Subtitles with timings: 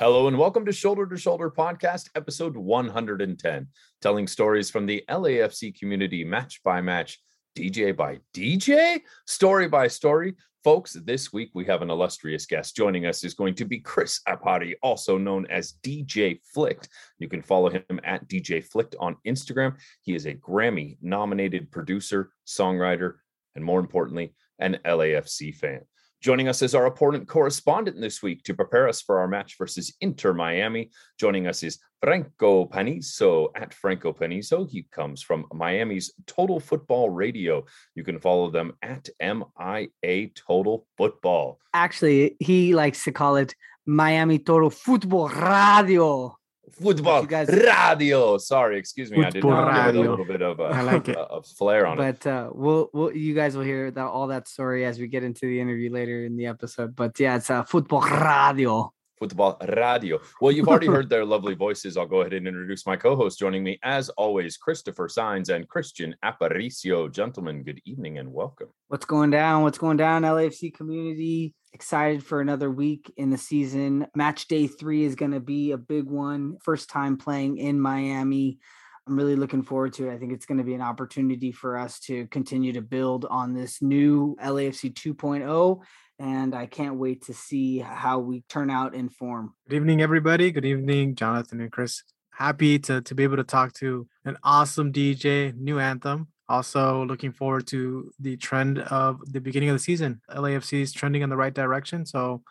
[0.00, 3.66] Hello and welcome to Shoulder to Shoulder Podcast, episode 110,
[4.00, 7.20] telling stories from the LAFC community match by match,
[7.54, 10.36] DJ by DJ, story by story.
[10.64, 12.74] Folks, this week we have an illustrious guest.
[12.74, 16.88] Joining us is going to be Chris Apari, also known as DJ Flicked.
[17.18, 19.76] You can follow him at DJ Flicked on Instagram.
[20.00, 23.16] He is a Grammy nominated producer, songwriter,
[23.54, 25.82] and more importantly, an LAFC fan.
[26.20, 29.94] Joining us is our opponent correspondent this week to prepare us for our match versus
[30.02, 30.90] Inter Miami.
[31.18, 34.68] Joining us is Franco Panizo at Franco Panizo.
[34.68, 37.64] He comes from Miami's Total Football Radio.
[37.94, 41.58] You can follow them at MIA Total Football.
[41.72, 43.54] Actually, he likes to call it
[43.86, 46.36] Miami Total Football Radio.
[46.72, 48.38] Football guys- Radio.
[48.38, 49.24] Sorry, excuse me.
[49.24, 51.16] I did Football not give a little bit of a, I like it.
[51.36, 52.20] of flair on it.
[52.22, 55.22] But uh, we'll, we'll you guys will hear that all that story as we get
[55.24, 56.96] into the interview later in the episode.
[56.96, 58.92] But yeah, it's uh, Football Radio.
[59.18, 60.18] Football Radio.
[60.40, 61.98] Well, you've already heard their lovely voices.
[61.98, 63.38] I'll go ahead and introduce my co-host.
[63.38, 67.12] Joining me, as always, Christopher Signs and Christian Aparicio.
[67.12, 68.68] Gentlemen, good evening and welcome.
[68.88, 69.62] What's going down?
[69.62, 70.22] What's going down?
[70.22, 74.06] LAFC community excited for another week in the season.
[74.14, 76.56] Match day three is going to be a big one.
[76.62, 78.58] First time playing in Miami.
[79.06, 80.14] I'm really looking forward to it.
[80.14, 83.54] I think it's going to be an opportunity for us to continue to build on
[83.54, 85.80] this new LAFC 2.0.
[86.18, 89.54] And I can't wait to see how we turn out in form.
[89.68, 90.50] Good evening, everybody.
[90.52, 92.02] Good evening, Jonathan and Chris.
[92.30, 96.28] Happy to, to be able to talk to an awesome DJ, new anthem.
[96.50, 100.20] Also, looking forward to the trend of the beginning of the season.
[100.28, 102.04] LAFC is trending in the right direction.
[102.04, 102.42] So,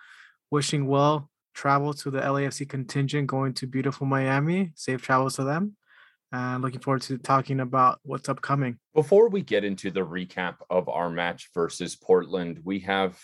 [0.50, 4.72] wishing well travel to the LAFC contingent going to beautiful Miami.
[4.76, 5.76] Safe travels to them.
[6.32, 8.80] And looking forward to talking about what's upcoming.
[8.96, 13.20] Before we get into the recap of our match versus Portland, we have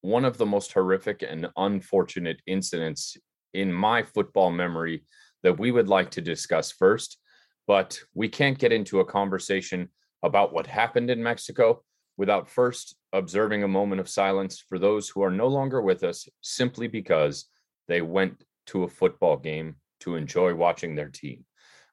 [0.00, 3.18] one of the most horrific and unfortunate incidents
[3.52, 5.04] in my football memory
[5.42, 7.18] that we would like to discuss first.
[7.66, 9.90] But we can't get into a conversation
[10.22, 11.82] about what happened in Mexico
[12.16, 16.28] without first observing a moment of silence for those who are no longer with us
[16.40, 17.46] simply because
[17.88, 21.44] they went to a football game to enjoy watching their team.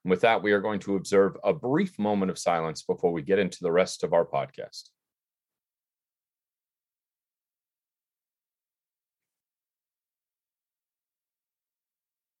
[0.04, 3.22] And with that, we are going to observe a brief moment of silence before we
[3.22, 4.90] get into the rest of our podcast.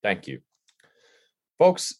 [0.02, 0.40] Thank you.
[1.58, 1.94] Folks,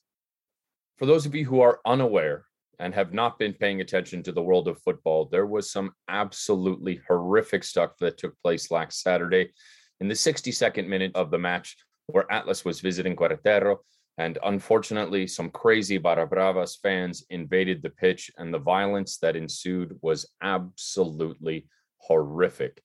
[0.98, 2.44] for those of you who are unaware
[2.78, 7.00] and have not been paying attention to the world of football, there was some absolutely
[7.08, 9.52] horrific stuff that took place last Saturday
[10.00, 11.76] in the 62nd minute of the match
[12.06, 13.78] where Atlas was visiting Querétaro.
[14.18, 19.98] And unfortunately, some crazy Barra Bravas fans invaded the pitch, and the violence that ensued
[20.02, 21.66] was absolutely
[21.98, 22.80] horrific.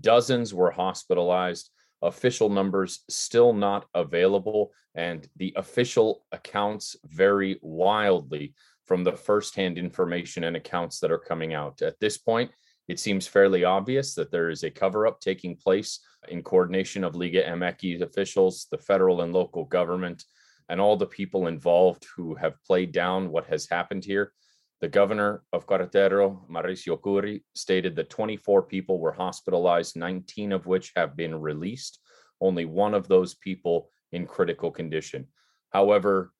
[0.00, 1.70] Dozens were hospitalized,
[2.02, 8.54] official numbers still not available, and the official accounts vary wildly
[8.90, 11.80] from the firsthand information and accounts that are coming out.
[11.80, 12.50] At this point,
[12.88, 17.14] it seems fairly obvious that there is a cover up taking place in coordination of
[17.14, 20.24] Liga MX officials, the federal and local government,
[20.68, 24.32] and all the people involved who have played down what has happened here.
[24.80, 30.90] The governor of Querétaro, Mauricio Kuri, stated that 24 people were hospitalized, 19 of which
[30.96, 32.00] have been released,
[32.40, 35.28] only one of those people in critical condition.
[35.68, 36.32] However,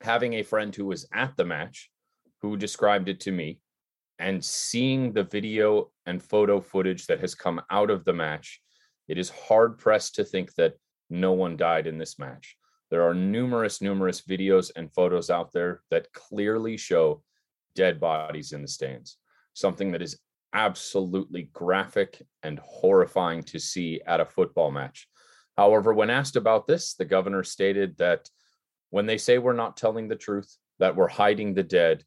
[0.00, 1.90] having a friend who was at the match
[2.40, 3.58] who described it to me
[4.18, 8.60] and seeing the video and photo footage that has come out of the match,
[9.08, 10.74] it is hard pressed to think that
[11.08, 12.56] no one died in this match.
[12.90, 17.22] There are numerous, numerous videos and photos out there that clearly show
[17.74, 19.18] dead bodies in the stands,
[19.54, 20.18] something that is
[20.52, 25.08] absolutely graphic and horrifying to see at a football match.
[25.56, 28.28] However, when asked about this, the governor stated that
[28.90, 32.04] when they say we're not telling the truth, that we're hiding the dead,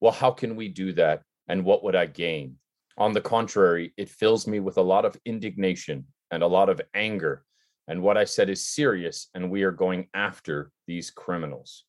[0.00, 1.22] well, how can we do that?
[1.48, 2.56] And what would I gain?
[2.96, 6.80] On the contrary, it fills me with a lot of indignation and a lot of
[6.94, 7.44] anger.
[7.86, 11.84] And what I said is serious, and we are going after these criminals.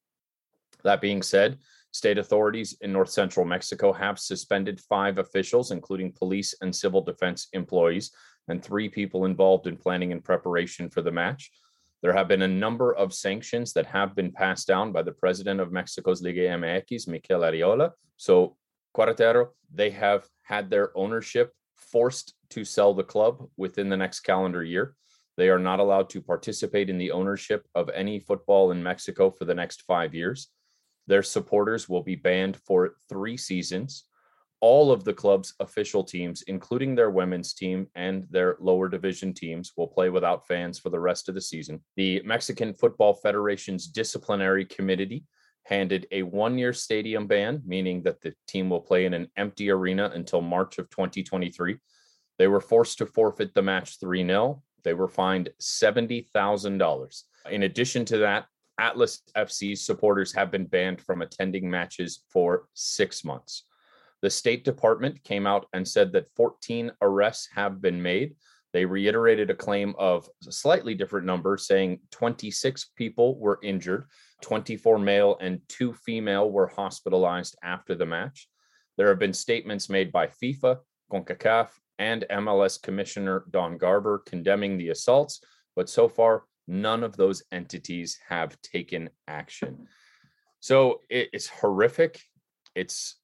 [0.84, 1.58] That being said,
[1.92, 7.48] state authorities in north central Mexico have suspended five officials, including police and civil defense
[7.54, 8.12] employees,
[8.48, 11.52] and three people involved in planning and preparation for the match.
[12.02, 15.60] There have been a number of sanctions that have been passed down by the president
[15.60, 17.92] of Mexico's Liga MX, Mikel Arriola.
[18.18, 18.56] So,
[18.96, 24.64] Querétaro, they have had their ownership forced to sell the club within the next calendar
[24.64, 24.96] year.
[25.38, 29.46] They are not allowed to participate in the ownership of any football in Mexico for
[29.46, 30.50] the next five years.
[31.08, 34.06] Their supporters will be banned for three seasons.
[34.62, 39.72] All of the club's official teams, including their women's team and their lower division teams,
[39.78, 41.82] will play without fans for the rest of the season.
[41.96, 45.26] The Mexican Football Federation's disciplinary committee
[45.64, 49.70] handed a one year stadium ban, meaning that the team will play in an empty
[49.70, 51.78] arena until March of 2023.
[52.38, 54.64] They were forced to forfeit the match 3 0.
[54.84, 57.24] They were fined $70,000.
[57.52, 58.46] In addition to that,
[58.80, 63.66] Atlas FC's supporters have been banned from attending matches for six months.
[64.22, 68.36] The State Department came out and said that 14 arrests have been made.
[68.74, 74.06] They reiterated a claim of a slightly different number, saying 26 people were injured,
[74.42, 78.48] 24 male and two female were hospitalized after the match.
[78.98, 80.80] There have been statements made by FIFA,
[81.12, 85.42] CONCACAF, and MLS Commissioner Don Garber condemning the assaults,
[85.76, 89.88] but so far, none of those entities have taken action.
[90.60, 92.22] So it's horrific.
[92.76, 93.19] It's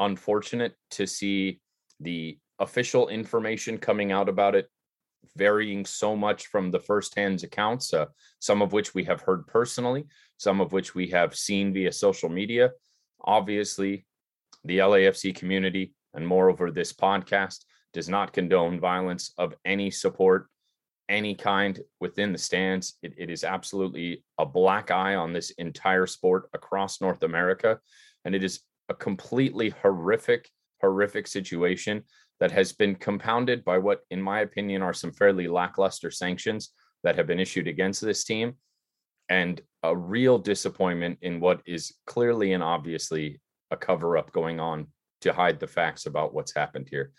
[0.00, 1.60] unfortunate to see
[2.00, 4.68] the official information coming out about it
[5.36, 8.06] varying so much from the firsthand accounts, uh,
[8.38, 10.06] some of which we have heard personally,
[10.38, 12.70] some of which we have seen via social media.
[13.22, 14.06] Obviously,
[14.64, 20.48] the LAFC community and moreover this podcast does not condone violence of any support,
[21.08, 22.94] any kind within the stands.
[23.02, 27.80] It, it is absolutely a black eye on this entire sport across North America.
[28.24, 30.50] And it is a completely horrific,
[30.82, 32.02] horrific situation
[32.40, 36.72] that has been compounded by what, in my opinion, are some fairly lackluster sanctions
[37.04, 38.54] that have been issued against this team
[39.28, 43.40] and a real disappointment in what is clearly and obviously
[43.70, 44.88] a cover up going on
[45.20, 47.12] to hide the facts about what's happened here.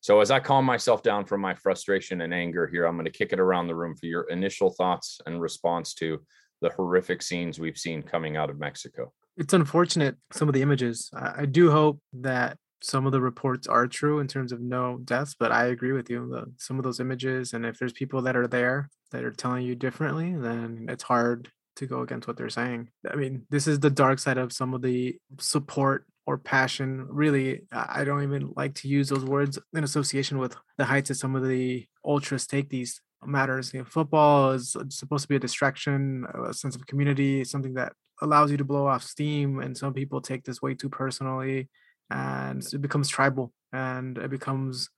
[0.00, 3.10] So, as I calm myself down from my frustration and anger here, I'm going to
[3.10, 6.22] kick it around the room for your initial thoughts and response to
[6.60, 9.12] the horrific scenes we've seen coming out of Mexico.
[9.36, 11.10] It's unfortunate, some of the images.
[11.14, 14.98] I, I do hope that some of the reports are true in terms of no
[15.04, 16.28] deaths, but I agree with you.
[16.28, 19.64] The, some of those images, and if there's people that are there that are telling
[19.64, 22.88] you differently, then it's hard to go against what they're saying.
[23.10, 27.06] I mean, this is the dark side of some of the support or passion.
[27.10, 31.16] Really, I don't even like to use those words in association with the heights that
[31.16, 33.72] some of the ultras take these matters.
[33.74, 37.92] You know, football is supposed to be a distraction, a sense of community, something that
[38.22, 39.60] allows you to blow off steam.
[39.60, 41.68] And some people take this way too personally,
[42.10, 44.88] and it becomes tribal, and it becomes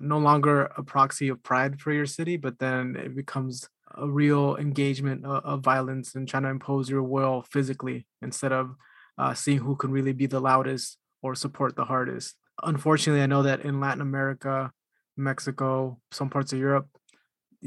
[0.00, 4.56] no longer a proxy of pride for your city, but then it becomes a real
[4.56, 8.76] engagement of, of violence and trying to impose your will physically instead of
[9.16, 12.36] uh, seeing who can really be the loudest or support the hardest.
[12.62, 14.70] Unfortunately, I know that in Latin America,
[15.16, 16.88] Mexico, some parts of Europe,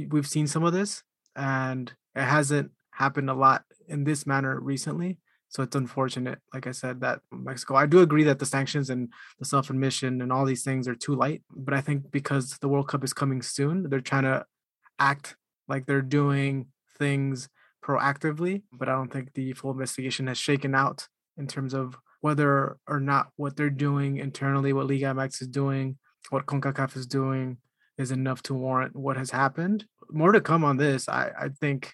[0.10, 1.04] we've seen some of this,
[1.36, 5.20] and it hasn't happened a lot in this manner recently.
[5.50, 7.76] So it's unfortunate, like I said, that Mexico.
[7.76, 10.96] I do agree that the sanctions and the self admission and all these things are
[10.96, 11.44] too light.
[11.54, 14.46] But I think because the World Cup is coming soon, they're trying to
[14.98, 15.36] act
[15.68, 16.68] like they're doing
[16.98, 17.50] things
[17.84, 18.64] proactively.
[18.72, 21.08] But I don't think the full investigation has shaken out
[21.38, 25.98] in terms of whether or not what they're doing internally, what Liga MX is doing,
[26.30, 27.58] what CONCACAF is doing,
[27.98, 29.86] is enough to warrant what has happened.
[30.10, 31.10] More to come on this.
[31.10, 31.94] I, I think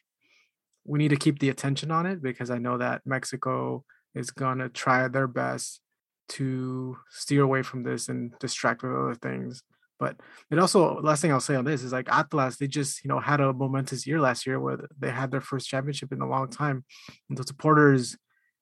[0.88, 3.84] we need to keep the attention on it because I know that Mexico
[4.16, 5.82] is going to try their best
[6.30, 9.64] to steer away from this and distract with other things.
[10.00, 10.16] But
[10.52, 13.20] it also, last thing I'll say on this is like Atlas, they just, you know,
[13.20, 16.50] had a momentous year last year where they had their first championship in a long
[16.50, 16.86] time.
[17.30, 18.16] And the supporters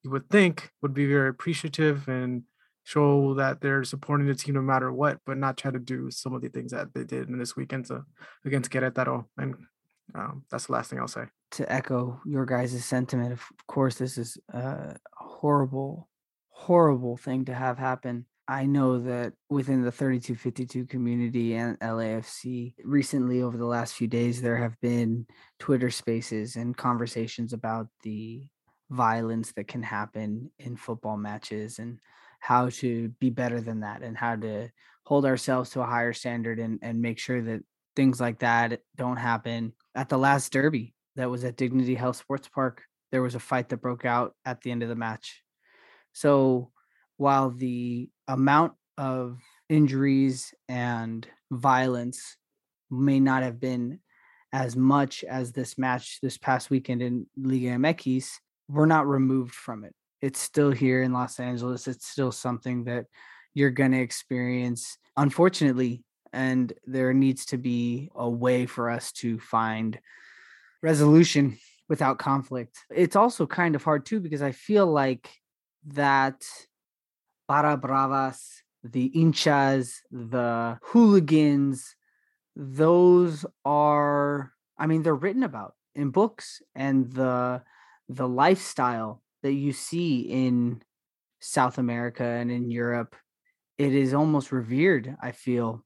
[0.04, 2.44] you would think would be very appreciative and
[2.84, 6.34] show that they're supporting the team no matter what, but not try to do some
[6.34, 8.04] of the things that they did in this weekend to,
[8.46, 9.26] against Querétaro.
[9.38, 9.56] And
[10.14, 11.26] um, that's the last thing I'll say.
[11.52, 16.10] To echo your guys' sentiment, of course, this is uh, a horrible,
[16.50, 18.26] horrible thing to have happen.
[18.48, 24.42] I know that within the 3252 community and LAFC, recently over the last few days,
[24.42, 25.26] there have been
[25.60, 28.48] Twitter spaces and conversations about the
[28.90, 32.00] violence that can happen in football matches and
[32.40, 34.70] how to be better than that and how to
[35.06, 37.62] hold ourselves to a higher standard and, and make sure that
[37.96, 39.74] things like that don't happen.
[39.96, 43.70] At the last derby that was at Dignity Health Sports Park, there was a fight
[43.70, 45.42] that broke out at the end of the match.
[46.14, 46.72] So
[47.18, 52.38] while the amount of injuries and violence
[52.90, 54.00] may not have been
[54.54, 58.30] as much as this match this past weekend in Liga MX,
[58.70, 59.94] we're not removed from it.
[60.22, 61.88] It's still here in Los Angeles.
[61.88, 63.06] It's still something that
[63.54, 66.04] you're going to experience, unfortunately.
[66.34, 70.00] And there needs to be a way for us to find
[70.86, 71.58] resolution
[71.90, 72.78] without conflict.
[72.90, 75.28] It's also kind of hard too, because I feel like
[75.88, 76.46] that
[77.48, 78.40] Barra Bravas,
[78.84, 81.96] the hinchas, the hooligans,
[82.56, 87.64] those are, I mean, they're written about in books and the
[88.08, 90.82] the lifestyle that you see in
[91.40, 93.16] South America and in Europe,
[93.78, 95.84] it is almost revered, I feel.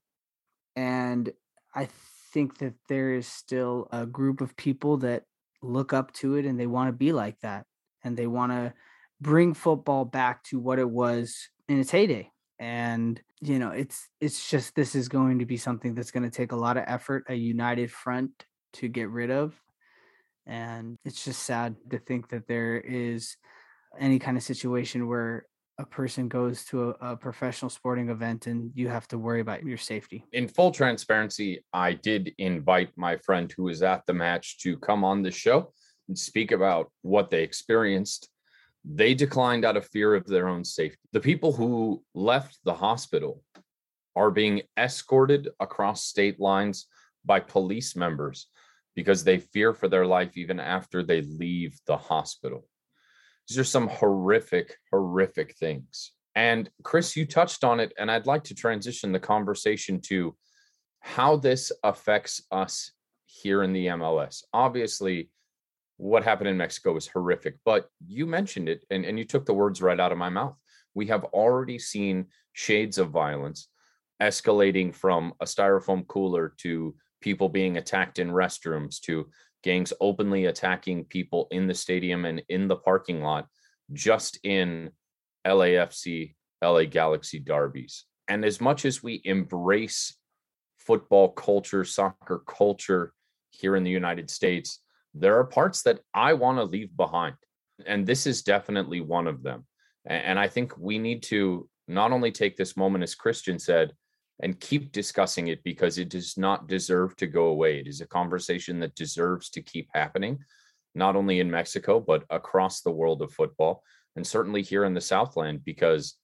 [0.75, 1.31] And
[1.73, 1.87] I
[2.31, 5.23] think that there is still a group of people that
[5.61, 7.65] look up to it and they want to be like that.
[8.03, 8.73] And they want to
[9.19, 12.31] bring football back to what it was in its heyday.
[12.59, 16.29] And you know, it's it's just this is going to be something that's going to
[16.29, 19.53] take a lot of effort, a united front to get rid of.
[20.45, 23.37] And it's just sad to think that there is
[23.97, 25.45] any kind of situation where
[25.79, 29.63] a person goes to a, a, professional sporting event and you have to worry about
[29.63, 30.25] your safety.
[30.33, 35.05] In full transparency, I did invite my friend who was at the match to come
[35.05, 35.71] on the show
[36.09, 38.29] and speak about what they experienced.
[38.83, 40.99] They declined out of fear of their own safety.
[41.13, 43.41] The people who left the hospital
[44.17, 46.87] are being escorted across state lines
[47.23, 48.47] by police members
[48.97, 52.67] because they fear for their life even after they leave the hospital.
[53.49, 56.11] These are some horrific, horrific things.
[56.35, 60.35] And Chris, you touched on it, and I'd like to transition the conversation to
[60.99, 62.91] how this affects us
[63.25, 64.43] here in the MLS.
[64.53, 65.31] Obviously,
[65.97, 69.53] what happened in Mexico was horrific, but you mentioned it and, and you took the
[69.53, 70.55] words right out of my mouth.
[70.93, 73.67] We have already seen shades of violence
[74.21, 79.29] escalating from a styrofoam cooler to people being attacked in restrooms to
[79.63, 83.47] gangs openly attacking people in the stadium and in the parking lot
[83.93, 84.91] just in
[85.45, 88.05] LAFC, LA Galaxy derbies.
[88.27, 90.15] And as much as we embrace
[90.77, 93.13] football culture, soccer culture
[93.51, 94.79] here in the United States,
[95.13, 97.35] there are parts that I want to leave behind.
[97.85, 99.65] And this is definitely one of them.
[100.05, 103.93] And I think we need to not only take this moment, as Christian said,
[104.41, 107.79] and keep discussing it because it does not deserve to go away.
[107.79, 110.39] It is a conversation that deserves to keep happening,
[110.95, 113.83] not only in Mexico, but across the world of football,
[114.15, 116.15] and certainly here in the Southland, because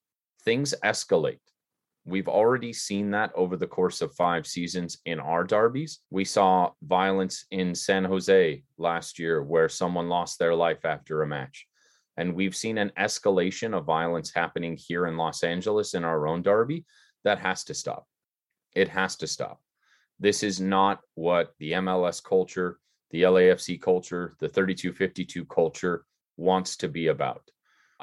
[0.44, 1.40] things escalate.
[2.06, 6.00] We've already seen that over the course of five seasons in our derbies.
[6.12, 11.28] We saw violence in San Jose last year where someone lost their life after a
[11.28, 11.66] match.
[12.16, 16.44] And we've seen an escalation of violence happening here in Los Angeles in our own
[16.44, 16.86] derby
[17.26, 18.08] that has to stop.
[18.74, 19.60] It has to stop.
[20.20, 22.80] This is not what the MLS culture,
[23.12, 26.06] the LAFC culture, the 3252 culture
[26.38, 27.42] wants to be about.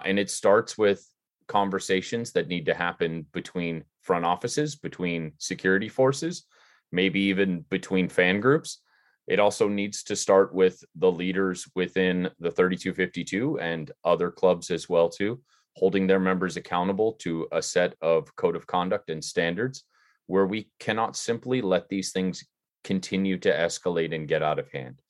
[0.05, 1.07] And it starts with
[1.49, 6.45] conversations that need to happen between front offices, between security forces,
[6.91, 8.81] maybe even between fan groups.
[9.27, 14.89] It also needs to start with the leaders within the 3252 and other clubs as
[14.89, 15.41] well too
[15.75, 19.85] holding their members accountable to a set of code of conduct and standards
[20.27, 22.45] where we cannot simply let these things
[22.85, 25.01] continue to escalate and get out of hand.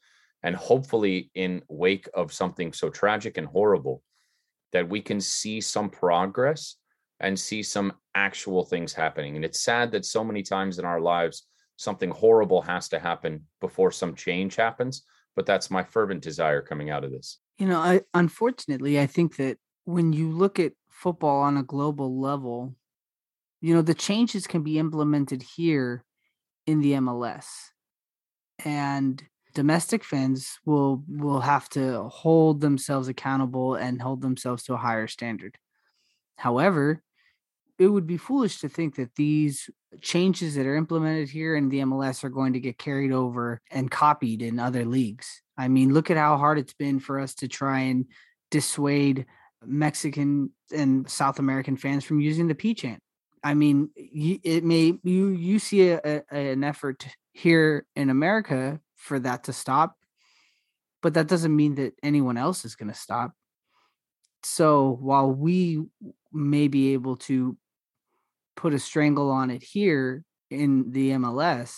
[0.43, 4.03] And hopefully in wake of something so tragic and horrible
[4.73, 6.77] that we can see some progress
[7.21, 9.37] and see some actual things happening.
[9.37, 13.47] And it's sad that so many times in our lives something horrible has to happen
[13.61, 15.05] before some change happens
[15.35, 17.39] but that's my fervent desire coming out of this.
[17.59, 22.21] You know i unfortunately i think that when you look at football on a global
[22.21, 22.75] level,
[23.61, 26.05] you know, the changes can be implemented here
[26.67, 27.47] in the MLS.
[28.65, 29.23] And
[29.55, 35.07] domestic fans will will have to hold themselves accountable and hold themselves to a higher
[35.07, 35.59] standard.
[36.37, 37.03] However,
[37.79, 39.69] it would be foolish to think that these
[40.01, 43.91] changes that are implemented here in the MLS are going to get carried over and
[43.91, 45.43] copied in other leagues.
[45.57, 48.07] I mean, look at how hard it's been for us to try and
[48.51, 49.27] dissuade
[49.65, 53.01] Mexican and South American fans from using the P chant.
[53.45, 59.19] I mean, it may you you see a, a, an effort here in America for
[59.21, 59.97] that to stop,
[61.03, 63.33] but that doesn't mean that anyone else is going to stop.
[64.45, 65.83] So while we
[66.33, 67.57] may be able to
[68.57, 71.75] put a strangle on it here in the MLS,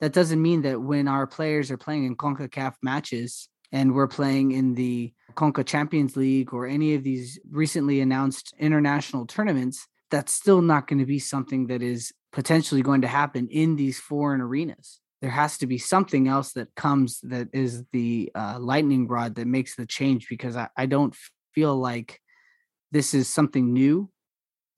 [0.00, 4.52] that doesn't mean that when our players are playing in CONCACAF matches and we're playing
[4.52, 10.62] in the Conca Champions League or any of these recently announced international tournaments, that's still
[10.62, 15.00] not going to be something that is potentially going to happen in these foreign arenas.
[15.20, 19.46] There has to be something else that comes that is the uh, lightning rod that
[19.46, 21.14] makes the change because I, I don't
[21.54, 22.20] feel like
[22.90, 24.10] this is something new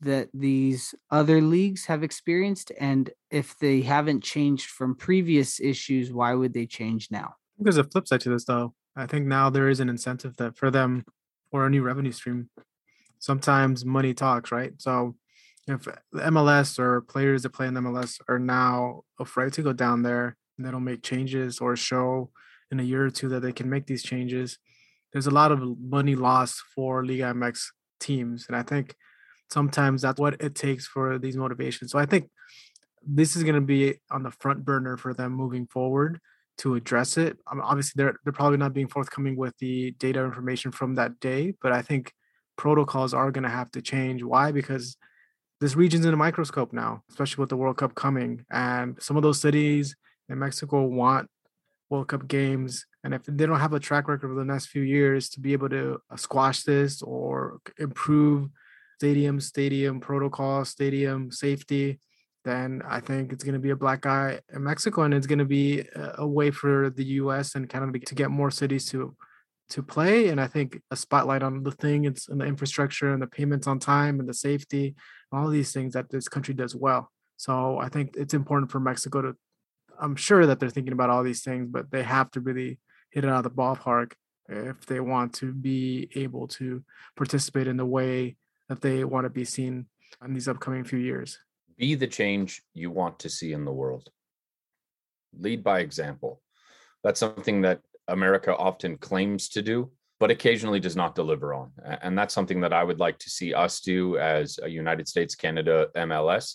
[0.00, 2.72] that these other leagues have experienced.
[2.78, 7.34] And if they haven't changed from previous issues, why would they change now?
[7.58, 8.74] There's a flip side to this, though.
[8.96, 11.04] I think now there is an incentive that for them
[11.50, 12.50] for a new revenue stream.
[13.18, 14.72] Sometimes money talks, right?
[14.78, 15.14] So
[15.66, 20.36] if MLS or players that play in MLS are now afraid to go down there
[20.56, 22.30] and they don't make changes or show
[22.70, 24.58] in a year or two that they can make these changes,
[25.12, 27.66] there's a lot of money lost for Liga MX
[28.00, 28.46] teams.
[28.48, 28.94] And I think
[29.50, 31.92] sometimes that's what it takes for these motivations.
[31.92, 32.28] So I think
[33.06, 36.20] this is going to be on the front burner for them moving forward
[36.58, 37.38] to address it.
[37.50, 41.54] Um, obviously, they're they're probably not being forthcoming with the data information from that day,
[41.62, 42.12] but I think
[42.56, 44.22] protocols are going to have to change.
[44.22, 44.52] Why?
[44.52, 44.96] Because
[45.60, 49.22] this region's in a microscope now, especially with the World Cup coming, and some of
[49.22, 49.94] those cities
[50.28, 51.28] in Mexico want
[51.88, 54.82] World Cup games, and if they don't have a track record for the next few
[54.82, 58.48] years to be able to uh, squash this or improve
[58.98, 61.98] stadium stadium protocol, stadium safety,
[62.44, 65.38] then I think it's going to be a black eye in Mexico, and it's going
[65.38, 67.54] to be a way for the U.S.
[67.54, 69.16] and Canada to get more cities to
[69.72, 70.28] to play.
[70.28, 73.66] And I think a spotlight on the thing, it's and the infrastructure and the payments
[73.66, 74.94] on time and the safety,
[75.32, 77.10] all these things that this country does well.
[77.36, 79.36] So I think it's important for Mexico to.
[80.00, 82.80] I'm sure that they're thinking about all these things, but they have to really
[83.10, 84.12] hit it out of the ballpark
[84.48, 86.82] if they want to be able to
[87.16, 88.36] participate in the way
[88.68, 89.86] that they want to be seen
[90.24, 91.38] in these upcoming few years
[91.82, 94.08] be the change you want to see in the world.
[95.36, 96.40] Lead by example.
[97.02, 101.72] That's something that America often claims to do, but occasionally does not deliver on.
[102.00, 105.34] And that's something that I would like to see us do as a United States,
[105.34, 106.54] Canada, MLS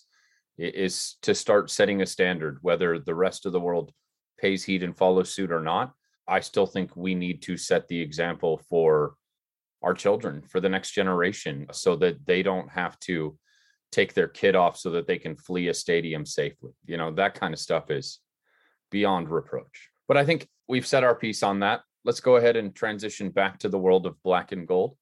[0.58, 3.92] is to start setting a standard, whether the rest of the world
[4.40, 5.92] pays heed and follows suit or not.
[6.26, 9.16] I still think we need to set the example for
[9.84, 13.38] our children, for the next generation, so that they don't have to
[13.92, 16.72] take their kid off so that they can flee a stadium safely.
[16.86, 18.20] You know, that kind of stuff is
[18.92, 19.90] beyond reproach.
[20.08, 21.82] But I think we've set our piece on that.
[22.06, 24.96] Let's go ahead and transition back to the world of black and gold.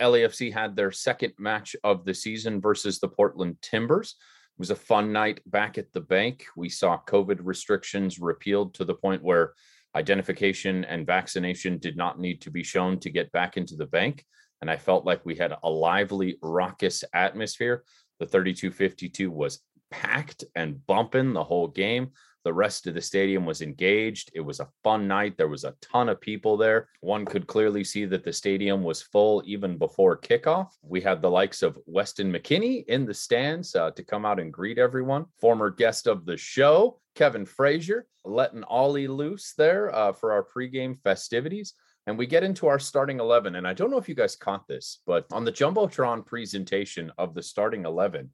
[0.00, 4.14] LAFC had their second match of the season versus the Portland Timbers.
[4.56, 6.46] It was a fun night back at the bank.
[6.56, 9.54] We saw COVID restrictions repealed to the point where
[9.94, 14.24] identification and vaccination did not need to be shown to get back into the bank.
[14.60, 17.82] And I felt like we had a lively, raucous atmosphere.
[18.20, 22.10] The 3252 was packed and bumping the whole game.
[22.44, 24.32] The rest of the stadium was engaged.
[24.34, 25.36] It was a fun night.
[25.36, 26.88] There was a ton of people there.
[27.00, 30.70] One could clearly see that the stadium was full even before kickoff.
[30.82, 34.52] We had the likes of Weston McKennie in the stands uh, to come out and
[34.52, 35.26] greet everyone.
[35.40, 41.00] Former guest of the show, Kevin Frazier, letting Ollie loose there uh, for our pregame
[41.02, 41.74] festivities.
[42.06, 43.54] And we get into our starting 11.
[43.56, 47.34] And I don't know if you guys caught this, but on the Jumbotron presentation of
[47.34, 48.30] the starting 11,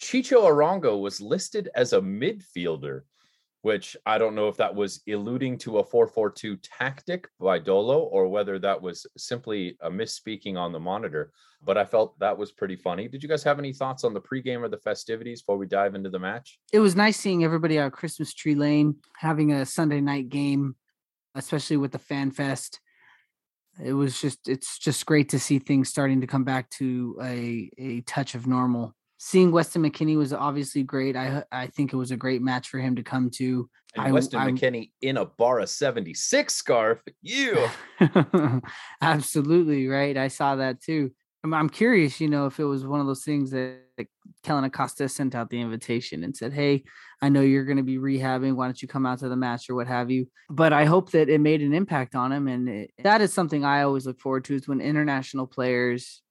[0.00, 3.02] Chicho Arango was listed as a midfielder,
[3.62, 8.28] which I don't know if that was alluding to a 4-4-2 tactic by Dolo or
[8.28, 11.32] whether that was simply a misspeaking on the monitor.
[11.64, 13.08] But I felt that was pretty funny.
[13.08, 15.94] Did you guys have any thoughts on the pregame or the festivities before we dive
[15.94, 16.58] into the match?
[16.72, 20.76] It was nice seeing everybody out Christmas Tree Lane having a Sunday night game,
[21.34, 22.80] especially with the Fan Fest
[23.82, 27.70] it was just it's just great to see things starting to come back to a
[27.78, 28.94] a touch of normal.
[29.18, 31.16] Seeing Weston McKennie was obviously great.
[31.16, 33.68] I I think it was a great match for him to come to.
[33.96, 37.00] And I, Weston I, McKennie in a Barra 76 scarf.
[37.22, 37.68] You
[39.00, 40.16] absolutely right.
[40.16, 41.12] I saw that too.
[41.44, 44.08] I'm, I'm curious, you know, if it was one of those things that like,
[44.42, 46.82] Kellyn Acosta sent out the invitation and said, Hey,
[47.22, 48.56] I know you're going to be rehabbing.
[48.56, 50.26] Why don't you come out to the match or what have you?
[50.50, 52.48] But I hope that it made an impact on him.
[52.48, 56.22] And it, that is something I always look forward to is when international players,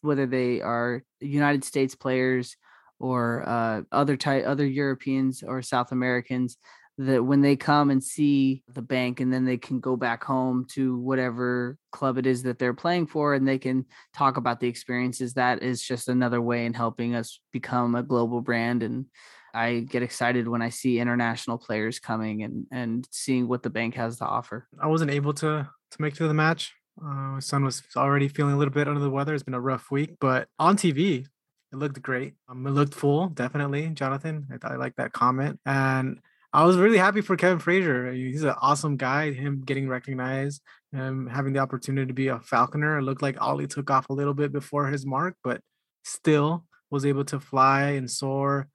[0.00, 2.56] whether they are United States players
[2.98, 6.56] or uh, other type, other Europeans or South Americans,
[6.98, 10.66] that when they come and see the bank and then they can go back home
[10.70, 14.68] to whatever club it is that they're playing for and they can talk about the
[14.68, 18.82] experiences that is just another way in helping us become a global brand.
[18.82, 19.06] And
[19.52, 23.94] i get excited when i see international players coming and and seeing what the bank
[23.94, 24.66] has to offer.
[24.80, 26.74] I wasn't able to to make to the match.
[27.00, 29.34] Uh, my son was already feeling a little bit under the weather.
[29.34, 31.26] It's been a rough week but on tv
[31.72, 32.34] it looked great.
[32.48, 33.88] Um, it looked full definitely.
[33.88, 35.60] Jonathan i, I like that comment.
[35.66, 36.20] And
[36.56, 38.10] I was really happy for Kevin Frazier.
[38.12, 39.30] He's an awesome guy.
[39.30, 42.96] Him getting recognized, and having the opportunity to be a Falconer.
[42.96, 45.60] It looked like Ollie took off a little bit before his mark, but
[46.02, 48.68] still was able to fly and soar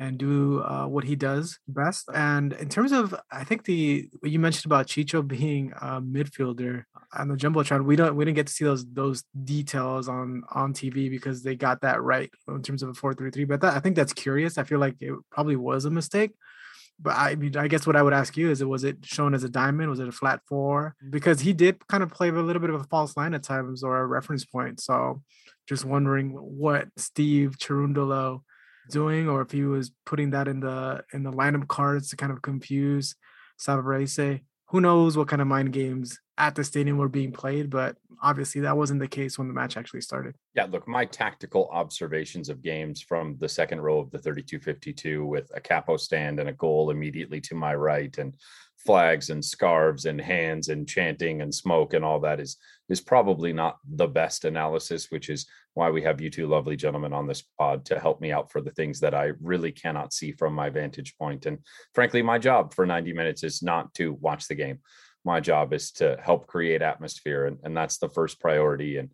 [0.00, 2.08] and do uh, what he does best.
[2.12, 7.28] And in terms of, I think the you mentioned about Chicho being a midfielder on
[7.28, 11.08] the jumbotron, we don't we didn't get to see those those details on on TV
[11.08, 13.44] because they got that right in terms of a four three three.
[13.44, 14.58] But that, I think that's curious.
[14.58, 16.32] I feel like it probably was a mistake
[17.00, 19.44] but I mean, I guess what I would ask you is, was it shown as
[19.44, 19.90] a diamond?
[19.90, 20.96] Was it a flat four?
[21.10, 23.82] Because he did kind of play a little bit of a false line at times
[23.82, 24.80] or a reference point.
[24.80, 25.22] So,
[25.68, 28.42] just wondering what Steve Cherundolo
[28.90, 32.32] doing, or if he was putting that in the in the lineup cards to kind
[32.32, 33.14] of confuse
[33.60, 34.40] Savarese.
[34.70, 38.60] Who knows what kind of mind games at the stadium were being played, but obviously
[38.60, 40.34] that wasn't the case when the match actually started.
[40.54, 45.50] Yeah, look, my tactical observations of games from the second row of the 3252 with
[45.54, 48.34] a capo stand and a goal immediately to my right and
[48.78, 52.56] flags and scarves and hands and chanting and smoke and all that is
[52.88, 57.12] is probably not the best analysis which is why we have you two lovely gentlemen
[57.12, 60.30] on this pod to help me out for the things that I really cannot see
[60.30, 61.46] from my vantage point.
[61.46, 61.58] and
[61.92, 64.78] frankly my job for 90 minutes is not to watch the game
[65.28, 69.10] my job is to help create atmosphere and, and that's the first priority and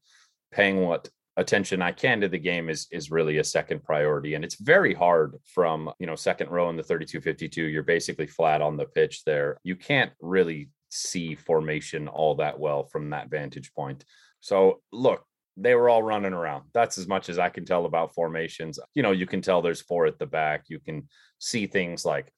[0.53, 4.35] paying what attention I can to the game is is really a second priority.
[4.35, 7.65] And it's very hard from, you know, second row in the 3252.
[7.65, 9.59] You're basically flat on the pitch there.
[9.65, 14.05] You can't really see formation all that well from that vantage point.
[14.41, 15.25] So look,
[15.57, 16.65] they were all running around.
[16.73, 18.79] That's as much as I can tell about formations.
[18.95, 20.65] You know, you can tell there's four at the back.
[20.69, 22.33] You can see things like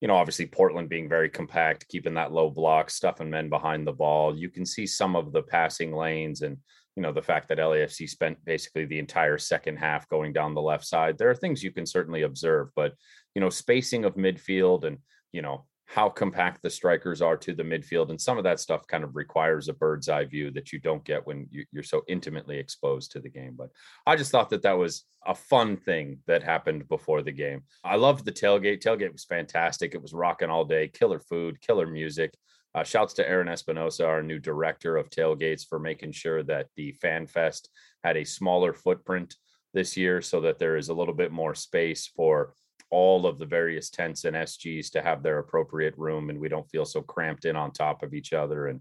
[0.00, 3.92] you know, obviously Portland being very compact, keeping that low block, stuffing men behind the
[3.92, 4.36] ball.
[4.36, 6.58] You can see some of the passing lanes and
[6.96, 10.62] you know the fact that LAFC spent basically the entire second half going down the
[10.62, 11.18] left side.
[11.18, 12.94] There are things you can certainly observe, but
[13.34, 14.98] you know spacing of midfield and
[15.32, 18.86] you know how compact the strikers are to the midfield and some of that stuff
[18.86, 22.02] kind of requires a bird's eye view that you don't get when you, are so
[22.08, 23.70] intimately exposed to the game but
[24.06, 27.62] i just thought that that was a fun thing that happened before the game.
[27.84, 28.80] I loved the tailgate.
[28.82, 29.94] Tailgate was fantastic.
[29.94, 30.88] It was rocking all day.
[30.88, 32.32] Killer food killer music.
[32.74, 36.92] Uh, shouts to Aaron Espinosa, our new director of tailgates, for making sure that the
[36.92, 37.70] Fan Fest
[38.04, 39.34] had a smaller footprint
[39.72, 42.52] this year so that there is a little bit more space for
[42.90, 46.70] all of the various tents and SGs to have their appropriate room and we don't
[46.70, 48.68] feel so cramped in on top of each other.
[48.68, 48.80] And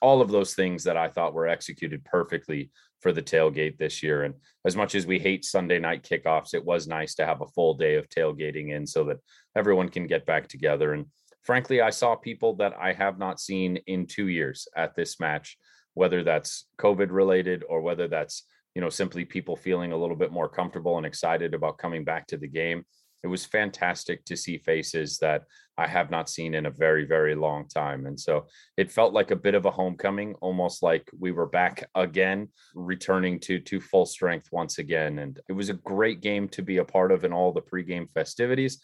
[0.00, 2.70] all of those things that I thought were executed perfectly
[3.00, 4.24] for the tailgate this year.
[4.24, 7.46] And as much as we hate Sunday night kickoffs, it was nice to have a
[7.46, 9.18] full day of tailgating in so that
[9.56, 10.92] everyone can get back together.
[10.92, 11.06] And
[11.42, 15.56] frankly, I saw people that I have not seen in two years at this match,
[15.94, 20.32] whether that's COVID related or whether that's, you know, simply people feeling a little bit
[20.32, 22.84] more comfortable and excited about coming back to the game.
[23.22, 25.44] It was fantastic to see faces that
[25.76, 28.06] I have not seen in a very, very long time.
[28.06, 31.88] And so it felt like a bit of a homecoming, almost like we were back
[31.94, 35.18] again, returning to to full strength once again.
[35.18, 38.10] And it was a great game to be a part of in all the pregame
[38.10, 38.80] festivities.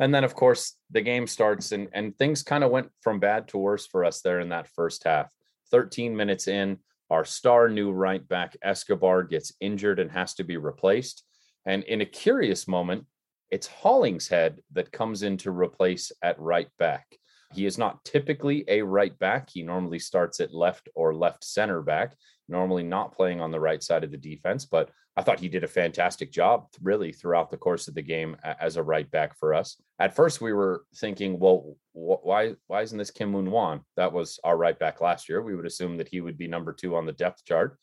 [0.00, 3.48] And then, of course, the game starts and, and things kind of went from bad
[3.48, 5.30] to worse for us there in that first half.
[5.70, 6.78] 13 minutes in,
[7.10, 11.24] our star new right back, Escobar, gets injured and has to be replaced.
[11.66, 13.06] And in a curious moment,
[13.52, 17.04] it's Hollingshead that comes in to replace at right back.
[17.52, 19.50] He is not typically a right back.
[19.52, 22.16] He normally starts at left or left center back,
[22.48, 24.64] normally not playing on the right side of the defense.
[24.64, 28.38] But I thought he did a fantastic job, really, throughout the course of the game
[28.42, 29.76] as a right back for us.
[29.98, 33.82] At first, we were thinking, well, wh- why why isn't this Kim Moon-hwan?
[33.98, 35.42] That was our right back last year.
[35.42, 37.76] We would assume that he would be number two on the depth chart,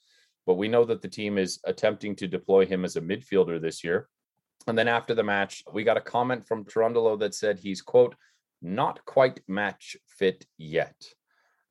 [0.47, 3.83] but we know that the team is attempting to deploy him as a midfielder this
[3.83, 4.09] year.
[4.69, 8.15] And then after the match, we got a comment from Cherundolo that said he's quote
[8.61, 10.95] not quite match fit yet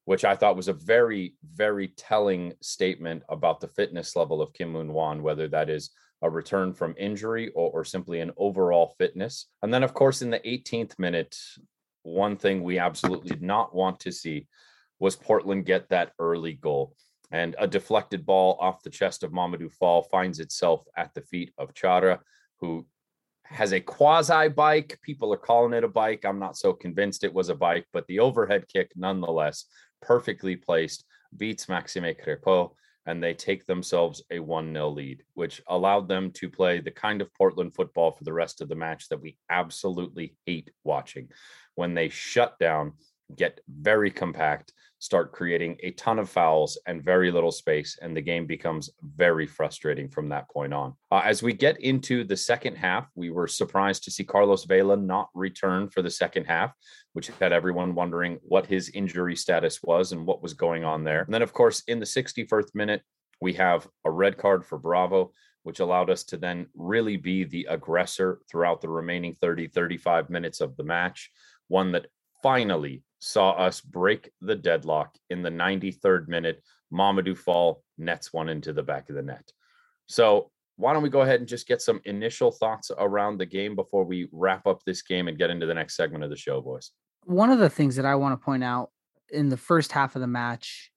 [0.08, 4.72] which I thought was a very, very telling statement about the fitness level of Kim
[4.72, 5.90] Moon-hwan, whether that is
[6.22, 9.48] a return from injury or, or, simply an overall fitness.
[9.62, 11.36] And then, of course, in the 18th minute,
[12.04, 14.46] one thing we absolutely did not want to see
[14.98, 16.96] was Portland get that early goal.
[17.30, 21.52] And a deflected ball off the chest of Mamadou Fall finds itself at the feet
[21.58, 22.18] of Chara,
[22.60, 22.86] who
[23.44, 24.98] has a quasi bike.
[25.02, 26.24] People are calling it a bike.
[26.24, 29.64] I'm not so convinced it was a bike, but the overhead kick nonetheless
[30.02, 31.04] perfectly placed,
[31.36, 32.72] beats Maxime Crepeau,
[33.06, 37.22] and they take themselves a 1 0 lead, which allowed them to play the kind
[37.22, 41.28] of Portland football for the rest of the match that we absolutely hate watching.
[41.74, 42.92] When they shut down,
[43.34, 48.20] get very compact, start creating a ton of fouls and very little space, and the
[48.20, 50.94] game becomes very frustrating from that point on.
[51.10, 54.96] Uh, as we get into the second half, we were surprised to see Carlos Vela
[54.96, 56.72] not return for the second half,
[57.12, 61.22] which had everyone wondering what his injury status was and what was going on there.
[61.22, 63.02] And then, of course, in the 61st minute,
[63.40, 65.32] we have a red card for Bravo,
[65.62, 70.60] which allowed us to then really be the aggressor throughout the remaining 30, 35 minutes
[70.60, 71.30] of the match.
[71.68, 72.06] One that
[72.42, 76.62] finally saw us break the deadlock in the 93rd minute.
[76.92, 79.52] Mamadou Fall nets one into the back of the net.
[80.06, 83.74] So why don't we go ahead and just get some initial thoughts around the game
[83.74, 86.60] before we wrap up this game and get into the next segment of the show,
[86.60, 86.92] boys?
[87.24, 88.90] One of the things that I want to point out
[89.30, 90.90] in the first half of the match,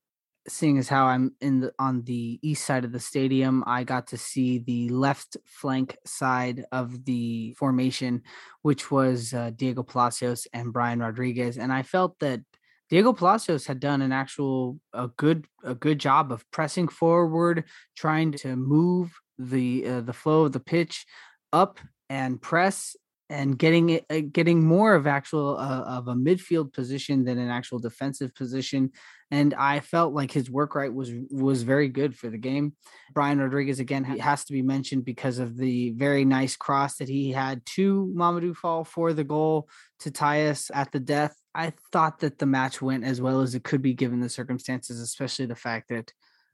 [0.48, 4.08] seeing as how I'm in the on the east side of the stadium, I got
[4.08, 8.24] to see the left flank side of the formation,
[8.62, 12.42] which was uh, Diego Palacios and Brian Rodriguez, and I felt that
[12.90, 17.64] Diego Palacios had done an actual a good a good job of pressing forward,
[17.96, 21.06] trying to move the uh, the flow of the pitch
[21.54, 22.96] up and press
[23.30, 27.50] and getting it uh, getting more of actual uh, of a midfield position than an
[27.50, 28.92] actual defensive position
[29.32, 32.76] and i felt like his work rate was was very good for the game.
[33.14, 37.32] Brian rodriguez again has to be mentioned because of the very nice cross that he
[37.32, 39.68] had to mamadou fall for the goal
[40.00, 41.36] to tie us at the death.
[41.56, 45.00] I thought that the match went as well as it could be given the circumstances
[45.00, 46.12] especially the fact that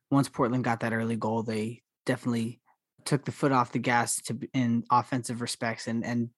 [0.10, 2.62] once portland got that early goal they definitely
[3.06, 6.30] took the foot off the gas to in offensive respects and and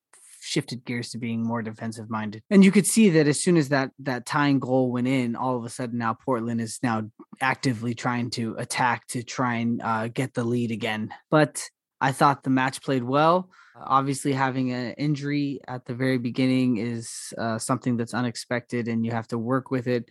[0.50, 2.42] shifted gears to being more defensive minded.
[2.50, 5.56] And you could see that as soon as that that tying goal went in, all
[5.56, 7.10] of a sudden now Portland is now
[7.40, 11.14] actively trying to attack to try and uh, get the lead again.
[11.30, 11.70] But
[12.02, 13.50] I thought the match played well.
[13.82, 19.12] Obviously, having an injury at the very beginning is uh, something that's unexpected, and you
[19.12, 20.10] have to work with it.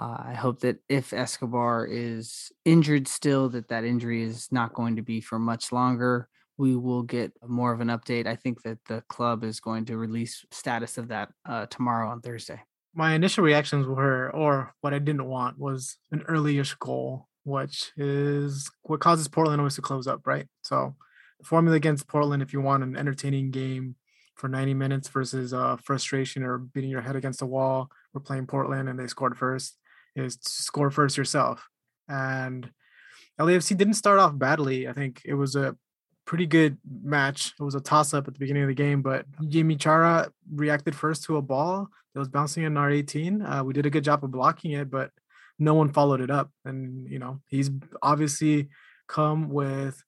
[0.00, 4.96] Uh, I hope that if Escobar is injured still, that that injury is not going
[4.96, 6.28] to be for much longer.
[6.56, 8.26] We will get more of an update.
[8.26, 12.20] I think that the club is going to release status of that uh, tomorrow on
[12.20, 12.60] Thursday.
[12.94, 18.70] My initial reactions were, or what I didn't want was an earlyish goal, which is
[18.82, 20.46] what causes Portland always to close up, right?
[20.62, 20.94] So
[21.40, 23.96] the formula against Portland, if you want an entertaining game
[24.36, 28.46] for 90 minutes versus uh, frustration or beating your head against the wall, we're playing
[28.46, 29.76] Portland and they scored first
[30.16, 31.68] is to score first yourself.
[32.08, 32.70] And
[33.40, 34.88] LAFC didn't start off badly.
[34.88, 35.76] I think it was a
[36.26, 37.52] pretty good match.
[37.58, 40.94] It was a toss up at the beginning of the game, but Yimmi Chara reacted
[40.94, 43.42] first to a ball that was bouncing in our 18.
[43.42, 45.10] Uh, we did a good job of blocking it, but
[45.58, 46.50] no one followed it up.
[46.64, 47.70] And, you know, he's
[48.02, 48.68] obviously
[49.08, 50.02] come with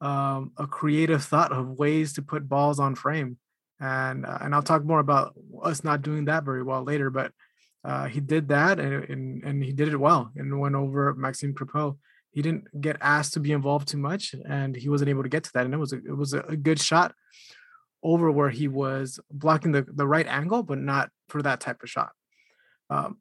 [0.00, 3.38] um, a creative thought of ways to put balls on frame.
[3.80, 7.32] And, uh, and I'll talk more about us not doing that very well later, but
[7.84, 11.54] uh, he did that and, and, and he did it well and went over Maxime
[11.54, 11.96] Crepeau.
[12.36, 15.44] He didn't get asked to be involved too much, and he wasn't able to get
[15.44, 15.64] to that.
[15.64, 17.14] And it was a, it was a good shot
[18.02, 21.88] over where he was blocking the, the right angle, but not for that type of
[21.88, 22.12] shot.
[22.90, 23.16] Um,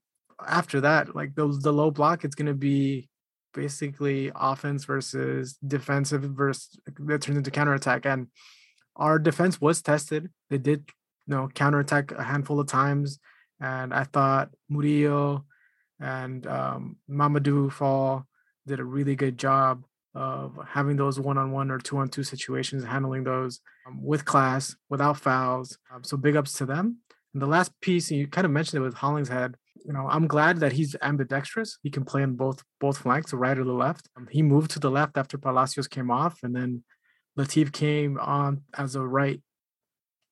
[0.46, 3.08] after that, like the, the low block, it's going to be
[3.54, 8.06] basically offense versus defensive versus that turns into counterattack.
[8.06, 8.28] And
[8.98, 10.30] our defense was tested.
[10.50, 10.90] They did,
[11.26, 13.20] you know, counterattack a handful of times.
[13.62, 15.46] And I thought Murillo
[16.02, 18.28] and um, Mamadou Fall
[18.68, 24.02] did a really good job of having those one-on-one or two-on-two situations, handling those um,
[24.02, 25.78] with class, without fouls.
[25.94, 27.00] Um, so big ups to them.
[27.34, 29.56] And the last piece, you kind of mentioned it with Hollingshead.
[29.86, 31.78] You know, I'm glad that he's ambidextrous.
[31.84, 34.10] He can play on both both flanks, the right or the left.
[34.16, 36.84] Um, he moved to the left after Palacios came off, and then
[37.38, 39.42] Latif came on as a right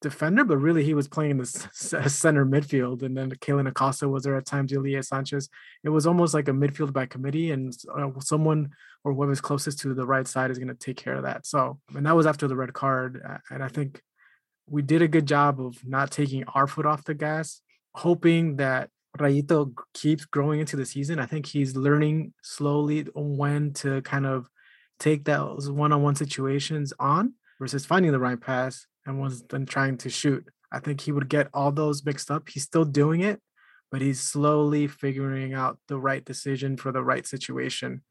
[0.03, 1.45] defender, but really he was playing in the
[2.09, 3.01] center midfield.
[3.01, 5.49] And then Kellyn Acosta was there at times, Ilie Sanchez.
[5.83, 8.69] It was almost like a midfield by committee, and uh, someone
[9.03, 11.47] or whoever's closest to the right side is going to take care of that.
[11.47, 13.21] So, and that was after the red card.
[13.49, 14.01] And I think
[14.67, 17.61] we did a good job of not taking our foot off the gas,
[17.95, 21.19] hoping that Rayito keeps growing into the season.
[21.19, 24.47] I think he's learning slowly when to kind of
[24.99, 30.09] take those one-on-one situations on versus finding the right pass and was then trying to
[30.09, 30.45] shoot.
[30.71, 32.49] I think he would get all those mixed up.
[32.49, 33.39] He's still doing it,
[33.91, 38.01] but he's slowly figuring out the right decision for the right situation.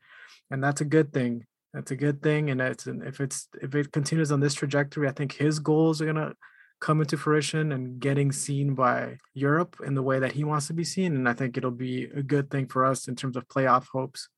[0.51, 1.47] And that's a good thing.
[1.75, 2.51] That's a good thing.
[2.51, 6.07] And it's if it's if it continues on this trajectory, I think his goals are
[6.07, 6.35] gonna
[6.81, 10.75] come into fruition and getting seen by Europe in the way that he wants to
[10.75, 11.15] be seen.
[11.15, 14.29] And I think it'll be a good thing for us in terms of playoff hopes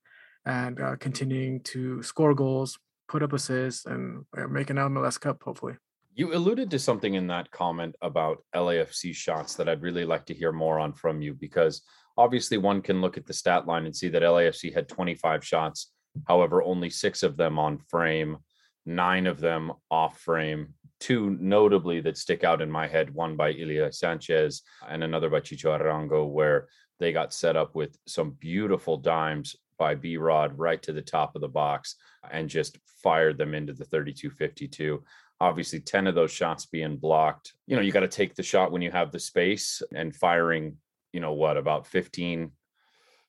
[0.45, 5.41] and uh, continuing to score goals, put up assists, and uh, make an MLS Cup,
[5.43, 5.73] hopefully.
[6.17, 10.33] You alluded to something in that comment about LAFC shots that I'd really like to
[10.33, 11.81] hear more on from you because
[12.17, 15.91] obviously one can look at the stat line and see that LAFC had 25 shots,
[16.25, 18.37] however, only six of them on frame,
[18.85, 20.73] nine of them off frame.
[21.01, 25.41] Two notably that stick out in my head one by Ilie Sanchez and another by
[25.41, 30.81] Chicho Arango, where they got set up with some beautiful dimes by B Rod right
[30.83, 31.95] to the top of the box
[32.31, 35.03] and just fired them into the 32 52
[35.41, 38.71] obviously 10 of those shots being blocked you know you got to take the shot
[38.71, 40.77] when you have the space and firing
[41.13, 42.51] you know what about 15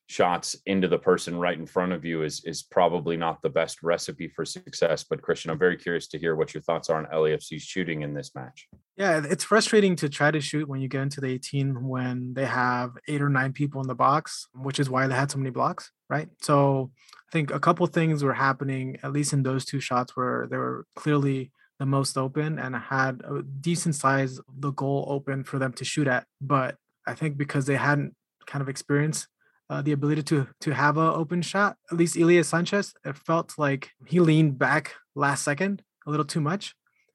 [0.09, 3.83] shots into the person right in front of you is is probably not the best
[3.83, 5.03] recipe for success.
[5.03, 8.13] But Christian, I'm very curious to hear what your thoughts are on LAFC's shooting in
[8.13, 8.67] this match.
[8.95, 12.45] Yeah, it's frustrating to try to shoot when you get into the 18 when they
[12.45, 15.51] have eight or nine people in the box, which is why they had so many
[15.51, 16.29] blocks, right?
[16.41, 16.91] So
[17.29, 20.57] I think a couple things were happening, at least in those two shots, where they
[20.57, 25.73] were clearly the most open and had a decent size the goal open for them
[25.73, 26.25] to shoot at.
[26.41, 29.27] But I think because they hadn't kind of experienced
[29.69, 31.75] uh, the ability to to have an open shot.
[31.91, 36.41] At least Ilie Sanchez, it felt like he leaned back last second a little too
[36.41, 36.73] much,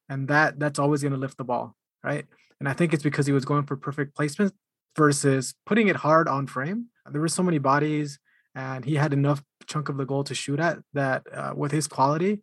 [0.08, 2.26] and that that's always going to lift the ball, right?
[2.60, 4.52] And I think it's because he was going for perfect placement
[4.96, 6.86] versus putting it hard on frame.
[7.10, 8.18] There were so many bodies,
[8.54, 11.88] and he had enough chunk of the goal to shoot at that uh, with his
[11.88, 12.42] quality.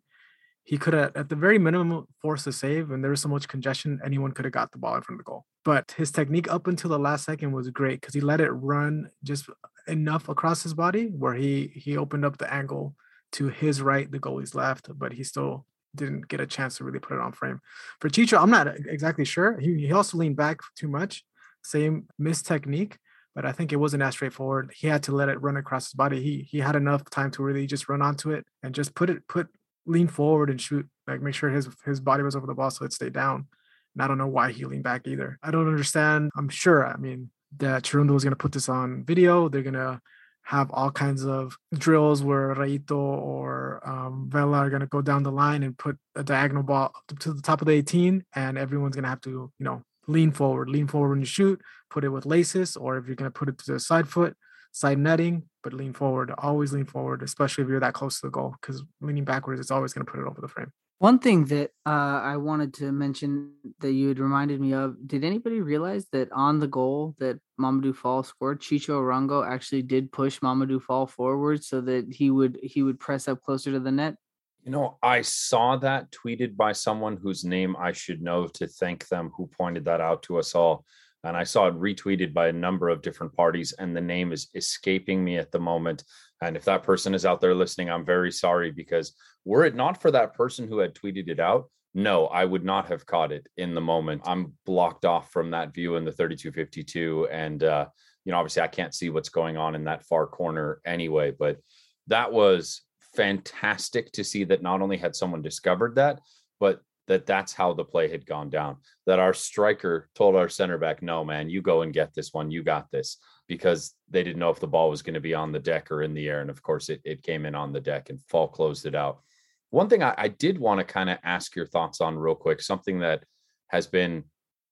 [0.64, 3.48] He could have, at the very minimum, forced a save, and there was so much
[3.48, 5.46] congestion, anyone could have got the ball in front of the goal.
[5.64, 9.10] But his technique up until the last second was great because he let it run
[9.24, 9.48] just
[9.88, 12.94] enough across his body where he he opened up the angle
[13.32, 16.98] to his right, the goalie's left, but he still didn't get a chance to really
[16.98, 17.60] put it on frame.
[18.00, 19.58] For Chicho, I'm not exactly sure.
[19.58, 21.24] He, he also leaned back too much,
[21.62, 22.98] same missed technique,
[23.34, 24.72] but I think it wasn't as straightforward.
[24.74, 26.22] He had to let it run across his body.
[26.22, 29.26] He he had enough time to really just run onto it and just put it
[29.28, 29.48] put
[29.90, 32.84] lean forward and shoot, like make sure his his body was over the ball so
[32.84, 33.46] it stayed down.
[33.94, 35.38] And I don't know why he leaned back either.
[35.42, 36.30] I don't understand.
[36.36, 36.86] I'm sure.
[36.86, 39.48] I mean, that Cherundolo is going to put this on video.
[39.48, 40.00] They're going to
[40.44, 45.22] have all kinds of drills where Rayito or um, Vela are going to go down
[45.22, 48.96] the line and put a diagonal ball to the top of the 18, and everyone's
[48.96, 52.08] going to have to, you know, lean forward, lean forward when you shoot, put it
[52.08, 54.36] with laces, or if you're going to put it to the side foot,
[54.72, 56.32] side netting, but lean forward.
[56.38, 59.70] Always lean forward, especially if you're that close to the goal, because leaning backwards is
[59.70, 60.72] always going to put it over the frame.
[61.00, 65.24] One thing that uh, I wanted to mention that you had reminded me of, did
[65.24, 70.40] anybody realize that on the goal that Mamadou Fall scored, Chicho Arango actually did push
[70.40, 74.16] Mamadou Fall forward so that he would he would press up closer to the net?
[74.62, 79.08] You know, I saw that tweeted by someone whose name I should know to thank
[79.08, 80.84] them who pointed that out to us all.
[81.24, 84.48] And I saw it retweeted by a number of different parties, and the name is
[84.54, 86.04] escaping me at the moment.
[86.42, 90.00] And if that person is out there listening, I'm very sorry because were it not
[90.00, 93.46] for that person who had tweeted it out, no, I would not have caught it
[93.56, 94.22] in the moment.
[94.24, 97.28] I'm blocked off from that view in the 3252.
[97.30, 97.86] And, uh,
[98.24, 101.58] you know, obviously I can't see what's going on in that far corner anyway, but
[102.06, 102.82] that was
[103.16, 106.20] fantastic to see that not only had someone discovered that,
[106.60, 106.80] but
[107.10, 108.76] that that's how the play had gone down.
[109.04, 112.52] That our striker told our center back, no, man, you go and get this one.
[112.52, 113.16] You got this
[113.48, 116.04] because they didn't know if the ball was going to be on the deck or
[116.04, 116.40] in the air.
[116.40, 119.22] And of course, it, it came in on the deck and Fall closed it out.
[119.70, 122.62] One thing I, I did want to kind of ask your thoughts on real quick,
[122.62, 123.24] something that
[123.70, 124.22] has been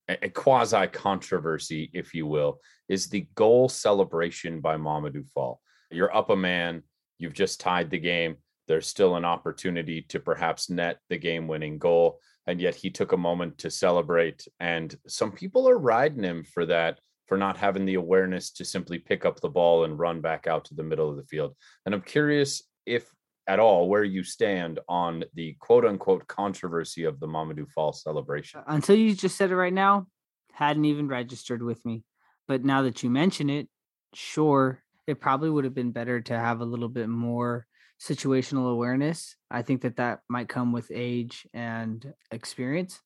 [0.07, 5.59] a, a quasi controversy, if you will, is the goal celebration by Mamadou Fall.
[5.91, 6.83] You're up a man,
[7.17, 8.37] you've just tied the game.
[8.69, 12.19] There's still an opportunity to perhaps net the game winning goal.
[12.45, 14.47] And yet he took a moment to celebrate.
[14.59, 18.99] And some people are riding him for that for not having the awareness to simply
[18.99, 21.55] pick up the ball and run back out to the middle of the field.
[21.85, 23.09] And I'm curious if
[23.47, 28.59] at all where you stand on the quote unquote controversy of the Mamadou Fall celebration.
[28.59, 30.05] Uh, until you just said it right now,
[30.53, 32.03] hadn't even registered with me.
[32.47, 33.67] But now that you mention it,
[34.13, 37.65] sure, it probably would have been better to have a little bit more
[37.99, 39.35] situational awareness.
[39.51, 43.01] I think that that might come with age and experience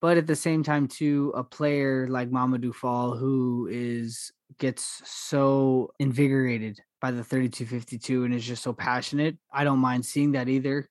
[0.00, 5.90] but at the same time too a player like mamadou fall who is gets so
[5.98, 10.88] invigorated by the 3252 and is just so passionate i don't mind seeing that either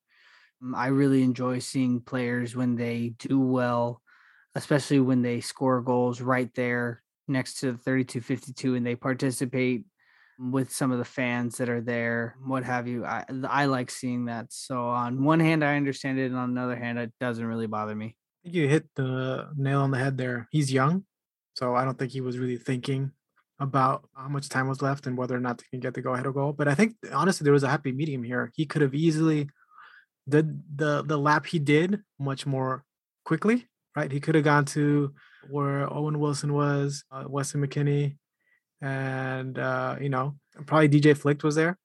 [0.63, 4.01] mm, i really enjoy seeing players when they do well
[4.55, 9.85] especially when they score goals right there next to the 3252 and they participate
[10.39, 14.25] with some of the fans that are there what have you i i like seeing
[14.25, 17.67] that so on one hand i understand it and on another hand it doesn't really
[17.67, 20.47] bother me I think you hit the nail on the head there.
[20.51, 21.05] He's young,
[21.55, 23.11] so I don't think he was really thinking
[23.59, 26.13] about how much time was left and whether or not they can get the go
[26.13, 26.53] ahead or goal.
[26.53, 28.51] But I think honestly there was a happy medium here.
[28.55, 29.49] He could have easily
[30.29, 32.83] did the the lap he did much more
[33.25, 34.11] quickly, right?
[34.11, 35.13] He could have gone to
[35.49, 38.17] where Owen Wilson was, uh, Weston McKennie,
[38.81, 41.77] and uh, you know probably DJ Flict was there.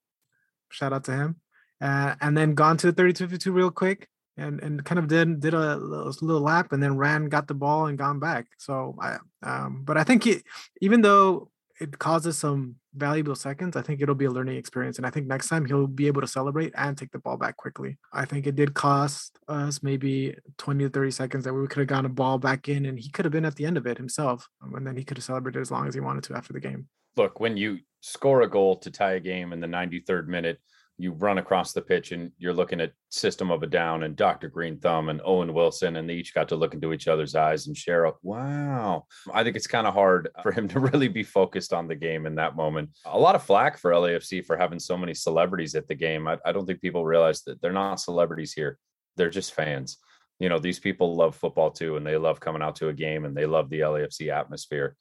[0.70, 1.36] Shout out to him,
[1.80, 5.54] uh, and then gone to the 3252 real quick and and kind of did did
[5.54, 9.82] a little lap and then ran got the ball and gone back so i um
[9.84, 10.40] but i think he,
[10.80, 11.50] even though
[11.82, 13.76] it causes some valuable seconds.
[13.76, 14.98] I think it'll be a learning experience.
[14.98, 17.56] And I think next time he'll be able to celebrate and take the ball back
[17.56, 17.98] quickly.
[18.12, 21.88] I think it did cost us maybe 20 to 30 seconds that we could have
[21.88, 23.98] gotten a ball back in and he could have been at the end of it
[23.98, 24.48] himself.
[24.62, 26.60] Um, and then he could have celebrated as long as he wanted to after the
[26.60, 26.86] game.
[27.16, 30.60] Look, when you score a goal to tie a game in the 93rd minute,
[31.02, 34.48] you run across the pitch and you're looking at System of a Down and Dr.
[34.48, 37.66] Green Thumb and Owen Wilson, and they each got to look into each other's eyes
[37.66, 39.06] and share a wow.
[39.34, 42.24] I think it's kind of hard for him to really be focused on the game
[42.24, 42.90] in that moment.
[43.04, 46.28] A lot of flack for LAFC for having so many celebrities at the game.
[46.28, 48.78] I, I don't think people realize that they're not celebrities here,
[49.16, 49.98] they're just fans.
[50.38, 53.24] You know, these people love football too, and they love coming out to a game
[53.24, 54.96] and they love the LAFC atmosphere.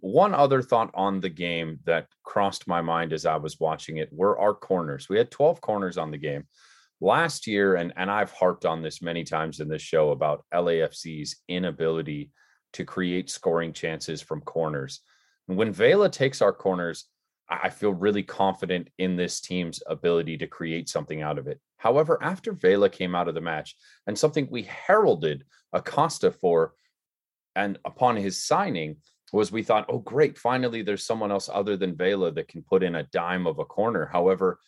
[0.00, 4.08] One other thought on the game that crossed my mind as I was watching it
[4.12, 5.08] were our corners.
[5.08, 6.44] We had 12 corners on the game
[7.00, 11.36] last year, and, and I've harped on this many times in this show about LAFC's
[11.48, 12.30] inability
[12.72, 15.00] to create scoring chances from corners.
[15.46, 17.06] when Vela takes our corners,
[17.48, 21.60] I feel really confident in this team's ability to create something out of it.
[21.76, 23.76] However, after Vela came out of the match,
[24.06, 26.74] and something we heralded Acosta for,
[27.54, 28.96] and upon his signing,
[29.32, 32.82] was we thought, oh, great, finally there's someone else other than Vela that can put
[32.82, 34.08] in a dime of a corner.
[34.12, 34.58] However,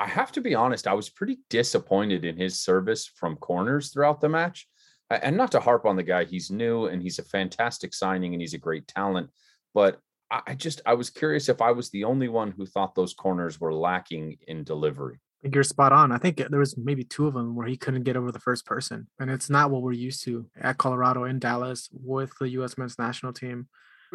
[0.00, 4.20] I have to be honest, I was pretty disappointed in his service from corners throughout
[4.20, 4.66] the match.
[5.10, 8.40] And not to harp on the guy, he's new and he's a fantastic signing and
[8.40, 9.30] he's a great talent.
[9.74, 10.00] But
[10.30, 13.60] I just, I was curious if I was the only one who thought those corners
[13.60, 15.16] were lacking in delivery.
[15.16, 16.10] I think you're spot on.
[16.10, 18.64] I think there was maybe two of them where he couldn't get over the first
[18.64, 19.06] person.
[19.20, 22.78] And it's not what we're used to at Colorado in Dallas with the U.S.
[22.78, 23.68] men's national team.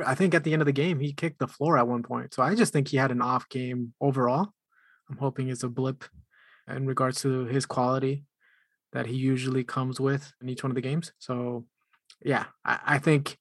[0.05, 2.33] I think at the end of the game, he kicked the floor at one point.
[2.33, 4.49] So I just think he had an off game overall.
[5.09, 6.03] I'm hoping it's a blip
[6.67, 8.25] in regards to his quality
[8.93, 11.11] that he usually comes with in each one of the games.
[11.19, 11.65] So,
[12.23, 13.37] yeah, I, I think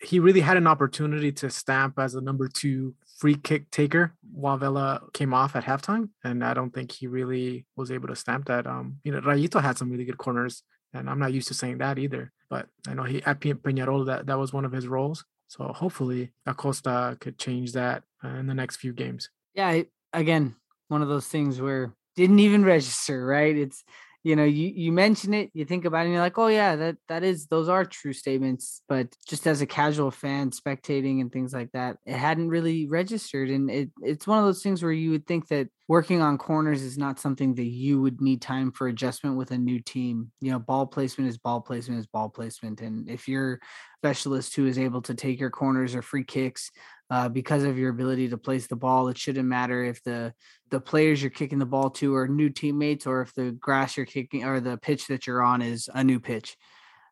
[0.00, 4.56] he really had an opportunity to stamp as a number two free kick taker while
[4.56, 6.08] Vela came off at halftime.
[6.24, 8.66] And I don't think he really was able to stamp that.
[8.66, 10.62] Um, you know, Rayito had some really good corners,
[10.92, 12.32] and I'm not used to saying that either.
[12.50, 15.24] But I know he at Peñarol that that was one of his roles.
[15.52, 19.28] So hopefully Acosta could change that uh, in the next few games.
[19.54, 19.82] Yeah,
[20.14, 20.56] again,
[20.88, 23.54] one of those things where didn't even register, right?
[23.54, 23.84] It's
[24.24, 26.76] you know, you you mention it, you think about it, and you're like, oh yeah,
[26.76, 28.80] that that is those are true statements.
[28.88, 33.50] But just as a casual fan, spectating and things like that, it hadn't really registered.
[33.50, 36.80] And it it's one of those things where you would think that working on corners
[36.80, 40.32] is not something that you would need time for adjustment with a new team.
[40.40, 42.80] You know, ball placement is ball placement is ball placement.
[42.80, 43.60] And if you're
[43.98, 46.70] specialist who is able to take your corners or free kicks
[47.10, 50.32] uh, because of your ability to place the ball, it shouldn't matter if the
[50.70, 54.06] the players you're kicking the ball to are new teammates or if the grass you're
[54.06, 56.56] kicking or the pitch that you're on is a new pitch.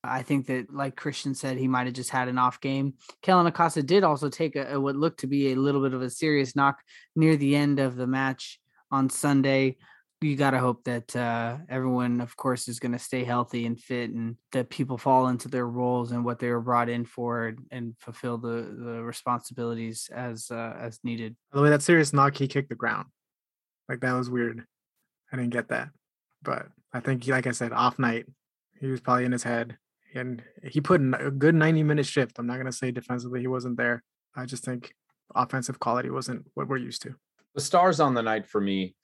[0.02, 2.94] I think that, like Christian said, he might have just had an off game.
[3.20, 6.00] Kellyn Acosta did also take a, a, what looked to be a little bit of
[6.00, 6.78] a serious knock
[7.14, 8.58] near the end of the match
[8.90, 9.76] on Sunday.
[10.22, 13.80] You got to hope that uh, everyone, of course, is going to stay healthy and
[13.80, 17.56] fit, and that people fall into their roles and what they were brought in for,
[17.70, 21.36] and fulfill the the responsibilities as uh, as needed.
[21.50, 23.06] By the way, that serious knock, he kicked the ground.
[23.88, 24.62] Like that was weird.
[25.32, 25.88] I didn't get that,
[26.42, 28.26] but I think, like I said, off night,
[28.78, 29.78] he was probably in his head,
[30.14, 32.38] and he put a good ninety minute shift.
[32.38, 34.02] I'm not going to say defensively he wasn't there.
[34.36, 34.92] I just think
[35.34, 37.14] offensive quality wasn't what we're used to.
[37.54, 38.94] The stars on the night for me,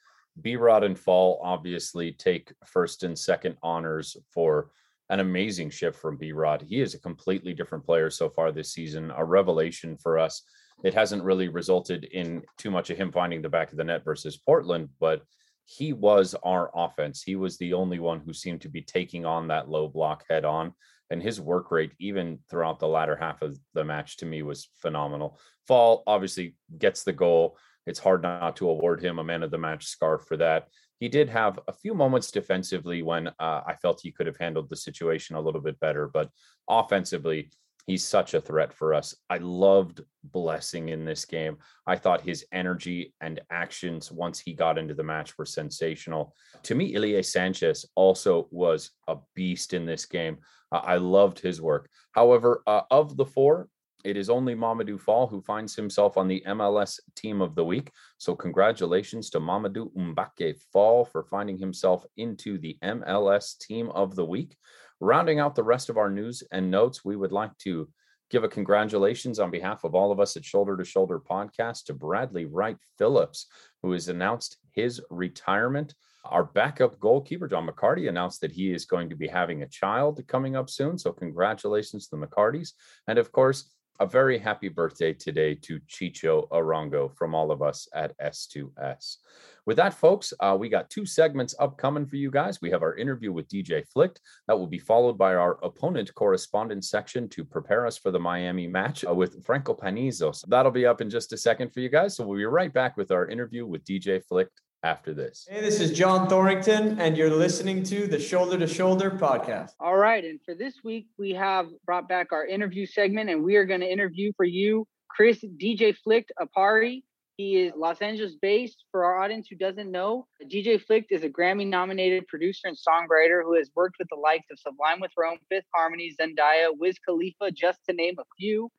[0.40, 4.70] B Rod and Fall obviously take first and second honors for
[5.09, 6.62] an amazing shift from B Rod.
[6.62, 10.42] He is a completely different player so far this season, a revelation for us.
[10.84, 14.05] It hasn't really resulted in too much of him finding the back of the net
[14.05, 15.22] versus Portland, but
[15.64, 17.22] he was our offense.
[17.22, 20.44] He was the only one who seemed to be taking on that low block head
[20.44, 20.72] on.
[21.11, 24.68] And his work rate, even throughout the latter half of the match, to me was
[24.80, 25.38] phenomenal.
[25.66, 27.57] Fall obviously gets the goal
[27.87, 30.68] it's hard not to award him a man of the match scarf for that.
[30.99, 33.32] He did have a few moments defensively when uh,
[33.66, 36.30] I felt he could have handled the situation a little bit better, but
[36.68, 37.51] offensively,
[37.87, 39.14] he's such a threat for us.
[39.30, 41.59] I loved Blessing in this game.
[41.87, 46.34] I thought his energy and actions once he got into the match were sensational.
[46.64, 50.39] To me, Ilie Sanchez also was a beast in this game.
[50.72, 51.89] Uh, I loved his work.
[52.12, 53.68] However, uh, of the four,
[54.07, 57.90] it is only Mamadou Fall who finds himself on the MLS Team of the Week.
[58.18, 64.24] So, congratulations to Mamadou Mbake Fall for finding himself into the MLS Team of the
[64.24, 64.57] Week.
[65.00, 67.88] Rounding out the rest of our news and notes, we would like to
[68.30, 71.92] give a congratulations on behalf of all of us at Shoulder to Shoulder Podcast to
[71.92, 73.46] Bradley Wright Phillips,
[73.82, 75.94] who has announced his retirement.
[76.24, 80.20] Our backup goalkeeper, John McCarthy, announced that he is going to be having a child
[80.28, 80.96] coming up soon.
[80.96, 82.70] So, congratulations to the McCarthys.
[83.09, 87.88] And of course, a very happy birthday today to Chicho Arango from all of us
[87.94, 89.16] at S2S.
[89.64, 92.61] With that, folks, uh, we got two segments upcoming for you guys.
[92.61, 94.20] We have our interview with DJ Flict.
[94.47, 98.66] That will be followed by our opponent correspondence section to prepare us for the Miami
[98.66, 100.44] match uh, with Franco Panizos.
[100.47, 102.14] That'll be up in just a second for you guys.
[102.16, 105.46] So we'll be right back with our interview with DJ Flict after this.
[105.48, 109.70] Hey, this is John Thorrington, and you're listening to the Shoulder to Shoulder podcast.
[109.80, 110.24] All right.
[110.24, 113.80] And for this week, we have brought back our interview segment, and we are going
[113.80, 117.02] to interview for you Chris DJ Flict Apari.
[117.36, 118.84] He is Los Angeles based.
[118.90, 123.42] For our audience who doesn't know, DJ Flict is a Grammy nominated producer and songwriter
[123.42, 127.50] who has worked with the likes of Sublime with Rome, Fifth Harmony, Zendaya, Wiz Khalifa,
[127.50, 128.70] just to name a few.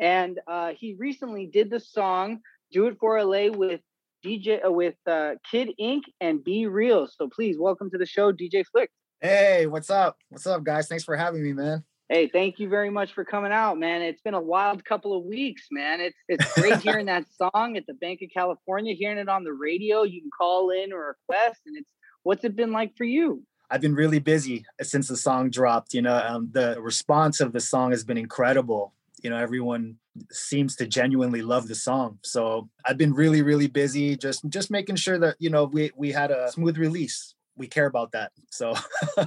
[0.00, 2.40] And uh, he recently did the song
[2.70, 3.80] Do It for LA with
[4.24, 7.08] DJ uh, with uh, Kid Ink and B-Real.
[7.08, 8.92] So please welcome to the show, DJ Flict.
[9.20, 10.16] Hey, what's up?
[10.28, 10.88] What's up, guys?
[10.88, 11.84] Thanks for having me, man.
[12.08, 14.02] Hey, thank you very much for coming out, man.
[14.02, 16.00] It's been a wild couple of weeks, man.
[16.00, 19.52] It's it's great hearing that song at the Banc of California, hearing it on the
[19.52, 20.02] radio.
[20.02, 21.90] You can call in or request, and it's
[22.22, 23.42] what's it been like for you?
[23.70, 25.94] I've been really busy since the song dropped.
[25.94, 28.92] You know, um, the response of the song has been incredible.
[29.22, 29.96] You know, everyone
[30.30, 32.18] seems to genuinely love the song.
[32.22, 36.12] So I've been really, really busy, just just making sure that you know we we
[36.12, 37.34] had a smooth release.
[37.56, 38.32] We care about that.
[38.50, 38.74] So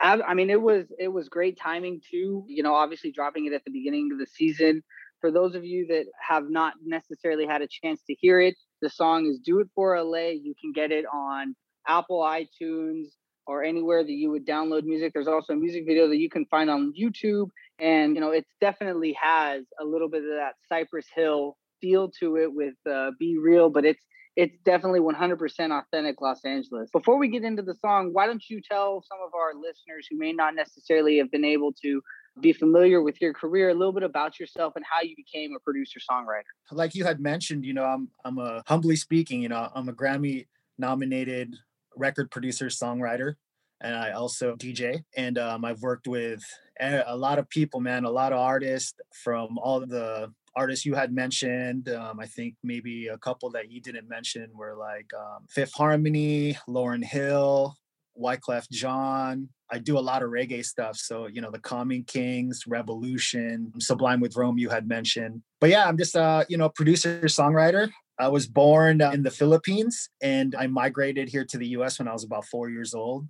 [0.00, 2.44] I mean, it was it was great timing too.
[2.48, 4.82] You know, obviously dropping it at the beginning of the season.
[5.20, 8.90] For those of you that have not necessarily had a chance to hear it, the
[8.90, 11.54] song is "Do It for LA." You can get it on
[11.86, 13.08] Apple iTunes
[13.46, 15.12] or anywhere that you would download music.
[15.12, 18.46] There's also a music video that you can find on YouTube, and you know, it
[18.60, 23.70] definitely has a little bit of that Cypress Hill feel to it with uh, "B-Real,"
[23.70, 24.02] but it's
[24.36, 25.38] it's definitely 100%
[25.70, 26.90] authentic Los Angeles.
[26.92, 30.18] Before we get into the song, why don't you tell some of our listeners who
[30.18, 32.02] may not necessarily have been able to
[32.40, 35.60] be familiar with your career a little bit about yourself and how you became a
[35.60, 36.42] producer songwriter?
[36.72, 39.92] Like you had mentioned, you know, I'm I'm a humbly speaking, you know, I'm a
[39.92, 40.46] Grammy
[40.78, 41.54] nominated
[41.96, 43.34] record producer songwriter
[43.80, 46.42] and I also DJ and um, I've worked with
[46.80, 51.12] a lot of people, man, a lot of artists from all the artists you had
[51.12, 51.88] mentioned.
[51.88, 56.56] Um, I think maybe a couple that you didn't mention were like um, Fifth Harmony,
[56.68, 57.76] Lauryn Hill,
[58.20, 59.48] Wyclef Jean.
[59.70, 60.96] I do a lot of reggae stuff.
[60.96, 65.42] So, you know, the Common Kings, Rebelution, Sublime with Rome, you had mentioned.
[65.60, 67.90] But yeah, I'm just a, you know, producer, songwriter.
[68.18, 72.12] I was born in the Philippines and I migrated here to the US when I
[72.12, 73.26] was about four years old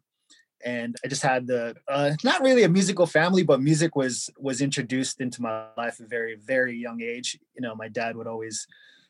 [0.64, 4.60] and I just had the uh, not really a musical family, but music was was
[4.60, 7.38] introduced into my life at a very very young age.
[7.54, 8.66] You know, my dad would always,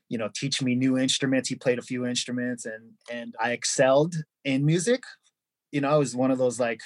[0.09, 1.49] you know, teach me new instruments.
[1.49, 5.05] He played a few instruments, and and I excelled in music.
[5.71, 6.81] You know, I was one of those like,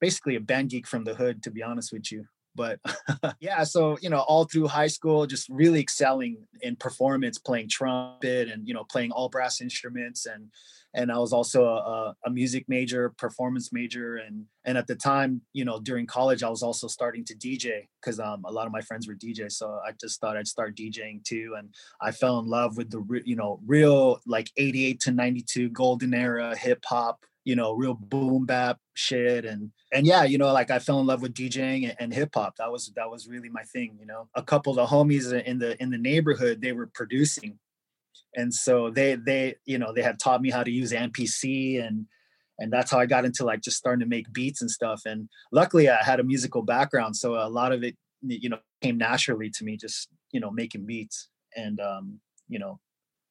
[0.00, 2.26] basically a band geek from the hood, to be honest with you.
[2.54, 2.80] But
[3.40, 8.48] yeah, so you know, all through high school, just really excelling in performance, playing trumpet,
[8.48, 10.50] and you know, playing all brass instruments and
[10.94, 15.40] and I was also a, a, music major, performance major, and and at the time,
[15.52, 18.72] you know, during college, I was also starting to DJ because um, a lot of
[18.72, 22.38] my friends were DJs, so I just thought I'd start DJing too, and I fell
[22.40, 27.24] in love with the you know real like '88 to '92 golden era hip hop,
[27.44, 31.06] you know, real boom bap shit, and and yeah, you know, like I fell in
[31.06, 32.56] love with DJing and, and hip hop.
[32.56, 34.28] That was that was really my thing, you know.
[34.34, 37.58] A couple of the homies in the in the neighborhood, they were producing
[38.34, 42.06] and so they they you know they had taught me how to use MPC and
[42.58, 45.02] and that's how I got into like just starting to make beats and stuff.
[45.04, 48.98] And luckily, I had a musical background, so a lot of it you know came
[48.98, 52.78] naturally to me, just you know making beats and um, you know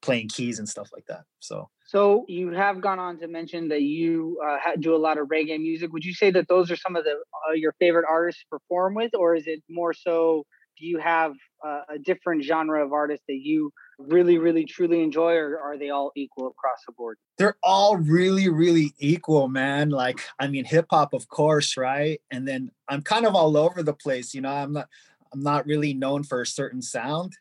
[0.02, 1.24] playing keys and stuff like that.
[1.39, 1.70] So.
[1.86, 5.60] So you have gone on to mention that you uh, do a lot of reggae
[5.60, 5.91] music.
[5.91, 7.12] Would you say that those are some of the
[7.49, 10.45] uh, your favorite artists to perform with, or is it more so?
[10.80, 11.34] Do you have
[11.64, 15.89] uh, a different genre of artists that you really, really, truly enjoy, or are they
[15.89, 17.18] all equal across the board?
[17.38, 19.89] They're all really, really equal, man.
[19.89, 22.22] Like, I mean, hip hop, of course, right?
[22.32, 24.34] And then I'm kind of all over the place.
[24.34, 24.88] You know, I'm not,
[25.34, 27.34] I'm not really known for a certain sound.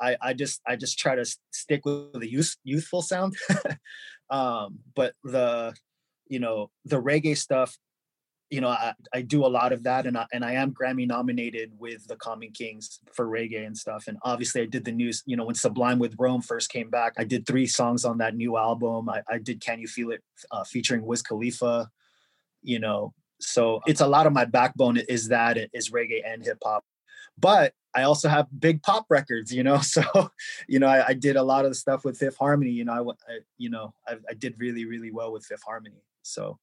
[0.00, 3.36] I, I just, I just try to stick with the youth, youthful sound.
[4.30, 5.74] um, but the,
[6.28, 7.76] you know, the reggae stuff
[8.50, 11.06] you know, I, I do a lot of that, and I, and I am Grammy
[11.06, 14.04] nominated with the Common Kings for reggae and stuff.
[14.06, 15.22] And obviously, I did the news.
[15.26, 18.36] You know, when Sublime with Rome first came back, I did three songs on that
[18.36, 19.08] new album.
[19.08, 20.22] I, I did Can You Feel It,
[20.52, 21.90] uh, featuring Wiz Khalifa.
[22.62, 26.58] You know, so it's a lot of my backbone is that is reggae and hip
[26.62, 26.84] hop.
[27.38, 29.78] But I also have big pop records, you know.
[29.82, 30.02] So,
[30.68, 32.70] you know, I, I did a lot of the stuff with Fifth Harmony.
[32.70, 36.02] You know, I, I you know, I, I did really, really well with Fifth Harmony.
[36.22, 36.58] So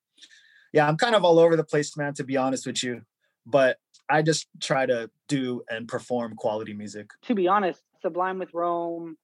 [0.74, 3.02] yeah, I'm kind of all over the place, man, to be honest with you.
[3.46, 3.78] but
[4.10, 7.10] I just try to do and perform quality music.
[7.24, 9.16] To be honest, Sublime with Rome,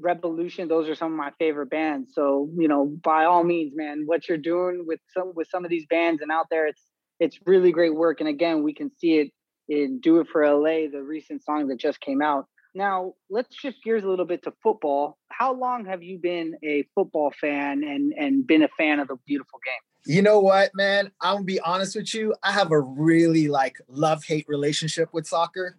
[0.00, 2.14] Rebelution, those are some of my favorite bands.
[2.14, 5.70] So, you know, by all means, man, what you're doing with some with some of
[5.70, 6.82] these bands and out there, it's
[7.20, 8.20] it's really great work.
[8.20, 9.30] And again, we can see it
[9.68, 12.46] in Do It for LA, the recent song that just came out.
[12.74, 15.16] Now, let's shift gears a little bit to football.
[15.30, 19.16] How long have you been a football fan and and been a fan of the
[19.26, 20.14] beautiful game?
[20.14, 21.12] You know what, man?
[21.22, 22.34] I'm gonna be honest with you.
[22.42, 25.76] I have a really like love-hate relationship with soccer.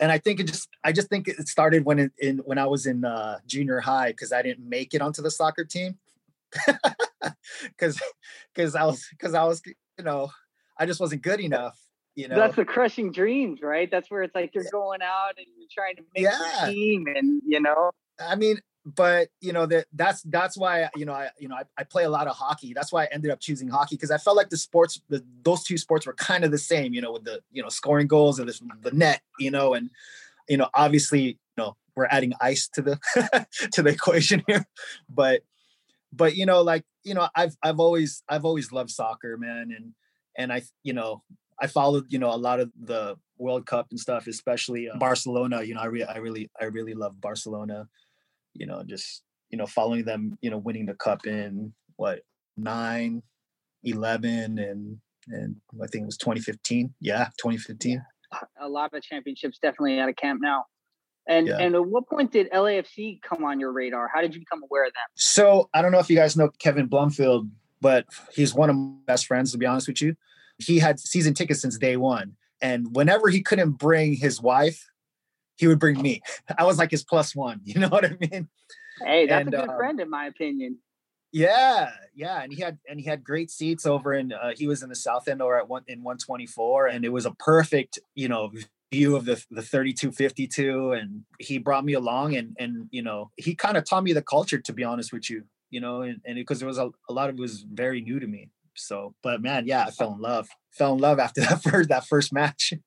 [0.00, 2.66] And I think it just I just think it started when it, in when I
[2.66, 5.98] was in uh, junior high because I didn't make it onto the soccer team.
[7.78, 8.00] Cause
[8.54, 10.30] because I was because I was you know
[10.76, 11.78] I just wasn't good enough
[12.18, 15.46] you know that's the crushing dreams right that's where it's like you're going out and
[15.56, 16.66] you're trying to make Yeah.
[16.66, 17.90] your team and you know
[18.20, 21.62] I mean, but you know that that's that's why you know I you know I,
[21.76, 22.72] I play a lot of hockey.
[22.74, 25.62] That's why I ended up choosing hockey because I felt like the sports the those
[25.62, 26.94] two sports were kind of the same.
[26.94, 29.20] You know, with the you know scoring goals and the, the net.
[29.38, 29.90] You know, and
[30.48, 34.66] you know obviously you know we're adding ice to the to the equation here,
[35.08, 35.42] but
[36.12, 39.92] but you know like you know I've I've always I've always loved soccer, man, and
[40.36, 41.22] and I you know
[41.60, 45.62] I followed you know a lot of the World Cup and stuff, especially uh, Barcelona.
[45.62, 47.88] You know, I really I really I really love Barcelona
[48.58, 52.20] you know, just, you know, following them, you know, winning the cup in what,
[52.56, 53.22] nine,
[53.84, 54.98] 11, and,
[55.28, 56.92] and I think it was 2015.
[57.00, 58.04] Yeah, 2015.
[58.60, 60.64] a lot of championships definitely out of camp now
[61.26, 61.60] and Yeah.
[61.60, 64.84] and at what point did lafc come on your radar how did you become aware
[64.84, 67.48] of them So I don't know if you guys know Kevin Blumfield,
[67.80, 68.04] but
[68.34, 70.14] he's one of my best friends, to be honest with you.
[70.58, 72.36] He had season tickets since day one.
[72.60, 74.84] And whenever he couldn't bring his wife,
[75.56, 76.22] he would bring me.
[76.58, 77.60] I was like his plus one.
[77.64, 78.48] You know what I mean?
[79.04, 80.78] hey that's And, a good uh, friend in my opinion
[81.30, 84.82] Yeah, yeah, and he had and he had great seats over in uh, he was
[84.82, 88.28] in the south end or at one in 124 and it was a perfect, you
[88.28, 88.50] know,
[88.92, 93.54] view of the the 3252 and he brought me along and and you know, he
[93.54, 96.36] kind of taught me the culture to be honest with you, you know, and and
[96.36, 98.50] because there was a, a lot of it was very new to me.
[98.78, 100.48] So, but man, yeah, I fell in love.
[100.72, 102.72] Fell in love after that first that first match.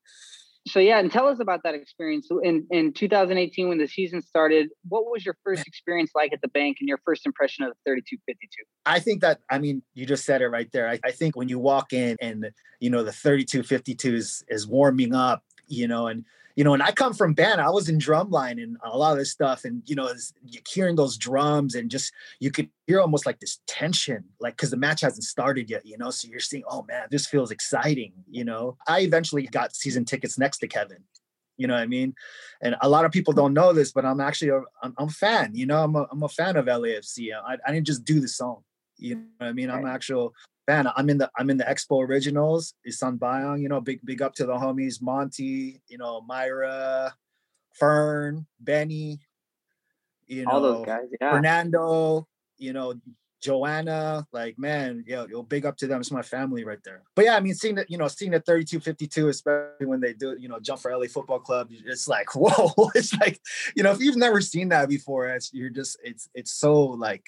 [0.67, 4.69] so yeah and tell us about that experience in in 2018 when the season started
[4.87, 7.91] what was your first experience like at the bank and your first impression of the
[7.91, 10.89] 3252 I think that I mean you just said it right there.
[10.89, 15.13] I, I think when you walk in and you know the 3252 is is warming
[15.13, 16.25] up, you know, and
[16.55, 19.17] you know, and I come from band, I was in drumline and a lot of
[19.17, 20.11] this stuff, and you know,
[20.67, 24.77] hearing those drums and just you could hear almost like this tension, like because the
[24.77, 26.09] match hasn't started yet, you know.
[26.09, 28.77] So you're seeing, oh man, this feels exciting, you know.
[28.87, 31.03] I eventually got season tickets next to Kevin.
[31.57, 32.15] You know what I mean?
[32.61, 35.11] And a lot of people don't know this, but I'm actually a I'm, I'm a
[35.11, 35.51] fan.
[35.53, 37.29] You know, I'm a, I'm a fan of LAFC.
[37.33, 38.63] I, I didn't just do the song.
[38.97, 39.69] You know what I mean?
[39.69, 40.33] I'm an actual
[40.71, 40.91] fan.
[40.95, 42.73] I'm in the I'm in the Expo Originals.
[42.87, 47.13] Isang Bayan, you know, big big up to the homies Monty, you know, Myra,
[47.73, 49.19] Fern, Benny,
[50.27, 52.93] you know, all those guys yeah Fernando, you know,
[53.41, 55.99] Joanna, like man, yo, yo, big up to them.
[55.99, 57.01] It's my family right there.
[57.15, 60.37] But yeah, I mean, seeing that, you know, seeing the 3252, especially when they do,
[60.39, 63.41] you know, jump for LA football club, it's like, whoa, it's like,
[63.75, 67.25] you know, if you've never seen that before, it's you're just it's it's so like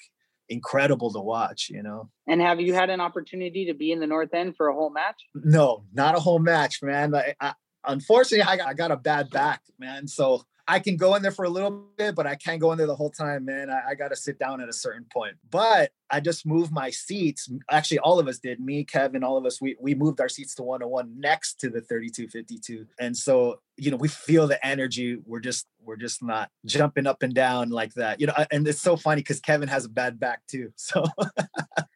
[0.48, 2.10] incredible to watch, you know.
[2.26, 4.90] and have you had an opportunity to be in the north end for a whole
[4.90, 7.10] match No, not a whole match, man.
[7.10, 7.54] Like, I,
[7.86, 10.06] unfortunately, I got, I got a bad back, man.
[10.06, 12.78] So I can go in there for a little bit, but I can't go in
[12.78, 13.68] there the whole time, man.
[13.70, 15.34] I, I got to sit down at a certain point.
[15.50, 17.50] But I just moved my seats.
[17.70, 18.60] Actually, all of us did.
[18.60, 19.60] Me, Kevin, all of us.
[19.60, 23.96] We we moved our seats to 101 next to the 3252, and so you know
[23.96, 25.18] we feel the energy.
[25.26, 28.34] We're just we're just not jumping up and down like that, you know.
[28.50, 30.72] And it's so funny because Kevin has a bad back too.
[30.76, 31.04] So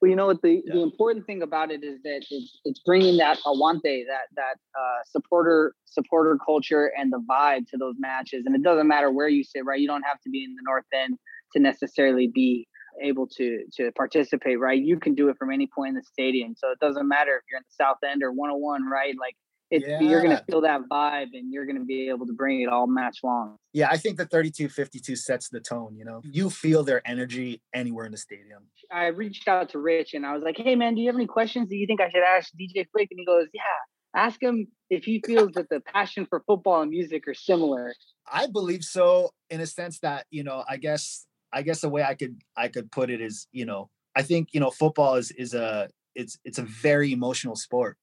[0.00, 3.18] Well, you know what the, the important thing about it is that it's, it's bringing
[3.18, 8.44] that aguante, that that uh, supporter supporter culture and the vibe to those matches.
[8.46, 9.78] And it doesn't matter where you sit, right?
[9.78, 11.18] You don't have to be in the north end
[11.52, 12.66] to necessarily be
[13.02, 14.80] able to to participate, right?
[14.80, 16.54] You can do it from any point in the stadium.
[16.56, 19.14] So it doesn't matter if you're in the south end or 101, right?
[19.20, 19.36] Like
[19.70, 22.86] it's you're gonna feel that vibe and you're gonna be able to bring it all
[22.86, 23.56] match long.
[23.72, 25.96] yeah, I think the 3252 sets the tone.
[25.96, 28.64] You know, you feel their energy anywhere in the stadium.
[28.90, 31.26] I reached out to Rich and I was like, "Hey man, do you have any
[31.26, 33.62] questions that you think I should ask DJ Flict?" And he goes, "Yeah,
[34.16, 37.94] ask him if he feels that the passion for football and music are similar."
[38.30, 42.02] I believe so in a sense that, you know, I guess I guess the way
[42.02, 45.30] I could I could put it is, you know, I think, you know, football is
[45.32, 47.96] is a it's it's a very emotional sport.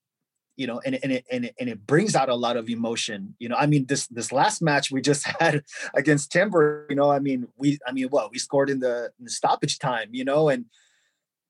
[0.57, 3.35] You know, and, and it and it and it brings out a lot of emotion.
[3.39, 7.09] You know, I mean, this this last match we just had against Timber, you know,
[7.09, 10.25] I mean, we I mean, what we scored in the, in the stoppage time, you
[10.25, 10.65] know, and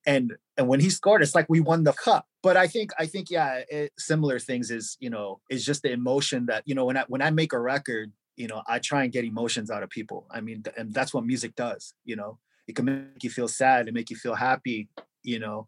[0.08, 2.26] and and when he scored, it's like we won the cup.
[2.41, 5.91] But I think I think yeah, it, similar things is you know is just the
[5.91, 9.03] emotion that you know when I when I make a record, you know I try
[9.03, 10.26] and get emotions out of people.
[10.32, 11.93] I mean, and that's what music does.
[12.05, 14.88] You know, it can make you feel sad and make you feel happy.
[15.24, 15.68] You know,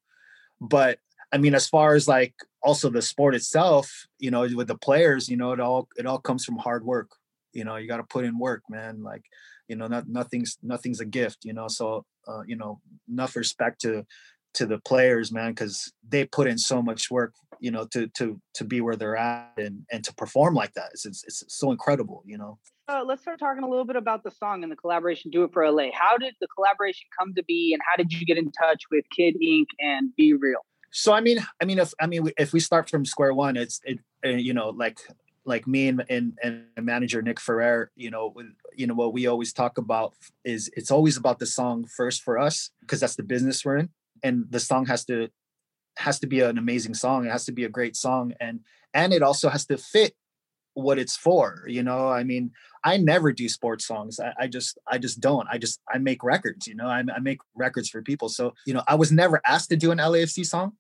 [0.62, 1.00] but
[1.32, 5.30] I mean, as far as like also the sport itself, you know, with the players,
[5.30, 7.12] you know, it all it all comes from hard work.
[7.54, 9.04] You know, you got to put in work, man.
[9.04, 9.24] Like,
[9.68, 11.40] you know, not nothing's nothing's a gift.
[11.44, 14.06] You know, so uh, you know, enough respect to
[14.56, 17.34] to the players, man, because they put in so much work.
[17.60, 20.90] You know, to to to be where they're at and and to perform like that.
[20.94, 22.24] It's it's, it's so incredible.
[22.26, 22.60] You know.
[22.88, 25.52] Uh, let's start talking a little bit about the song and the collaboration "Do It
[25.54, 28.52] for LA." How did the collaboration come to be, and how did you get in
[28.52, 30.66] touch with Kid Ink and B-Real?
[30.92, 33.80] So I mean, I mean, if I mean, if we start from square one, it's
[33.84, 35.00] it, uh, you know, like
[35.46, 38.34] like me and, and and manager Nick Ferrer, you know,
[38.76, 40.14] you know what we always talk about
[40.44, 43.90] is it's always about the song first for us because that's the business we're in,
[44.24, 45.30] and the song has to
[45.98, 47.26] has to be an amazing song.
[47.26, 48.62] It has to be a great song, and
[48.94, 50.14] and it also has to fit
[50.74, 51.66] what it's for.
[51.68, 52.52] You know, I mean,
[52.84, 54.20] I never do sports songs.
[54.20, 55.48] I, I just I just don't.
[55.52, 56.68] I just I make records.
[56.68, 58.30] You know, I, I make records for people.
[58.30, 60.74] So you know, I was never asked to do an LAFC song.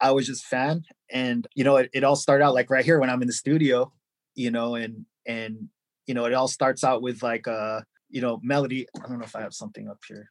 [0.00, 3.00] I was just fan, and you know, it, it all started out like right here
[3.00, 3.92] when I'm in the studio,
[4.34, 5.68] you know, and and
[6.06, 8.86] you know, it all starts out with like a you know melody.
[8.96, 10.30] I don't know if I have something up here.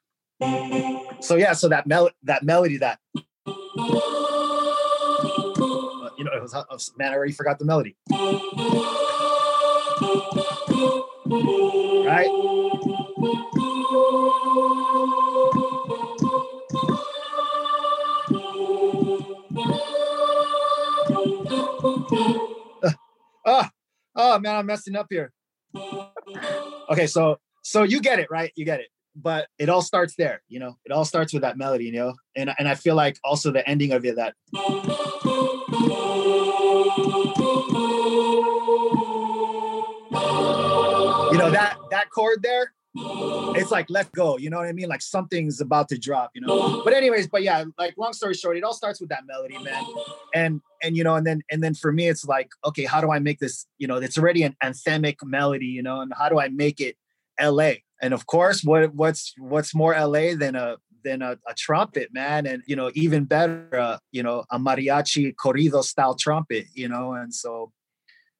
[1.21, 3.21] So yeah, so that mel that melody that uh,
[6.17, 7.95] you know, it was, was man, I already forgot the melody.
[12.07, 12.29] Right?
[24.17, 25.31] Oh man, I'm messing up here.
[26.89, 28.51] Okay, so so you get it, right?
[28.55, 28.87] You get it.
[29.15, 30.77] But it all starts there, you know.
[30.85, 32.13] It all starts with that melody, you know.
[32.35, 34.59] And and I feel like also the ending of it that you
[41.37, 42.73] know that that chord there
[43.55, 44.89] it's like let go you know what i mean?
[44.89, 46.83] Like something's about to drop you know?
[46.83, 49.83] But anyways but yeah like long story short it all starts with that melody man.
[50.33, 53.11] And and you know and then and then for me it's like okay how do
[53.11, 56.01] i make this you know it's already an anthemic melody you know?
[56.01, 56.95] And how do i make it
[57.41, 57.71] la
[58.01, 62.45] and of course what what's what's more la than a than a, a trumpet man?
[62.45, 67.13] And you know even better uh, you know a mariachi corrido style trumpet you know?
[67.13, 67.71] And so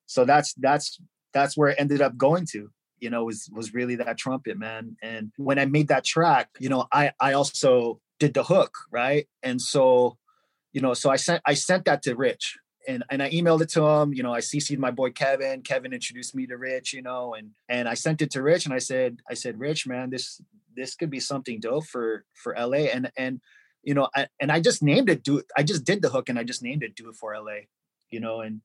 [0.06, 1.00] so that's that's
[1.34, 4.98] that's where it ended up going to you know was was really that trumpet man.
[5.02, 9.28] And when i made that track you know i i also did the hook right?
[9.44, 10.18] And so
[10.78, 12.56] you know so i sent i sent that to rich
[12.88, 15.92] and and i emailed it to him you know i cc'd my boy kevin kevin
[15.92, 18.78] introduced me to rich you know and and i sent it to rich and i
[18.78, 20.40] said i said rich man this
[20.76, 23.42] this could be something dope for for la and and
[23.82, 26.38] you know I, and i just named it do i just did the hook and
[26.38, 27.62] i just named it do it for la
[28.12, 28.62] you know and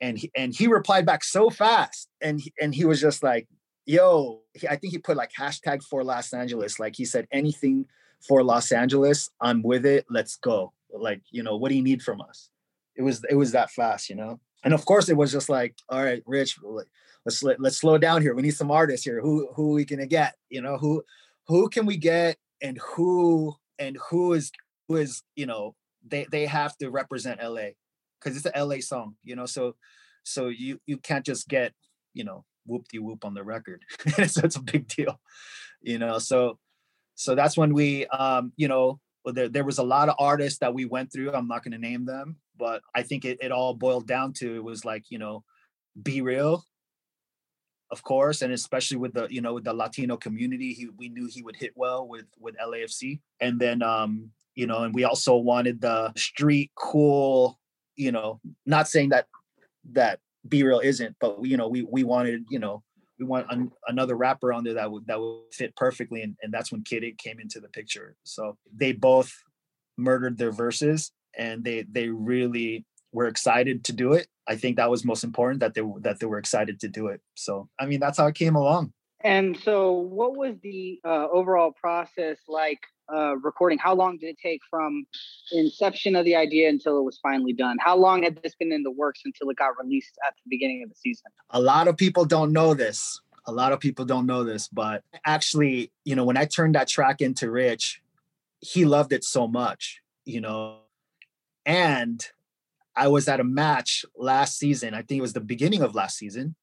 [0.00, 3.46] and he, and he replied back so fast and he, and he was just like
[3.86, 6.78] yo he, i think he put like hashtag for los angeles.
[6.78, 7.86] Like he said anything
[8.26, 10.72] for los angeles i'm with it let's go.
[10.92, 12.50] Like you know what do you need from us?
[12.96, 14.40] It was it was that fast you know?
[14.62, 16.58] And of course it was just like all right rich
[17.24, 18.34] let's let, let's slow down here.
[18.34, 19.20] We need some artists here.
[19.20, 20.36] Who who we gonna get?
[20.50, 21.02] You know who
[21.46, 24.52] who can we get and who and who is
[24.88, 25.74] who is you know
[26.06, 27.68] they they have to represent la
[28.20, 29.46] because it's a la song you know?
[29.46, 29.74] So
[30.22, 31.72] so you you can't just get
[32.12, 33.82] you know whoop de whoop on the record.
[34.26, 35.18] So it's a big deal
[35.84, 36.58] you know so
[37.14, 40.74] so that's when we um you know there, there was a lot of artists that
[40.74, 43.74] we went through i'm not going to name them but i think it, it all
[43.74, 45.44] boiled down to it was like you know
[46.02, 46.64] be real,
[47.92, 51.28] of course and especially with the you know with the latino community he we knew
[51.30, 55.36] he would hit well with with lafc and then um you know and we also
[55.36, 57.60] wanted the street cool
[57.94, 59.28] you know not saying that
[59.92, 60.18] that
[60.48, 62.82] B-Real isn't but we, you know we we wanted you know
[63.18, 66.52] we want an, another rapper on there that would that would fit perfectly and, and
[66.52, 68.16] that's when kid Ink came into the picture.
[68.24, 69.32] So they both
[69.96, 74.26] murdered their verses and they they really were excited to do it.
[74.46, 77.20] I think that was most important that they that they were excited to do it.
[77.34, 78.92] So i mean that's how it came along.
[79.24, 82.80] And so, what was the uh, overall process like
[83.12, 83.78] uh, recording?
[83.78, 85.06] How long did it take from
[85.52, 87.76] inception of the idea until it was finally done?
[87.80, 90.82] How long had this been in the works until it got released at the beginning
[90.82, 91.30] of the season?
[91.50, 93.20] a lot of people don't know this.
[93.46, 96.88] A lot of people don't know this, but actually, you know, when I turned that
[96.88, 98.00] track into Rich,
[98.60, 100.78] he loved it so much, you know.
[101.66, 102.26] And
[102.96, 104.94] I was at a match last season.
[104.94, 106.54] I think it was the beginning of last season.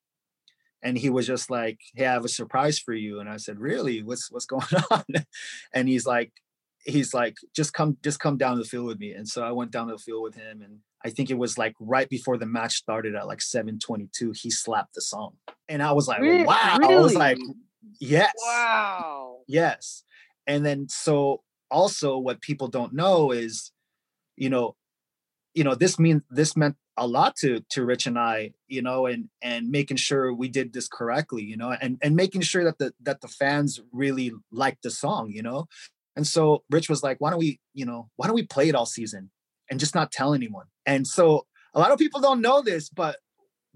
[0.84, 3.20] And he was just like, Hey, I have a surprise for you.
[3.20, 4.04] And I said, Really?
[4.04, 5.06] What's what's going on?
[5.74, 6.32] And he's like,
[6.86, 9.14] he's like, just come, just come down to the field with me.
[9.14, 11.58] And so I went down to the field with him, and I think it was
[11.58, 15.34] like right before the match started at like 722, he slapped the song.
[15.68, 16.78] And I was like, wow.
[16.82, 17.38] I was like,
[18.00, 18.34] yes.
[18.46, 19.40] Wow.
[19.48, 20.04] Yes.
[20.48, 23.72] And then so also what people don't know is,
[24.36, 24.76] you know,
[25.54, 29.06] you know, this mean this meant a lot to to Rich and I, you know,
[29.06, 32.78] and and making sure we did this correctly, you know, and and making sure that
[32.78, 35.68] the that the fans really liked the song, you know.
[36.16, 38.76] And so Rich was like, why don't we, you know, why don't we play it
[38.76, 39.32] all season
[39.70, 40.66] and just not tell anyone?
[40.86, 43.18] And so a lot of people don't know this, but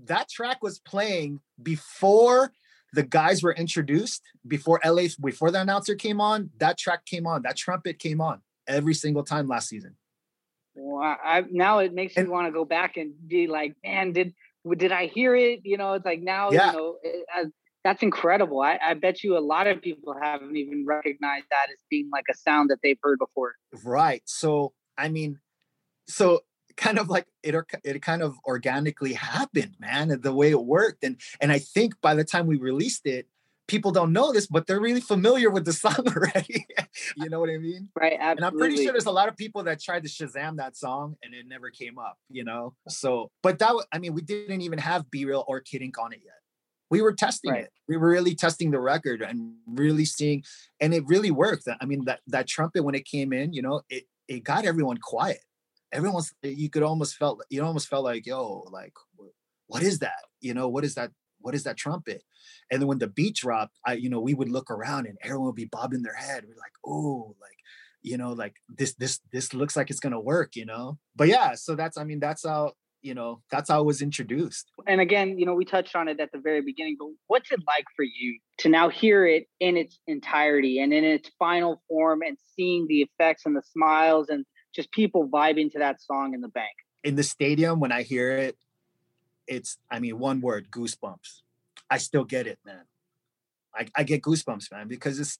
[0.05, 2.51] that track was playing before
[2.93, 7.41] the guys were introduced, before LA, before the announcer came on, that track came on,
[7.43, 9.95] that trumpet came on every single time last season.
[10.75, 13.75] Well, I, I now it makes And- me want to go back and be like,
[13.83, 14.33] man, did
[14.77, 15.61] did I hear it?
[15.63, 16.71] You know, it's like now, Yeah.
[16.71, 17.45] you know, it, uh,
[17.83, 18.61] that's incredible.
[18.61, 22.25] I, I bet you a lot of people haven't even recognized that as being like
[22.31, 23.53] a sound that they've heard before.
[23.83, 24.23] Right.
[24.25, 25.39] So I mean,
[26.07, 26.41] so
[26.77, 31.03] kind of like it it kind of organically happened, man, the way it worked.
[31.03, 33.27] And and I think by the time we released it,
[33.67, 36.65] people don't know this, but they're really familiar with the song already.
[37.17, 37.89] you know what I mean?
[37.99, 38.13] Right.
[38.19, 38.37] Absolutely.
[38.37, 41.15] And I'm pretty sure there's a lot of people that tried to Shazam that song
[41.23, 42.75] and it never came up, you know?
[42.87, 46.13] So, but that, I mean, we didn't even have B Real or Kid Ink on
[46.13, 46.35] it yet.
[46.91, 47.63] We were testing Right.
[47.63, 47.71] it.
[47.87, 50.43] We were really testing the record and really seeing,
[50.79, 51.67] and it really worked.
[51.81, 54.97] I mean, that, that trumpet, when it came in, you know, it, it got everyone
[54.97, 55.39] quiet.
[55.91, 58.93] Everyone's, you could almost felt, you almost felt like, yo, like,
[59.67, 60.19] what is that?
[60.41, 61.11] You know, what is that?
[61.39, 62.23] What is that trumpet?
[62.71, 65.47] And then when the beat dropped, I, you know, we would look around and everyone
[65.47, 66.43] would be bobbing their head.
[66.47, 67.57] We're like, oh, like,
[68.01, 70.97] you know, like this, this, this looks like it's gonna work, you know.
[71.15, 72.73] But yeah, so that's, I mean, that's how,
[73.05, 74.71] you know, that's how it was introduced.
[74.87, 77.59] and again, you know, we touched on it at the very beginning, but what's it
[77.67, 82.21] like for you to now hear it in its entirety and in its final form
[82.25, 86.41] and seeing the effects and the smiles and just people vibing to that song in
[86.41, 86.73] the bank?
[87.03, 88.57] In the stadium, when I hear it,
[89.47, 91.41] it's, I mean, one word, goosebumps.
[91.89, 92.85] I still get it, man.
[93.75, 95.37] I, I get goosebumps, man, because it's,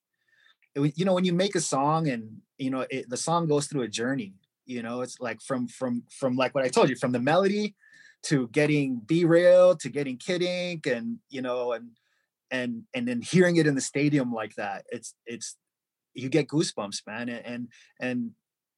[0.75, 3.67] it- you know, when you make a song and you know it, the song goes
[3.67, 4.33] through a journey.
[4.65, 7.75] You know, it's like from from from like what I told you, from the melody
[8.23, 11.91] to getting B real to getting Kid Ink and you know and
[12.51, 15.55] and and then hearing it in the stadium like that, it's it's
[16.13, 17.29] you get goosebumps, man.
[17.29, 18.31] And and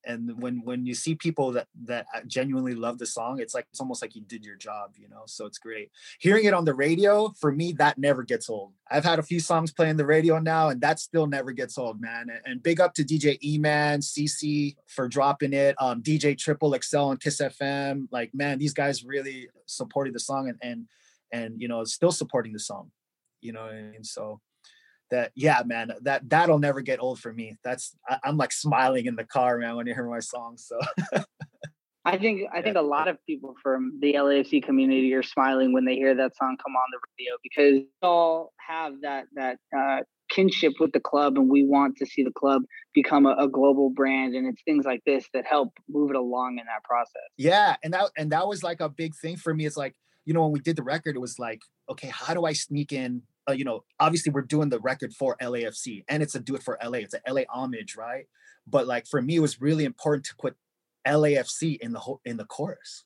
[0.08, 3.82] and when when you see people that that genuinely love the song, it's like it's
[3.82, 5.24] almost like you did your job, you know.
[5.26, 5.91] So it's great.
[6.20, 8.72] Hearing it on the radio for me, that never gets old.
[8.89, 11.99] I've had a few songs playing the radio now, and that still never gets old,
[11.99, 12.28] man.
[12.30, 15.76] And, and big up to DJ E-Man, CC for dropping it.
[15.80, 18.08] Um, DJ Triple Excel on Kiss FM.
[18.10, 20.88] Like, man, these guys really supported the song and and
[21.34, 22.91] and you know, still supporting the song.
[23.41, 24.39] You know, and so
[25.12, 29.05] that yeah man that that'll never get old for me that's I, i'm like smiling
[29.05, 30.78] in the car man when you hear my song so
[32.08, 35.84] I think I think a lot of people from the LAFC community are smiling when
[35.84, 40.03] they hear that song come on the radio because we all have that that uh,
[40.30, 42.62] kinship with the club, and we want to see the club
[42.93, 44.36] become a, a global brand.
[44.36, 47.28] And it's things like this that help move it along in that process.
[47.36, 49.93] yeah and that and that was like a big thing for me it's like
[50.24, 52.93] you know when we did the record it was like okay how do i sneak
[52.93, 56.56] in uh, you know obviously we're doing the record for lafc and it's a do
[56.56, 58.28] it for la it's a la homage right
[58.66, 60.56] but like for me it was really important to put
[61.06, 63.06] lafc in the whole in the chorus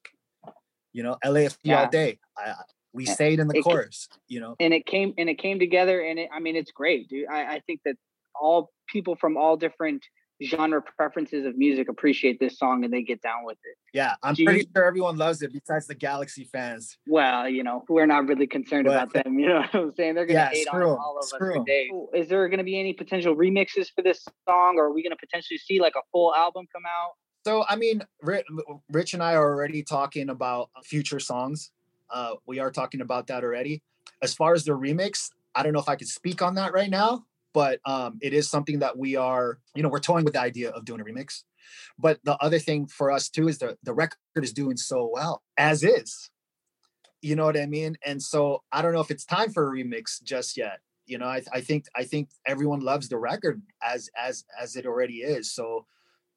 [0.94, 1.82] you know lafc Yeah.
[1.84, 2.56] all day I,
[2.94, 5.60] we And it in the it chorus you know And it came and it came
[5.60, 7.28] together, and it, I mean it's great, dude.
[7.30, 7.96] I, I think that
[8.40, 10.04] all people from all different
[10.44, 13.78] genre preferences of music appreciate this song and they get down with it.
[13.94, 17.64] yeah i'm Do pretty you- sure everyone loves it besides the galaxy fans Well, you
[17.64, 19.38] know, we're not really concerned But- about them.
[19.40, 20.16] You know what I'm saying?
[20.16, 21.64] They're gonna Yeah, hate on screw 'em, all of us screw for 'em.
[21.66, 21.92] days.
[22.14, 25.58] Is there gonna be any potential remixes for this song, or are we gonna potentially
[25.58, 27.12] see like a full album come out?
[27.46, 28.02] So I mean,
[28.90, 31.72] Rich and I are already talking about future songs.
[32.10, 33.82] Uh, we are talking about that already.
[34.22, 36.90] As far as the remix, I don't know if I could speak on that right
[36.90, 40.42] now, but um, it is something that we are, you know, we're toying with the
[40.42, 41.44] idea of doing a remix.
[41.98, 45.44] But the other thing for us too is the the record is doing so well
[45.58, 46.30] as is.
[47.22, 47.98] You know what I mean?
[48.06, 50.80] And so I don't know if it's time for a remix just yet.
[51.06, 54.86] You know, I, I think I think everyone loves the record as as as it
[54.86, 55.52] already is.
[55.54, 55.86] So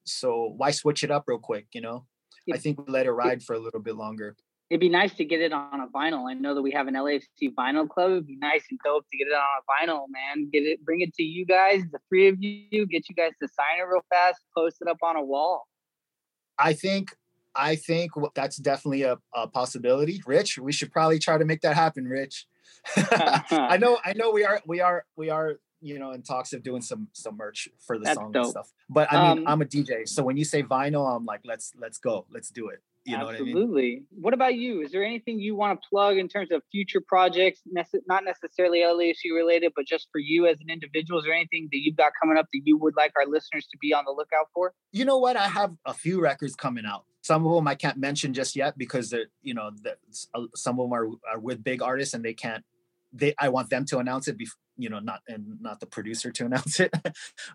[0.04, 1.66] so why switch it up real quick?
[1.72, 2.06] You know,
[2.52, 4.36] I think we let it ride for a little bit longer.
[4.70, 6.28] It'd be nice to get it on a vinyl.
[6.28, 8.12] I know that we have an LAFC vinyl club.
[8.12, 10.48] It'd be nice and dope to get it on a vinyl, man.
[10.50, 12.86] Get it, bring it to you guys, the three of you.
[12.86, 15.66] Get you guys to sign it real fast, post it up on a wall.
[16.58, 17.14] I think
[17.54, 20.22] I think that's definitely a, a possibility.
[20.26, 22.46] Rich, we should probably try to make that happen, Rich.
[22.96, 26.62] I know I know we are we are we are you know, in talks of
[26.62, 28.44] doing some some merch for the That's song dope.
[28.44, 28.72] and stuff.
[28.88, 31.72] But I mean, Um, I'm a DJ, so when you say vinyl, I'm like, let's
[31.78, 32.80] let's go, let's do it.
[33.04, 33.48] You know what I mean?
[33.48, 34.02] Absolutely.
[34.10, 34.80] What about you?
[34.80, 39.34] Is there anything you want to plug in terms of future projects, not necessarily LAFC
[39.34, 41.18] related, but just for you as an individual?
[41.18, 43.78] Is there anything that you've got coming up that you would like our listeners to
[43.78, 44.72] be on the lookout for?
[44.92, 45.36] You know what?
[45.36, 47.04] I have a few records coming out.
[47.20, 49.96] Some of them I can't mention just yet because they're, you know, the,
[50.34, 52.64] uh, some of them are, are with big artists and they can't.
[53.14, 56.30] They, I want them to announce it, bef- you know, not and not the producer
[56.32, 56.92] to announce it.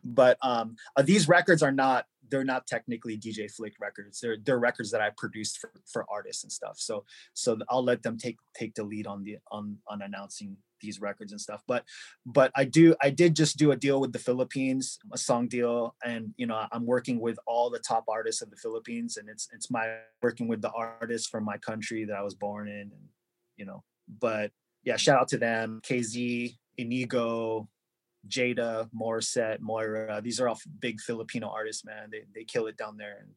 [0.03, 2.05] but um, uh, these records are not.
[2.29, 4.19] They're not technically DJ Flict records.
[4.19, 6.75] They're they're records that I produced for, for artists and stuff.
[6.77, 7.03] So
[7.33, 11.31] so I'll let them take take the lead on the on on announcing these records
[11.31, 11.63] and stuff.
[11.67, 11.83] But
[12.25, 15.95] but I do I did just do a deal with the Philippines, a song deal,
[16.03, 19.47] and you know I'm working with all the top artists of the Philippines, and it's
[19.53, 23.09] it's my working with the artists from my country that I was born in, and
[23.57, 23.83] you know.
[24.19, 24.51] But
[24.83, 27.67] yeah, shout out to them, KZ, Inigo,
[28.27, 30.21] Jada, Morissette, Moira.
[30.21, 32.09] These are all big Filipino artists, man.
[32.11, 33.31] They they kill it down there, and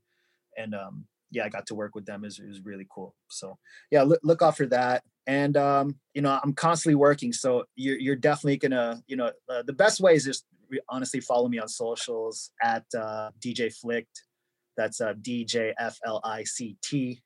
[0.56, 2.22] and um yeah, I got to work with them.
[2.24, 3.14] It was, it was really cool.
[3.28, 3.58] So
[3.90, 5.02] yeah, look look out for that.
[5.26, 9.62] And um, you know, I'm constantly working, so you're you're definitely gonna, you know, uh,
[9.62, 10.44] the best way is just
[10.88, 14.22] honestly follow me on socials at uh, DJ Flict.
[14.76, 17.22] That's uh, DJ F L I C T.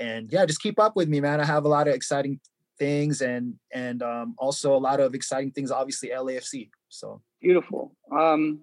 [0.00, 1.40] And yeah, just keep up with me, man.
[1.40, 2.40] I have a lot of exciting
[2.78, 5.70] things and and um, also a lot of exciting things.
[5.70, 6.70] Obviously, LAFC.
[6.88, 7.94] So Beautiful.
[8.10, 8.60] Um,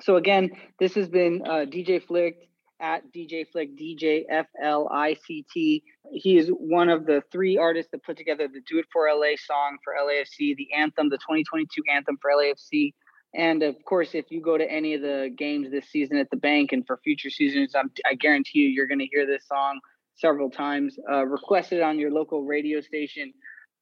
[0.00, 2.44] so again, this has been uh, DJ Flict
[2.80, 5.82] at DJ Flict, DJ F L I C T.
[6.12, 9.36] He is one of the three artists that put together the Do It for LA
[9.36, 12.94] song for LAFC, the anthem, the 2022 anthem for LAFC.
[13.34, 16.36] And of course, if you go to any of the games this season at the
[16.36, 19.78] bank and for future seasons, I'm, I guarantee you, you're going to hear this song
[20.20, 20.98] several times.
[21.10, 23.32] Uh, request it on your local radio station.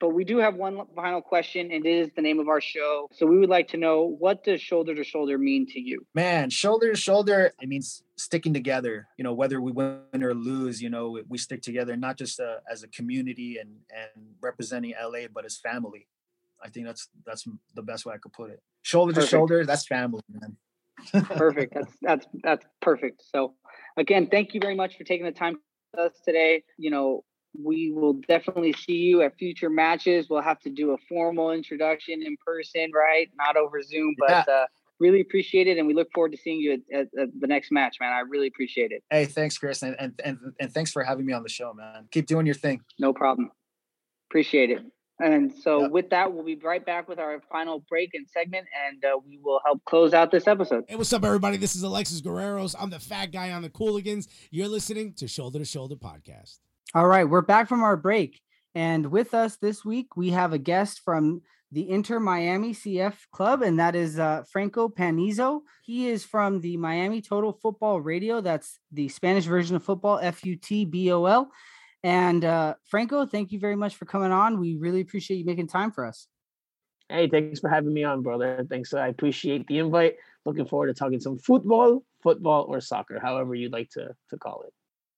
[0.00, 3.08] But we do have one final question, and it is the name of our show.
[3.12, 6.06] So we would like to know what does shoulder to shoulder mean to you?
[6.14, 9.08] man, shoulder to shoulder, it means sticking together.
[9.16, 12.58] You know, whether we win or lose, you know, we, stick together, not just uh,
[12.70, 16.06] as a community and and representing LA, but as family.
[16.62, 18.60] I think that's that's the best way I could put it.
[18.82, 19.30] Shoulder Perfect.
[19.30, 20.56] to shoulder, that's family, man.
[21.24, 21.74] Perfect.
[21.74, 23.22] That's that's that's perfect.
[23.32, 23.54] So
[23.96, 25.58] again, thank you very much for taking the time
[25.96, 26.64] us today.
[26.76, 27.24] You know,
[27.60, 30.28] we will definitely see you at future matches.
[30.28, 33.30] We'll have to do a formal introduction in person, right?
[33.36, 34.66] Not over Zoom, but uh,
[35.00, 37.72] really appreciate it, and we look forward to seeing you at, at, at the next
[37.72, 38.12] match, man.
[38.12, 39.02] I really appreciate it.
[39.10, 42.08] Hey, thanks, Chris, and, and and and thanks for having me on the show, man.
[42.10, 42.82] Keep doing your thing.
[42.98, 43.50] No problem.
[44.30, 44.82] Appreciate it.
[45.20, 45.90] And so, Yep.
[45.90, 49.38] with that, we'll be right back with our final break and segment, and uh, we
[49.42, 50.84] will help close out this episode.
[50.88, 51.56] Hey, what's up, everybody?
[51.56, 52.76] This is Alexis Guerreros.
[52.78, 54.28] I'm the fat guy on the Cooligans.
[54.50, 56.58] You're listening to Shoulder to Shoulder Podcast.
[56.94, 58.40] All right, we're back from our break.
[58.74, 61.42] And with us this week, we have a guest from
[61.72, 65.62] the Inter Miami CF Club, and that is uh, Franco Panizo.
[65.82, 68.40] He is from the Miami Total Football Radio.
[68.40, 71.50] That's the Spanish version of football, F U T B O L.
[72.02, 74.60] And uh, Franco, thank you very much for coming on.
[74.60, 76.28] We really appreciate you making time for us.
[77.08, 78.66] Hey, thanks for having me on, brother.
[78.68, 78.92] Thanks.
[78.94, 80.16] I appreciate the invite.
[80.44, 84.62] Looking forward to talking some football, football, or soccer, however you'd like to, to call
[84.66, 84.72] it.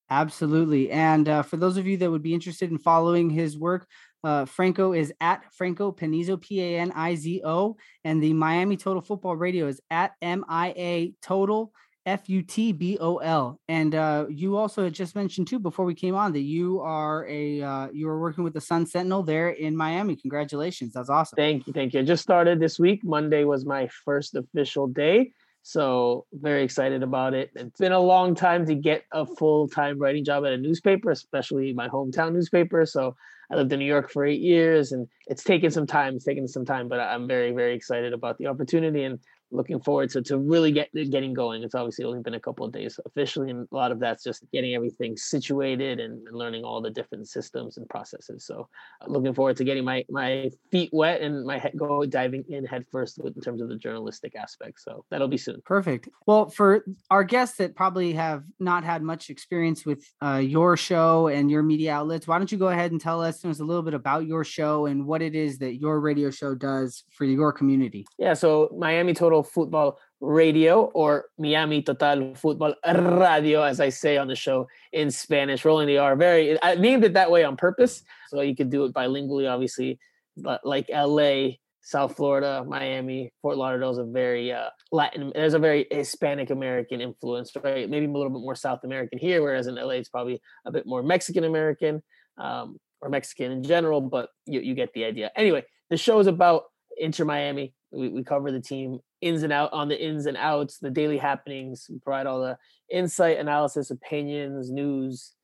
[0.09, 0.91] Absolutely.
[0.91, 3.87] And uh, for those of you that would be interested in following his work,
[4.25, 8.77] uh, Franco is at Franco Panizo, P A N I Z O, and the Miami
[8.77, 11.73] Total Football Radio is at M I A Total
[12.11, 13.61] F U T B O L.
[13.69, 17.63] And uh, you also just mentioned too before we came on that you are a
[17.63, 20.17] uh, you are working with the Sun Sentinel there in Miami.
[20.17, 21.37] Congratulations, that's awesome.
[21.37, 21.73] Thank you.
[21.73, 22.01] Thank you.
[22.01, 23.01] I just started this week.
[23.05, 25.33] Monday was my first official day.
[25.63, 27.51] So very excited about it.
[27.55, 31.75] It's been a long time to get a full-time writing job at a newspaper, especially
[31.75, 32.87] my hometown newspaper.
[32.87, 33.15] So
[33.51, 36.49] I lived in New York for eight years and it's taken some time, it's taken
[36.49, 39.19] some time, but I'm very, very excited about the opportunity and
[39.51, 41.63] looking forward to, to really get getting going.
[41.63, 44.45] It's obviously only been a couple of days officially, and a lot of that's just
[44.53, 48.45] getting everything situated and, and learning all the different systems and processes.
[48.45, 48.69] So
[49.01, 52.65] uh, looking forward to getting my my feet wet and my head go diving in
[52.65, 54.81] head first with, in terms of the journalistic aspect.
[54.81, 55.61] So that'll be soon.
[55.65, 56.09] Perfect.
[56.27, 61.29] Well, for our guests that probably have not had much experience with uh, your show
[61.29, 63.95] and your media outlets, why don't you go ahead and tell us a little bit
[63.95, 68.07] about your show and what it is that your radio show does for your community?
[68.19, 74.29] Yeah, so Miami Total Football Radio or Miami Total Football Radio, as I say on
[74.29, 76.17] the show in Spanish, rolling the R.
[76.17, 79.51] Very, I named it that way on purpose, so you could do it bilingually.
[79.51, 79.99] Obviously,
[80.37, 85.33] but like LA, South Florida, Miami, Fort Lauderdale is a very uh, Latin.
[85.35, 87.89] There's a very Hispanic American influence, right?
[87.89, 90.87] Maybe a little bit more South American here, whereas in LA it's probably a bit
[90.87, 92.03] more Mexican American
[92.37, 94.01] um, or Mexican in general.
[94.01, 95.31] But you you get the idea.
[95.35, 96.65] Anyway, the show is about
[96.99, 100.79] Inter Miami, We, we cover the team ins and out on the ins and outs,
[100.79, 102.57] the daily happenings, we provide all the
[102.91, 105.35] insight, analysis, opinions, news,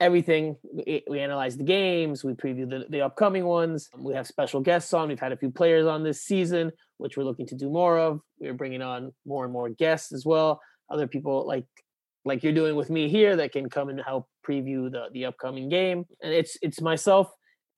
[0.00, 0.56] everything.
[1.08, 3.88] We, analyze the games, we preview the, the upcoming ones.
[3.96, 5.08] We have special guests on.
[5.08, 8.20] We've had a few players on this season, which we're looking to do more of.
[8.38, 10.60] We're bringing on more and more guests as well.
[10.90, 11.66] Other people like
[12.24, 15.68] like you're doing with me here that can come and help preview the the upcoming
[15.68, 16.04] game.
[16.22, 17.30] And it's it's myself,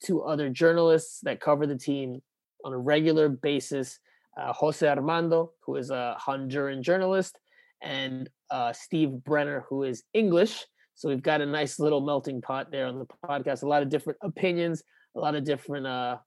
[0.05, 2.21] two other journalists that cover the team
[2.65, 3.99] on a regular basis.
[4.41, 7.39] Uh, Jose Armando, who is a Honduran journalist,
[7.83, 10.65] and uh, Steve Brenner, who is English.
[10.95, 13.63] So we've got a nice little melting pot there on the podcast.
[13.63, 14.83] A lot of different opinions,
[15.17, 16.19] a lot of different uh,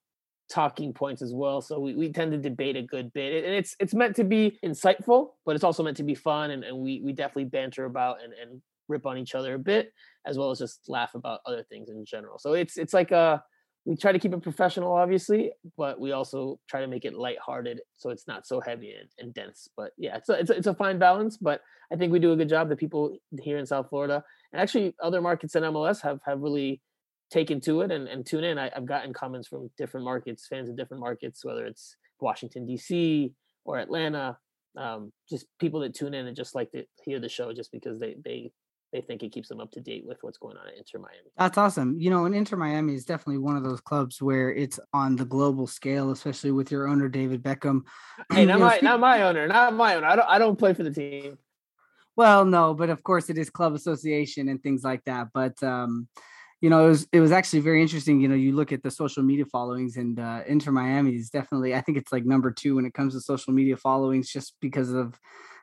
[0.50, 1.62] talking points as well.
[1.62, 4.60] So we, we tend to debate a good bit, and it's it's meant to be
[4.64, 8.18] insightful, but it's also meant to be fun, and, and we we definitely banter about
[8.24, 9.94] and, and rip on each other a bit,
[10.26, 12.40] as well as just laugh about other things in general.
[12.40, 13.44] So it's it's like a
[13.86, 17.82] we try to keep it professional, obviously, but we also try to make it lighthearted
[17.98, 19.68] so it's not so heavy and, and dense.
[19.76, 21.38] But yeah, it's a, it's a, it's a fine balance.
[21.38, 21.62] But
[21.92, 22.70] I think we do a good job.
[22.70, 24.24] The people here in South Florida
[24.54, 26.82] and actually other markets in MLS have have really
[27.32, 28.60] taken to it and, and tune in.
[28.60, 33.34] I, have gotten comments from different markets, fans of different markets, whether it's Washington D.C.
[33.66, 34.38] or Atlanta,
[34.78, 38.00] um, just people that tune in and just like to hear the show just because
[38.00, 38.52] they they
[38.92, 41.30] they think it keeps them up to date with what's going on at Inter Miami.
[41.38, 41.96] That's awesome.
[42.00, 45.26] You know, and Inter Miami is definitely one of those clubs where it's on the
[45.26, 47.82] global scale, especially with your owner David Beckham.
[48.32, 50.08] Hey, not my not my owner, not my owner.
[50.08, 51.38] I don't I don't play for the team.
[52.16, 55.30] Well, no, but of course it is club association and things like that.
[55.34, 56.08] But um,
[56.62, 58.22] you know, it was it was actually very interesting.
[58.22, 61.74] You know, you look at the social media followings, and uh, Inter Miami is definitely,
[61.74, 64.94] I think it's like number two when it comes to social media followings, just because
[64.94, 65.20] of,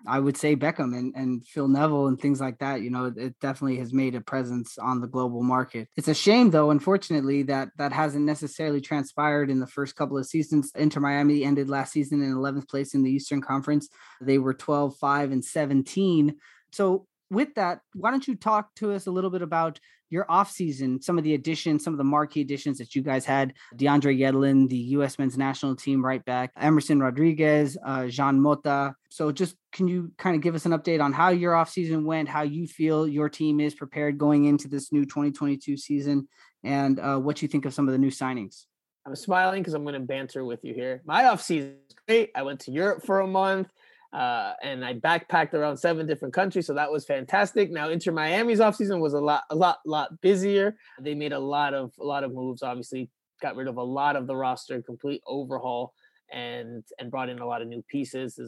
[0.07, 2.83] I would say Beckham and and Phil Neville and things like that.
[2.83, 5.89] You know, it definitely has made a presence on the global market.
[5.97, 10.27] It's a shame, though, unfortunately, that that hasn't necessarily transpired in the first couple of
[10.27, 10.71] seasons.
[10.75, 13.89] Inter Miami ended last season in 11th place in the Eastern Conference.
[14.21, 16.37] They were 12, 5, and 17.
[16.73, 19.79] So with that, why don't you talk to us a little bit about
[20.11, 23.53] your offseason, some of the additions, some of the marquee additions that you guys had
[23.77, 25.19] DeAndre Yedlin, the U.S.
[25.19, 28.95] men's national team right back, Emerson Rodriguez, uh, Jean Mota.
[29.11, 32.29] So, just can you kind of give us an update on how your offseason went,
[32.29, 36.27] how you feel your team is prepared going into this new 2022 season,
[36.65, 38.65] and uh, what you think of some of the new signings?
[39.07, 41.03] I'm smiling because I'm going to banter with you here.
[41.05, 42.31] My offseason is great.
[42.35, 43.69] I went to Europe for a month
[44.13, 47.71] uh, and I backpacked around seven different countries, so that was fantastic.
[47.71, 50.77] Now, Inter Miami's offseason was a lot, a lot, lot busier.
[51.01, 52.63] They made a lot of, a lot of moves.
[52.63, 53.11] Obviously,
[53.43, 55.93] got rid of a lot of the roster, complete overhaul,
[56.33, 58.41] and and brought in a lot of new pieces.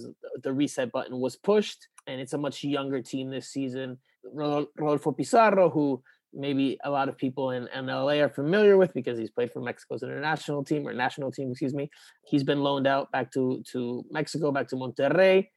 [0.43, 3.99] The reset button was pushed, and it's a much younger team this season.
[4.25, 6.03] Rodolfo Pizarro, who
[6.33, 10.03] maybe a lot of people in MLA are familiar with because he's played for Mexico's
[10.03, 11.91] international team or national team, excuse me.
[12.25, 15.49] He's been loaned out back to to Mexico, back to Monterrey.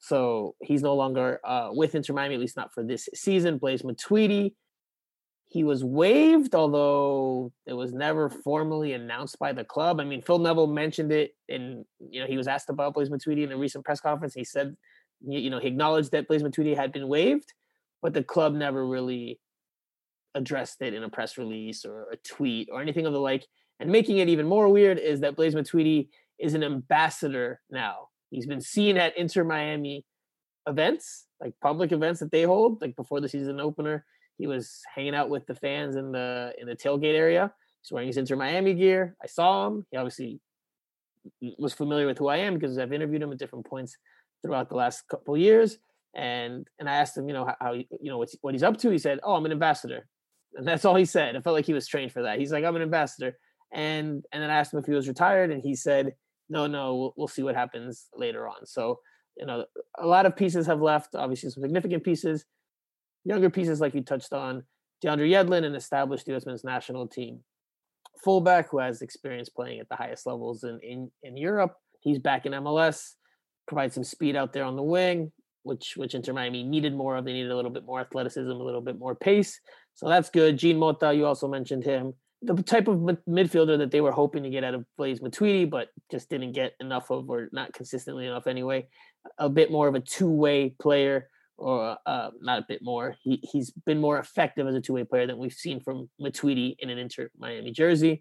[0.00, 3.56] So he's no longer uh, with Inter Miami, at least not for this season.
[3.56, 4.52] Blaise Matuidi,
[5.48, 10.00] he was waived, although it was never formally announced by the club.
[10.00, 13.44] I mean, Phil Neville mentioned it, and you know he was asked about Blaise Matuidi
[13.44, 14.34] in a recent press conference.
[14.34, 14.76] He said,
[15.26, 17.52] you know, he acknowledged that Blaise Matuidi had been waived,
[18.02, 19.40] but the club never really
[20.34, 23.46] addressed it in a press release or a tweet or anything of the like.
[23.80, 26.08] And making it even more weird is that Blaise Matuidi
[26.38, 28.08] is an ambassador now.
[28.30, 30.04] He's been seen at Inter Miami
[30.66, 34.04] events, like public events that they hold, like before the season opener.
[34.38, 37.52] He was hanging out with the fans in the in the tailgate area.
[37.82, 39.16] He's wearing his Inter Miami gear.
[39.22, 39.86] I saw him.
[39.90, 40.40] He obviously
[41.58, 43.96] was familiar with who I am because I've interviewed him at different points
[44.42, 45.78] throughout the last couple years.
[46.14, 48.76] And and I asked him, you know, how, how you know what's, what he's up
[48.78, 48.90] to.
[48.90, 50.06] He said, "Oh, I'm an ambassador."
[50.56, 51.36] And that's all he said.
[51.36, 52.38] I felt like he was trained for that.
[52.38, 53.36] He's like, I'm an ambassador.
[53.72, 56.14] And and then I asked him if he was retired, and he said,
[56.48, 58.66] No, no, we'll, we'll see what happens later on.
[58.66, 59.00] So,
[59.36, 59.64] you know,
[59.98, 62.44] a lot of pieces have left, obviously some significant pieces,
[63.24, 64.62] younger pieces like you touched on.
[65.04, 67.40] DeAndre Yedlin, an established US men's national team
[68.24, 71.74] fullback who has experience playing at the highest levels in, in, in Europe.
[72.00, 73.12] He's back in MLS,
[73.66, 77.24] provides some speed out there on the wing, which which Inter Miami needed more of.
[77.24, 79.60] They needed a little bit more athleticism, a little bit more pace.
[79.94, 80.58] So that's good.
[80.58, 82.14] Jean Mota, you also mentioned him.
[82.42, 82.98] The type of
[83.28, 86.74] midfielder that they were hoping to get out of Blaise Matuidi, but just didn't get
[86.80, 88.86] enough of, or not consistently enough anyway.
[89.38, 93.14] A bit more of a two-way player, or uh, not a bit more.
[93.22, 96.90] He he's been more effective as a two-way player than we've seen from Matuidi in
[96.90, 98.20] an Inter Miami jersey.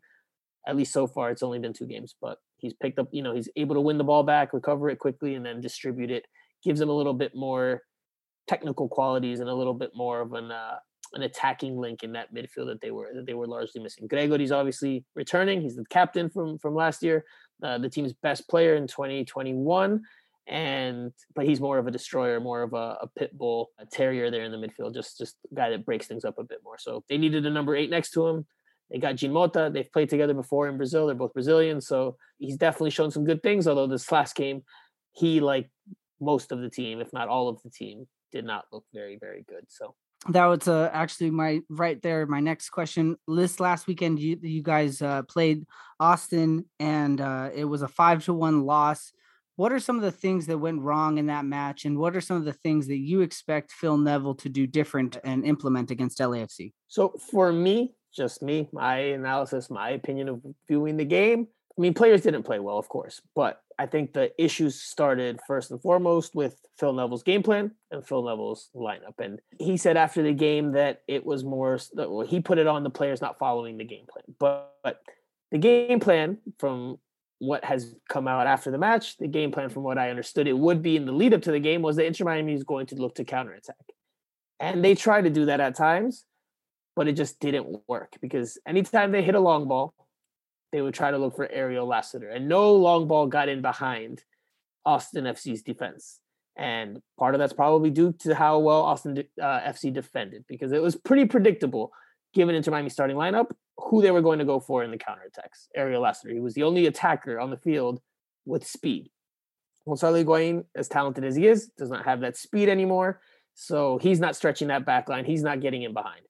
[0.66, 3.10] At least so far, it's only been two games, but he's picked up.
[3.12, 6.12] You know, he's able to win the ball back, recover it quickly, and then distribute
[6.12, 6.26] it.
[6.64, 7.82] Gives him a little bit more
[8.48, 10.78] technical qualities and a little bit more of an uh,
[11.14, 14.08] an attacking link in that midfield that they were that they were largely missing.
[14.08, 15.62] Gregore's obviously returning.
[15.62, 17.26] He's the captain from from last year,
[17.62, 20.02] uh, the team's best player in 2021
[20.48, 24.30] and but he's more of a destroyer, more of a, a pit bull, a terrier
[24.30, 26.78] there in the midfield, just just a guy that breaks things up a bit more.
[26.78, 28.46] So they needed a number eight next to him.
[28.92, 29.72] They got Jean Mota.
[29.74, 31.08] They've played together before in Brazil.
[31.08, 33.68] They're both Brazilian, so he's definitely shown some good things.
[33.68, 34.64] Although this last game,
[35.14, 35.70] he like
[36.20, 39.46] most of the team, if not all of the team, did not look very very
[39.48, 39.66] good.
[39.70, 39.96] So
[40.30, 44.64] that was uh, actually my right there my next question this last weekend you, you
[44.64, 45.66] guys uh, played
[46.00, 49.14] austin and uh, it was a five to one loss
[49.56, 52.22] what are some of the things that went wrong in that match, and what are
[52.22, 56.18] some of the things that you expect Phil Neville to do different and implement against
[56.18, 56.74] LAFC?
[56.88, 61.48] So, for me, just me, my analysis, my opinion of viewing the game.
[61.78, 65.72] I mean, players didn't play well, of course, but I think the issues started first
[65.72, 69.20] and foremost with Phil Neville's game plan and Phil Neville's lineup.
[69.20, 72.84] And he said after the game that it was more, well, he put it on
[72.84, 74.24] the players not following the game plan.
[74.40, 75.02] But, but
[75.52, 77.00] the game plan, from
[77.40, 80.58] what has come out after the match, the game plan, from what I understood, it
[80.58, 82.86] would be in the lead up to the game was that Inter Miami is going
[82.88, 83.76] to look to counterattack.
[84.60, 86.24] And they tried to do that at times,
[86.96, 89.94] but it just didn't work because anytime they hit a long ball,
[90.74, 92.30] they would try to look for Ariel Lassiter.
[92.30, 94.24] And no long ball got in behind
[94.86, 96.20] Austin FC's defense.
[96.58, 100.82] And part of that's probably due to how well Austin uh, FC defended because it
[100.82, 101.92] was pretty predictable
[102.34, 105.68] given Inter Miami starting lineup who they were going to go for in the counterattacks.
[105.76, 106.34] Ariel Lassiter.
[106.34, 108.02] He was the only attacker on the field
[108.46, 109.10] with speed.
[109.88, 113.22] Gonzalo Higuain, as talented as he is, does not have that speed anymore.
[113.54, 115.26] So he's not stretching that back line.
[115.26, 116.22] He's not getting in behind.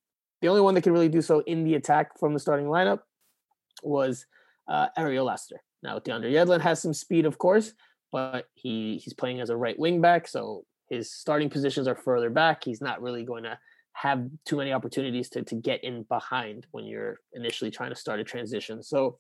[0.41, 2.99] The only one that can really do so in the attack from the starting lineup
[3.85, 4.26] was
[4.68, 5.61] uh, Ariel Lassiter.
[5.81, 7.73] Now, DeAndre Yedlin has some speed, of course,
[8.11, 12.30] but he he's playing as a right wing back, so his starting positions are further
[12.30, 12.64] back.
[12.64, 13.57] He's not really going to
[13.93, 18.19] have too many opportunities to to get in behind when you're initially trying to start
[18.19, 18.81] a transition.
[18.81, 19.18] So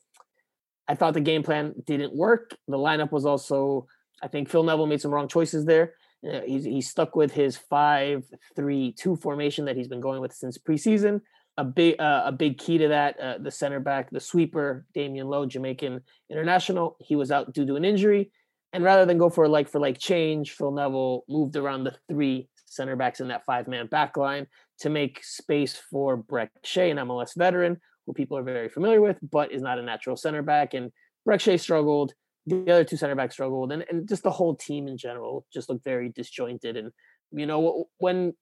[0.87, 2.55] I thought the game plan didn't work.
[2.67, 3.87] The lineup was also,
[4.21, 5.93] I think Phil Neville made some wrong choices there.
[6.27, 8.23] Uh, he's, stuck with his five
[8.55, 11.21] three two formation that he's been going with since preseason.
[11.57, 15.25] A big uh, a big key to that, uh, the center back, the sweeper, Damion
[15.25, 16.01] Lowe, Jamaican
[16.31, 18.31] international, he was out due to an injury.
[18.73, 21.95] And rather than go for a like for like change, Phil Neville moved around the
[22.09, 24.47] three center backs in that five man back line
[24.79, 29.17] to make space for Brek Shea, an MLS veteran who people are very familiar with,
[29.31, 30.73] but is not a natural center back.
[30.73, 30.91] And
[31.27, 32.13] Brek Shea struggled.
[32.45, 35.69] The other two center backs struggled, and, and just the whole team in general just
[35.69, 36.75] looked very disjointed.
[36.75, 36.91] And
[37.31, 38.33] you know when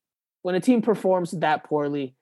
[0.42, 2.16] when a team performs that poorly,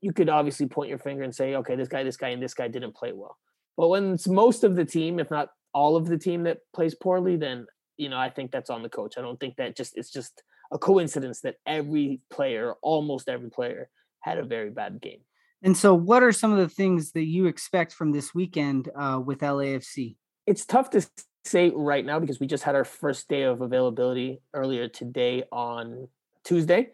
[0.00, 2.54] you could obviously point your finger and say, okay, this guy, this guy, and this
[2.54, 3.38] guy didn't play well.
[3.76, 6.94] But when it's most of the team, if not all of the team that plays
[6.94, 7.66] poorly, then
[7.96, 9.14] you know I think that's on the coach.
[9.18, 10.42] I don't think that just it's just
[10.72, 13.88] a coincidence that every player, almost every player,
[14.20, 15.20] had a very bad game.
[15.62, 19.20] And so, what are some of the things that you expect from this weekend uh,
[19.24, 20.16] with LAFC?
[20.46, 21.06] It's tough to
[21.44, 26.08] say right now because we just had our first day of availability earlier today on
[26.44, 26.88] Tuesday,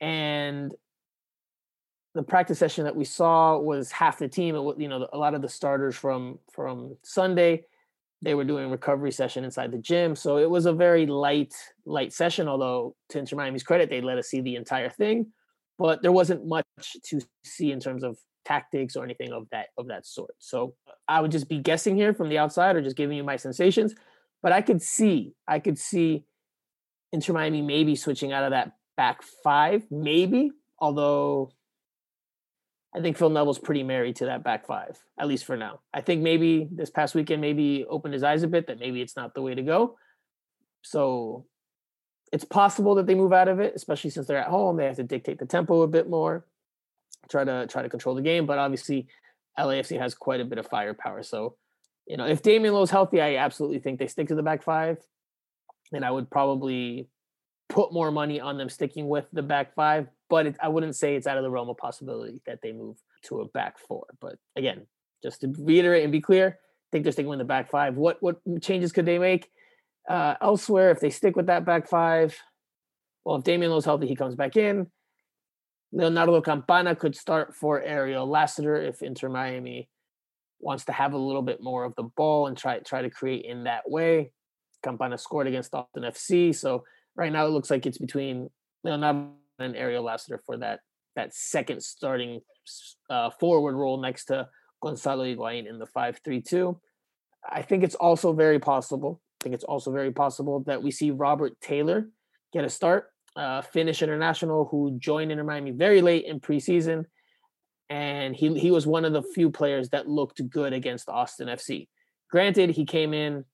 [0.00, 0.74] and
[2.18, 4.56] the practice session that we saw was half the team.
[4.56, 7.62] It, you know, a lot of the starters from from Sunday
[8.22, 10.16] they were doing recovery session inside the gym.
[10.16, 11.54] So it was a very light,
[11.86, 15.28] light session, although to Inter Miami's credit, they let us see the entire thing.
[15.78, 16.64] But there wasn't much
[17.04, 20.34] to see in terms of tactics or anything of that of that sort.
[20.40, 20.74] So
[21.06, 23.94] I would just be guessing here from the outside or just giving you my sensations.
[24.42, 26.24] But I could see, I could see
[27.12, 30.50] Inter Miami maybe switching out of that back five, maybe,
[30.80, 31.52] although
[32.98, 35.80] I think Phil Neville's pretty married to that back five, at least for now.
[35.94, 39.14] I think maybe this past weekend maybe opened his eyes a bit that maybe it's
[39.14, 39.96] not the way to go.
[40.82, 41.46] So
[42.32, 44.76] it's possible that they move out of it, especially since they're at home.
[44.76, 46.44] They have to dictate the tempo a bit more,
[47.30, 48.46] try to try to control the game.
[48.46, 49.06] But obviously,
[49.56, 51.22] LAFC has quite a bit of firepower.
[51.22, 51.54] So,
[52.06, 54.98] you know, if Damion Lowe's healthy, I absolutely think they stick to the back five.
[55.92, 57.06] And I would probably
[57.68, 61.14] put more money on them sticking with the back five but it, I wouldn't say
[61.14, 64.06] it's out of the realm of possibility that they move to a back four.
[64.20, 64.86] But again,
[65.22, 67.96] just to reiterate and be clear, I think they're sticking with the back five.
[67.96, 69.50] What what changes could they make
[70.08, 72.36] uh, elsewhere if they stick with that back five?
[73.24, 74.86] Well, if Damion Lowe's healthy, he comes back in.
[75.92, 79.88] Leonardo Campana could start for Ariel Lassiter if Inter Miami
[80.60, 83.44] wants to have a little bit more of the ball and try try to create
[83.44, 84.32] in that way.
[84.82, 86.84] Campana scored against Austin FC, so
[87.16, 88.48] right now it looks like it's between
[88.84, 90.80] Leonardo and Ariel Lassiter for that
[91.16, 92.40] that second starting
[93.10, 94.48] uh, forward role next to
[94.80, 96.78] Gonzalo Higuain in the five-three-two.
[97.48, 99.20] I think it's also very possible.
[99.40, 102.08] I think it's also very possible that we see Robert Taylor
[102.52, 103.10] get a start.
[103.36, 107.04] Uh, Finnish international who joined Inter Miami very late in preseason,
[107.88, 111.88] and he he was one of the few players that looked good against Austin FC.
[112.30, 113.44] Granted, he came in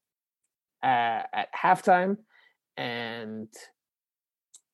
[0.82, 2.16] at, at halftime,
[2.76, 3.48] and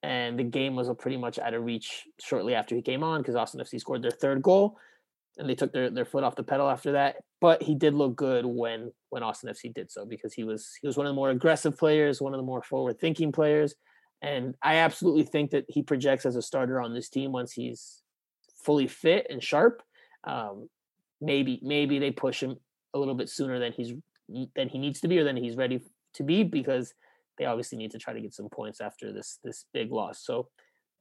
[0.03, 3.37] and the game was pretty much out of reach shortly after he came on because
[3.37, 4.79] Austin FC scored their third goal,
[5.39, 7.17] and they took their, their foot off the pedal after that.
[7.41, 10.87] But he did look good when when Austin FC did so because he was he
[10.87, 13.75] was one of the more aggressive players, one of the more forward thinking players,
[14.23, 18.03] and I absolutely think that he projects as a starter on this team once he's
[18.65, 19.83] fully fit and sharp.
[20.25, 20.69] Um,
[21.21, 22.57] maybe maybe they push him
[22.95, 23.93] a little bit sooner than he's
[24.55, 25.81] than he needs to be or than he's ready
[26.15, 26.95] to be because
[27.41, 30.23] they obviously need to try to get some points after this this big loss.
[30.23, 30.49] So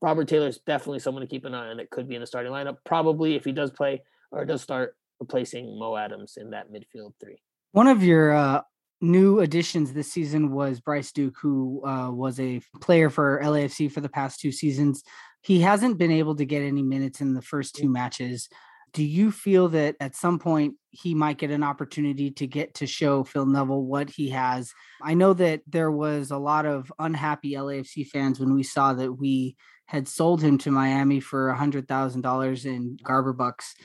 [0.01, 2.27] Robert Taylor is definitely someone to keep an eye on that could be in the
[2.27, 2.77] starting lineup.
[2.85, 4.01] Probably if he does play
[4.31, 7.41] or does start replacing Mo Adams in that midfield three.
[7.73, 8.61] One of your uh,
[9.01, 13.99] new additions this season was Bryce Duke, who uh, was a player for LAFC for
[13.99, 15.03] the past two seasons.
[15.41, 18.47] He hasn't been able to get any minutes in the first two matches.
[18.93, 22.87] Do you feel that at some point he might get an opportunity to get to
[22.87, 24.73] show Phil Neville what he has?
[25.01, 29.13] I know that there was a lot of unhappy LAFC fans when we saw that
[29.13, 29.55] we
[29.85, 33.75] had sold him to Miami for a hundred thousand dollars in Garber bucks.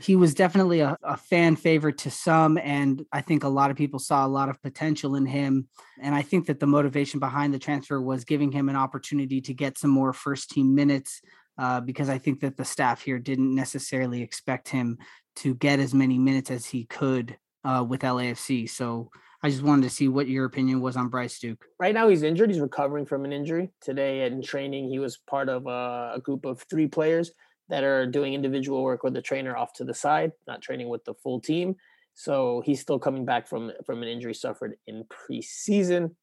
[0.00, 3.76] He was definitely a, a, fan favorite to some and i think a lot of
[3.76, 5.68] people saw a lot of potential in him.
[6.02, 9.54] And i think that the motivation behind the transfer was giving him an opportunity to
[9.54, 11.22] get some more first team minutes
[11.58, 14.98] uh, because i think that the staff here didn't necessarily expect him
[15.36, 19.10] to get as many minutes as he could uh, with lafc so
[19.42, 21.66] I just wanted to see what your opinion was on Bryce Duke.
[21.78, 22.50] Right now, he's injured.
[22.50, 23.72] He's recovering from an injury.
[23.82, 27.30] Today, in training, he was part of a, a group of three players
[27.68, 31.04] that are doing individual work with the trainer off to the side, not training with
[31.04, 31.76] the full team.
[32.14, 36.14] So he's still coming back from from an injury suffered in preseason.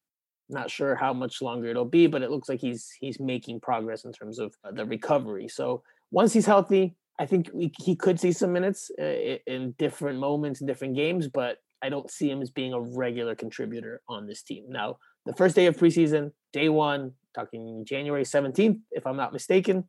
[0.48, 4.04] Not sure how much longer it'll be, but it looks like he's he's making progress
[4.04, 5.48] in terms of the recovery.
[5.48, 10.18] So once he's healthy, I think we, he could see some minutes uh, in different
[10.18, 14.26] moments in different games, but I don't see him as being a regular contributor on
[14.26, 14.64] this team.
[14.68, 19.84] Now, the first day of preseason, day one, talking January 17th, if I'm not mistaken,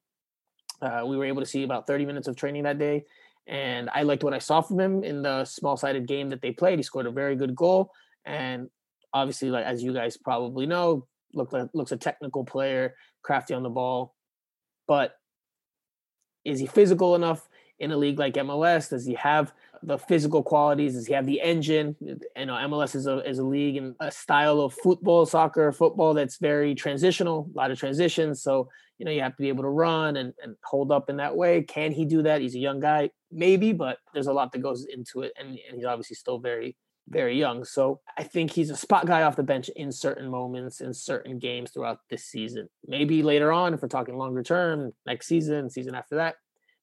[0.82, 3.04] uh, we were able to see about 30 minutes of training that day,
[3.48, 6.80] and I liked what I saw from him in the small-sided game that they played.
[6.80, 7.92] He scored a very good goal,
[8.26, 8.70] and
[9.14, 13.64] obviously, like as you guys probably know, look like looks a technical player, crafty on
[13.64, 14.16] the ball,
[14.88, 15.16] but
[16.46, 17.48] is he physical enough
[17.80, 18.90] in a league like MLS?
[18.90, 20.94] Does he have the physical qualities?
[20.94, 21.96] Does he have the engine?
[22.00, 26.14] You know, MLS is a is a league and a style of football, soccer, football
[26.14, 28.42] that's very transitional, a lot of transitions.
[28.42, 28.70] So
[29.00, 31.36] you know, you have to be able to run and, and hold up in that
[31.36, 31.64] way.
[31.64, 32.42] Can he do that?
[32.42, 35.76] He's a young guy, maybe, but there's a lot that goes into it, and, and
[35.76, 36.78] he's obviously still very
[37.10, 37.66] very young.
[37.66, 41.40] So I think he's a spot guy off the bench in certain moments, in certain
[41.40, 42.70] games throughout this season.
[42.88, 46.36] Maybe later on, if we're talking longer term, next season, season after that,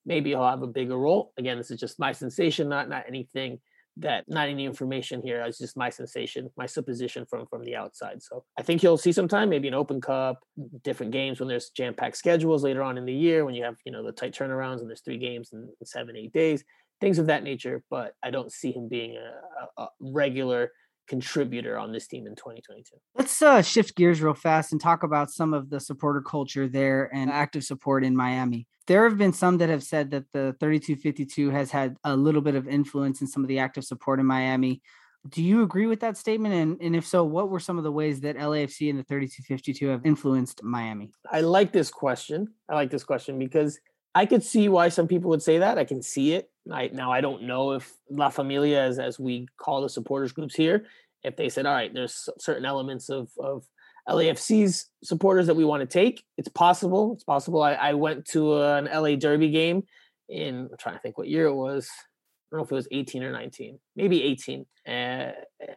[0.05, 1.33] maybe he'll have a bigger role.
[1.39, 3.61] Again, this is just my sensation, not not anything
[3.97, 5.43] that not any information here.
[5.43, 8.23] It's just my sensation, my supposition from from the outside.
[8.23, 10.39] So I think he'll see some time, maybe an Open Cup,
[10.85, 13.77] different games when there's jam packed schedules later on in the year when you have
[13.85, 16.65] you know the tight turnarounds and there's three games in, in seven eight days,
[17.01, 17.83] things of that nature.
[17.91, 20.71] But I don't see him being a, a, regular
[21.09, 22.97] contributor on this team in 2022.
[23.17, 27.11] Let's uh, shift gears real fast and talk about some of the supporter culture there
[27.13, 28.69] and active support in Miami.
[28.87, 32.55] There have been some that have said that the 3252 has had a little bit
[32.55, 34.83] of influence in some of the active support in Miami.
[35.29, 36.55] Do you agree with that statement?
[36.55, 39.89] And, and if so, what were some of the ways that LAFC and the 3252
[39.89, 41.11] have influenced Miami?
[41.31, 42.49] I like this question.
[42.69, 43.79] I like this question because
[44.15, 45.79] I could see why some people would say that.
[45.79, 46.50] I can see it.
[46.71, 50.55] I, now I don't know if La Familia, as as we call the supporters groups
[50.55, 50.87] here,
[51.23, 53.65] if they said, all right, there's certain elements of of
[54.09, 56.25] LAFC's supporters that we want to take.
[56.37, 57.13] It's possible.
[57.15, 57.63] It's possible.
[57.63, 59.85] I, I went to an LA Derby game
[60.29, 61.89] in I'm trying to think what year it was.
[61.91, 64.67] I don't know if it was 18 or 19, maybe 18.
[64.87, 65.33] Uh,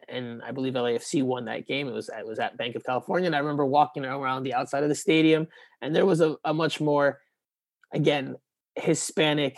[0.08, 1.86] and I believe LAFC won that game.
[1.86, 4.82] It was it was at Banc of California, and I remember walking around the outside
[4.82, 5.46] of the stadium,
[5.82, 7.20] and there was a, a much more,
[7.92, 8.34] again,
[8.74, 9.56] Hispanic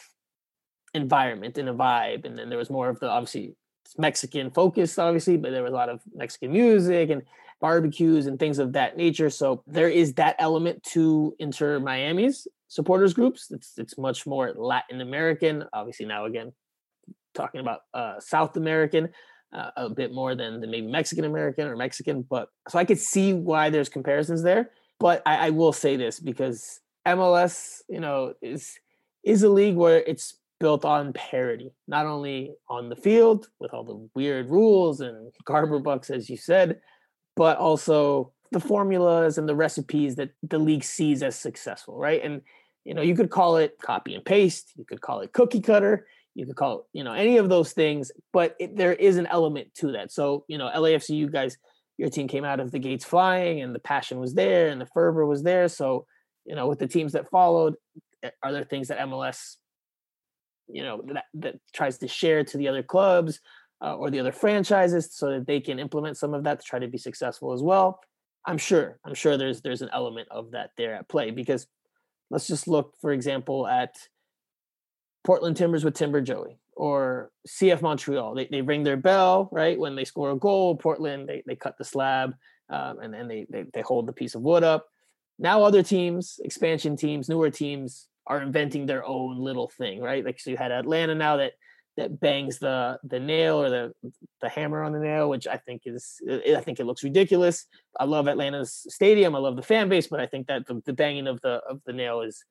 [0.97, 2.25] environment and a vibe.
[2.25, 3.55] And then there was more of the obviously
[3.99, 7.23] Mexican focus, obviously, but there was a lot of Mexican music and
[7.61, 9.31] barbecues and things of that nature.
[9.31, 13.51] So there is that element to Inter Miami's supporters groups.
[13.51, 15.65] It's it's much more Latin American.
[15.73, 16.53] Obviously now again
[17.35, 19.11] talking about uh, South American.
[19.53, 22.99] Uh, a bit more than, than maybe Mexican American or Mexican, but so I could
[22.99, 24.71] see why there's comparisons there.
[24.99, 28.79] But I, I will say this because MLS, you know, is
[29.23, 33.85] is a league where it's built on parity, not only on the field with all
[33.85, 36.81] the weird rules and Garber bucks, as you said,
[37.35, 42.23] but also the formulas and the recipes that the league sees as successful, right?
[42.25, 42.43] And
[42.85, 46.07] you know, you could call it copy and paste, you could call it cookie cutter,
[46.37, 49.27] you could call it, you know, any of those things, but it, there is an
[49.27, 50.13] element to that.
[50.13, 51.59] So, you know, LAFC, you guys,
[51.99, 54.87] your team came out of the gates flying and the passion was there and the
[54.87, 55.67] fervor was there.
[55.67, 56.07] So,
[56.45, 57.75] you know, with the teams that followed,
[58.23, 59.57] eh, are there things that MLS,
[60.69, 63.41] you know, that, that tries to share to the other clubs
[63.83, 66.79] uh, or the other franchises so that they can implement some of that to try
[66.79, 68.01] to be successful as well?
[68.47, 68.99] I'm sure.
[69.05, 71.67] I'm sure there's there's an element of that there at play because
[72.31, 73.97] let's just look, for example, at
[75.25, 78.35] Portland Timbers with Timber Joey or CF Montreal.
[78.35, 79.79] They, they ring their bell, right?
[79.79, 82.35] When they score a goal, Portland, they, they cut the slab
[82.71, 84.87] um, and then they, they, they hold the piece of wood up.
[85.39, 90.25] Now other teams, expansion teams, newer teams are inventing their own little thing, right?
[90.25, 91.53] Like so you had Atlanta now that
[91.97, 93.93] that bangs the the nail or the
[94.41, 97.67] the hammer on the nail, which I think is I think it looks ridiculous.
[97.99, 100.93] I love Atlanta's stadium, I love the fan base, but I think that the, the
[100.93, 102.45] banging of the of the nail is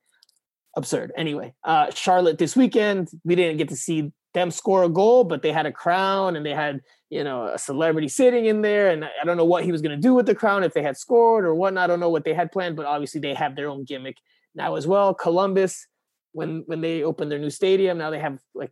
[0.75, 1.11] absurd.
[1.15, 5.41] Anyway, uh, Charlotte this weekend, we didn't get to see them score a goal, but
[5.41, 8.89] they had a crown and they had, you know, a celebrity sitting in there.
[8.89, 10.83] And I don't know what he was going to do with the crown if they
[10.83, 11.85] had scored or whatnot.
[11.85, 14.17] I don't know what they had planned, but obviously they have their own gimmick
[14.55, 15.13] now as well.
[15.13, 15.87] Columbus,
[16.31, 18.71] when when they opened their new stadium, now they have like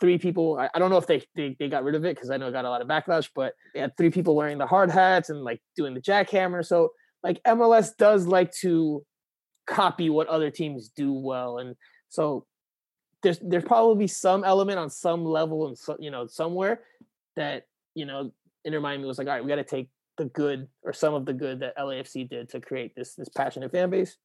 [0.00, 0.58] three people.
[0.58, 2.48] I, I don't know if they, they they got rid of it because I know
[2.48, 5.30] it got a lot of backlash, but they had three people wearing the hard hats
[5.30, 6.64] and like doing the jackhammer.
[6.64, 6.90] So
[7.22, 9.04] like MLS does like to
[9.66, 11.58] copy what other teams do well.
[11.58, 11.76] And
[12.08, 12.46] so
[13.22, 16.80] there's there's probably some element on some level and so, you know somewhere
[17.36, 18.32] that you know
[18.64, 19.88] Inter Miami was like, all right, we got to take
[20.18, 23.72] the good or some of the good that LAFC did to create this this passionate
[23.72, 24.16] fan base.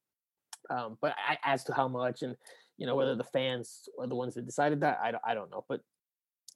[0.70, 2.36] Um, but I, as to how much and
[2.76, 5.50] you know whether the fans are the ones that decided that, I don't, I don't
[5.50, 5.64] know.
[5.68, 5.80] But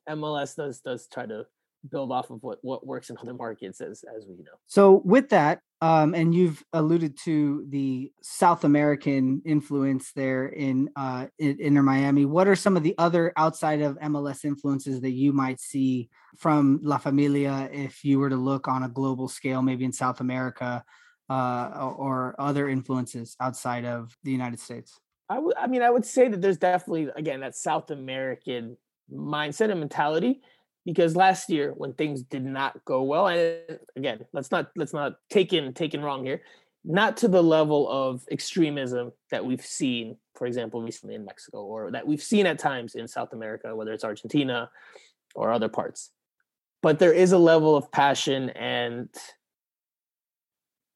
[0.08, 1.46] MLS does does try to
[1.90, 4.52] build off of what what works in other markets as as we know.
[4.66, 11.26] So with that, um, and you've alluded to the South American influence there in uh
[11.38, 12.24] in, in Miami.
[12.24, 16.08] What are some of the other outside of MLS influences that you might see
[16.38, 20.20] from La Familia if you were to look on a global scale, maybe in South
[20.20, 20.84] America,
[21.30, 25.00] uh, or other influences outside of the United States?
[25.28, 28.76] I mean I would say that there's definitely again that South American
[29.10, 30.42] mindset and mentality
[30.84, 35.14] because last year when things did not go well and again let's not let's not
[35.30, 36.42] take in taken wrong here
[36.84, 41.90] not to the level of extremism that we've seen for example recently in mexico or
[41.90, 44.70] that we've seen at times in south america whether it's argentina
[45.34, 46.10] or other parts
[46.80, 49.08] but there is a level of passion and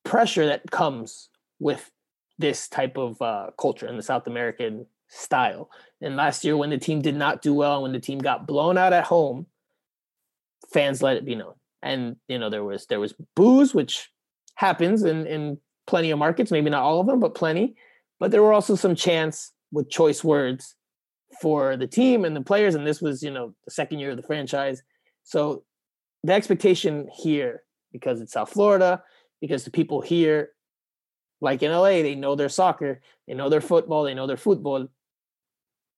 [0.07, 1.29] pressure that comes
[1.59, 1.91] with
[2.39, 5.71] this type of uh, culture in the south american style
[6.01, 8.77] and last year when the team did not do well when the team got blown
[8.77, 9.47] out at home
[10.73, 11.55] fans let it be known.
[11.83, 14.11] And you know, there was there was booze, which
[14.55, 17.77] happens in in plenty of markets, maybe not all of them, but plenty.
[18.19, 20.75] But there were also some chants with choice words
[21.41, 22.75] for the team and the players.
[22.75, 24.83] And this was, you know, the second year of the franchise.
[25.23, 25.65] So
[26.23, 27.63] the expectation here,
[27.93, 29.03] because it's South Florida,
[29.41, 30.51] because the people here,
[31.41, 34.89] like in LA, they know their soccer, they know their football, they know their football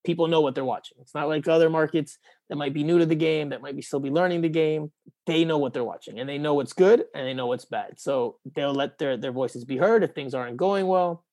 [0.05, 0.97] people know what they're watching.
[1.01, 3.82] It's not like other markets that might be new to the game, that might be
[3.82, 4.90] still be learning the game.
[5.27, 8.01] They know what they're watching and they know what's good and they know what's bad.
[8.01, 11.27] So they'll let their their voices be heard if things aren't going well.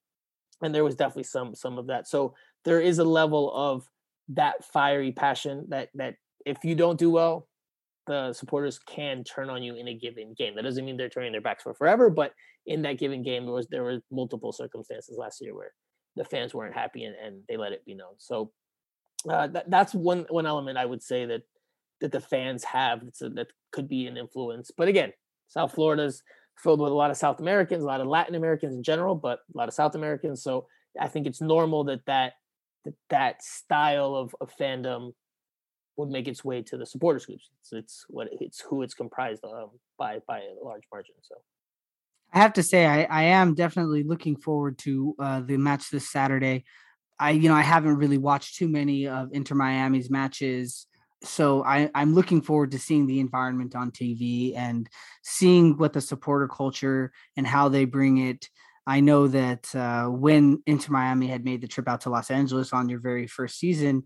[0.61, 2.07] And there was definitely some some of that.
[2.07, 2.33] So
[2.65, 3.87] there is a level of
[4.29, 6.15] that fiery passion that that
[6.45, 7.47] if you don't do well,
[8.07, 10.55] the supporters can turn on you in a given game.
[10.55, 12.33] That doesn't mean they're turning their backs for forever, but
[12.65, 15.73] in that given game, there was there were multiple circumstances last year where
[16.15, 18.13] the fans weren't happy and, and they let it be known.
[18.17, 18.51] So
[19.29, 21.41] uh, that, that's one one element I would say that
[22.01, 24.71] that the fans have a, that could be an influence.
[24.75, 25.13] But again,
[25.47, 26.23] South Florida's
[26.57, 29.39] filled with a lot of South Americans, a lot of Latin Americans in general, but
[29.53, 30.43] a lot of South Americans.
[30.43, 30.67] So
[30.99, 32.33] I think it's normal that that
[32.85, 35.13] that, that style of, of fandom
[35.97, 37.49] would make its way to the supporters groups.
[37.61, 41.15] It's, it's what it's who it's comprised of by by a large margin.
[41.21, 41.35] So.
[42.33, 46.09] I have to say, I, I am definitely looking forward to uh, the match this
[46.09, 46.65] Saturday.
[47.17, 50.87] I you know I haven't really watched too many of Inter Miami's matches,
[51.23, 54.89] so I, I'm looking forward to seeing the environment on TV and
[55.23, 58.49] seeing what the supporter culture and how they bring it.
[58.87, 62.71] I know that uh, when Inter Miami had made the trip out to Los Angeles
[62.71, 64.03] on your very first season,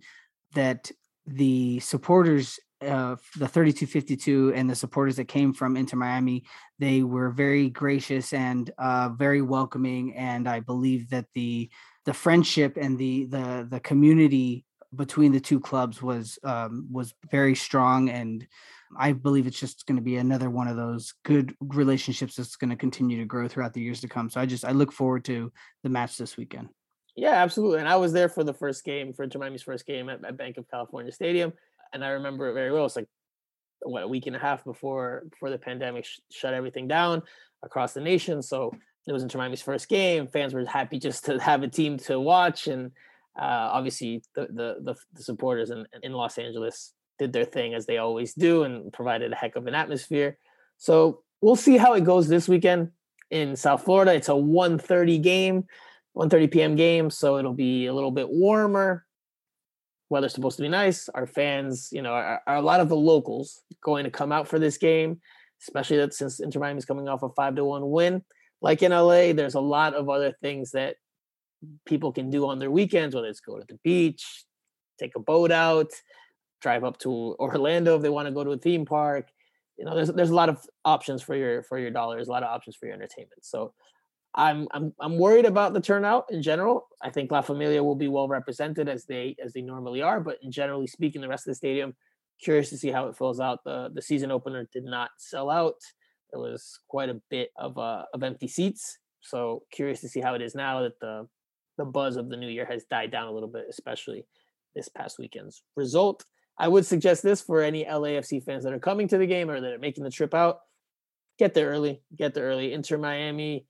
[0.53, 0.91] that
[1.25, 6.45] the supporters uh, the 3252 and the supporters that came from Inter Miami,
[6.79, 10.15] they were very gracious and uh, very welcoming.
[10.15, 11.69] And I believe that the
[12.05, 14.65] the friendship and the the the community
[14.95, 18.47] between the two clubs was um, was very strong and
[18.97, 22.71] I believe it's just going to be another one of those good relationships that's going
[22.71, 24.29] to continue to grow throughout the years to come.
[24.29, 25.51] So I just I look forward to
[25.83, 26.69] the match this weekend.
[27.19, 27.79] Yeah, absolutely.
[27.79, 30.57] And I was there for the first game for Miami's first game at, at Banc
[30.57, 31.51] of California Stadium,
[31.93, 32.85] and I remember it very well.
[32.85, 33.07] It's like
[33.81, 37.21] what a week and a half before before the pandemic sh- shut everything down
[37.63, 38.41] across the nation.
[38.41, 38.71] So
[39.05, 40.27] it was Miami's first game.
[40.27, 42.91] Fans were happy just to have a team to watch, and
[43.37, 47.85] uh, obviously the, the, the the supporters in in Los Angeles did their thing as
[47.85, 50.37] they always do and provided a heck of an atmosphere.
[50.77, 52.91] So we'll see how it goes this weekend
[53.29, 54.13] in South Florida.
[54.13, 55.65] It's a 1:30 game,
[56.19, 56.75] 1:30 p.m.
[56.75, 59.05] game, so it'll be a little bit warmer.
[60.09, 61.07] Weather's supposed to be nice.
[61.09, 64.47] Our fans, you know, are, are a lot of the locals going to come out
[64.47, 65.21] for this game,
[65.61, 68.23] especially that since Inter is coming off a five to one win.
[68.61, 70.97] Like in LA, there's a lot of other things that
[71.85, 74.45] people can do on their weekends, whether it's go to the beach,
[74.99, 75.91] take a boat out,
[76.61, 79.29] drive up to Orlando if they want to go to a theme park.
[79.77, 82.43] You know, there's there's a lot of options for your for your dollars, a lot
[82.43, 83.43] of options for your entertainment.
[83.45, 83.73] So
[84.35, 86.87] I'm I'm I'm worried about the turnout in general.
[87.01, 90.37] I think La Familia will be well represented as they as they normally are, but
[90.43, 91.95] in generally speaking, the rest of the stadium,
[92.41, 93.63] curious to see how it fills out.
[93.63, 95.75] The the season opener did not sell out.
[96.31, 98.99] There was quite a bit of uh, of empty seats.
[99.21, 101.27] So curious to see how it is now that the
[101.77, 104.27] the buzz of the new year has died down a little bit, especially
[104.75, 106.25] this past weekend's result.
[106.59, 109.59] I would suggest this for any LAFC fans that are coming to the game or
[109.59, 110.59] that are making the trip out.
[111.39, 112.01] Get there early.
[112.15, 112.73] Get there early.
[112.73, 113.65] Inter Miami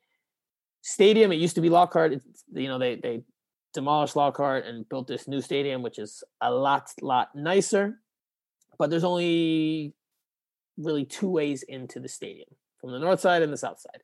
[0.82, 1.32] Stadium.
[1.32, 2.14] It used to be Lockhart.
[2.14, 3.24] It's, you know, they they
[3.74, 8.00] demolished Lockhart and built this new stadium, which is a lot lot nicer.
[8.78, 9.94] But there's only
[10.78, 12.48] really two ways into the stadium
[12.80, 14.02] from the north side and the south side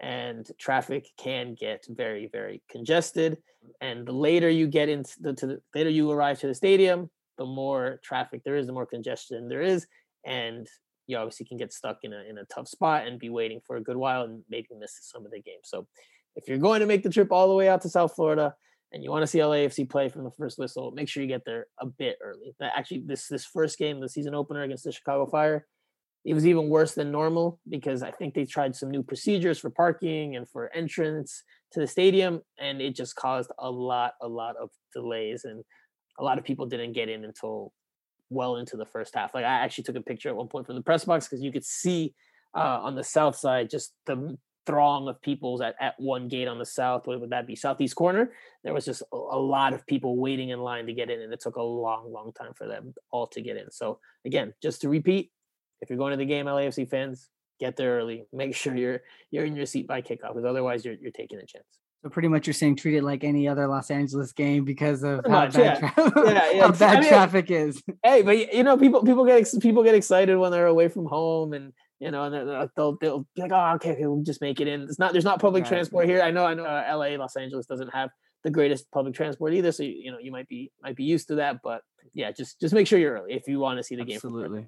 [0.00, 3.38] and traffic can get very very congested
[3.80, 7.08] and the later you get into the, the later you arrive to the stadium
[7.38, 9.86] the more traffic there is the more congestion there is
[10.26, 10.66] and
[11.06, 13.76] you obviously can get stuck in a in a tough spot and be waiting for
[13.76, 15.86] a good while and maybe miss some of the game so
[16.36, 18.54] if you're going to make the trip all the way out to south florida
[18.92, 21.44] and you want to see LAFC play from the first whistle, make sure you get
[21.44, 22.54] there a bit early.
[22.60, 25.66] That actually this this first game, the season opener against the Chicago Fire,
[26.24, 29.70] it was even worse than normal because I think they tried some new procedures for
[29.70, 31.42] parking and for entrance
[31.72, 35.64] to the stadium, and it just caused a lot, a lot of delays, and
[36.18, 37.72] a lot of people didn't get in until
[38.30, 39.34] well into the first half.
[39.34, 41.52] Like I actually took a picture at one point from the press box because you
[41.52, 42.14] could see
[42.56, 44.36] uh, on the south side just the
[44.66, 47.06] throng of people at, at one gate on the south.
[47.06, 47.56] What would that be?
[47.56, 48.32] Southeast corner.
[48.64, 51.32] There was just a, a lot of people waiting in line to get in, and
[51.32, 53.70] it took a long, long time for them all to get in.
[53.70, 55.30] So again, just to repeat,
[55.80, 57.28] if you're going to the game, LAFC fans,
[57.60, 58.26] get there early.
[58.32, 61.46] Make sure you're you're in your seat by kickoff, because otherwise you're you're taking a
[61.46, 61.66] chance.
[62.02, 65.22] So pretty much you're saying treat it like any other Los Angeles game because of
[65.26, 65.90] how much, bad, yeah.
[65.90, 66.72] tra- Yeah, yeah.
[66.78, 67.82] how I mean, traffic is.
[68.04, 71.52] Hey, but you know, people people get people get excited when they're away from home,
[71.52, 74.68] and you know, and they'll they'll be like, oh, okay, okay, we'll just make it
[74.68, 74.82] in.
[74.82, 75.68] It's not there's not public Right.
[75.68, 76.20] transport here.
[76.22, 78.10] I know, I know, uh, L.A., Los Angeles doesn't have
[78.44, 81.28] the greatest public transport either, so you, you know you might be might be used
[81.28, 81.60] to that.
[81.62, 81.82] But
[82.14, 84.16] yeah, just just make sure you're early if you want to see the game.
[84.16, 84.66] Absolutely.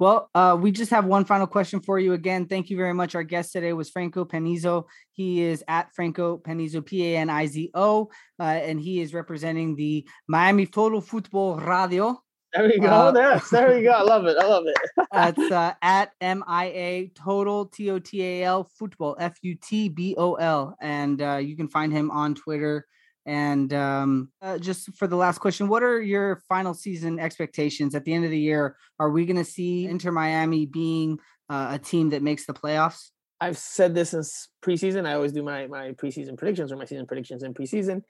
[0.00, 2.46] Well, uh, we just have one final question for you again.
[2.46, 3.14] Thank you very much.
[3.14, 4.86] Our guest today was Franco Panizo.
[5.12, 8.10] He is at Franco Panizo, P A N I Z O,
[8.40, 12.20] uh, and he is representing the Miami Total Football Radio.
[12.54, 12.88] There we go.
[12.88, 13.90] Uh, yes, there we go.
[13.90, 14.36] I love it.
[14.38, 14.76] I love it.
[15.12, 19.56] That's uh, at M I A Total T O T A L Football F U
[19.56, 22.86] T B O L, and uh, you can find him on Twitter.
[23.26, 28.04] And um, uh, just for the last question, what are your final season expectations at
[28.04, 28.76] the end of the year?
[29.00, 31.18] Are we going to see Inter Miami being
[31.48, 33.10] uh, a team that makes the playoffs?
[33.40, 35.06] I've said this since preseason.
[35.06, 38.02] I always do my my preseason predictions or my season predictions in preseason.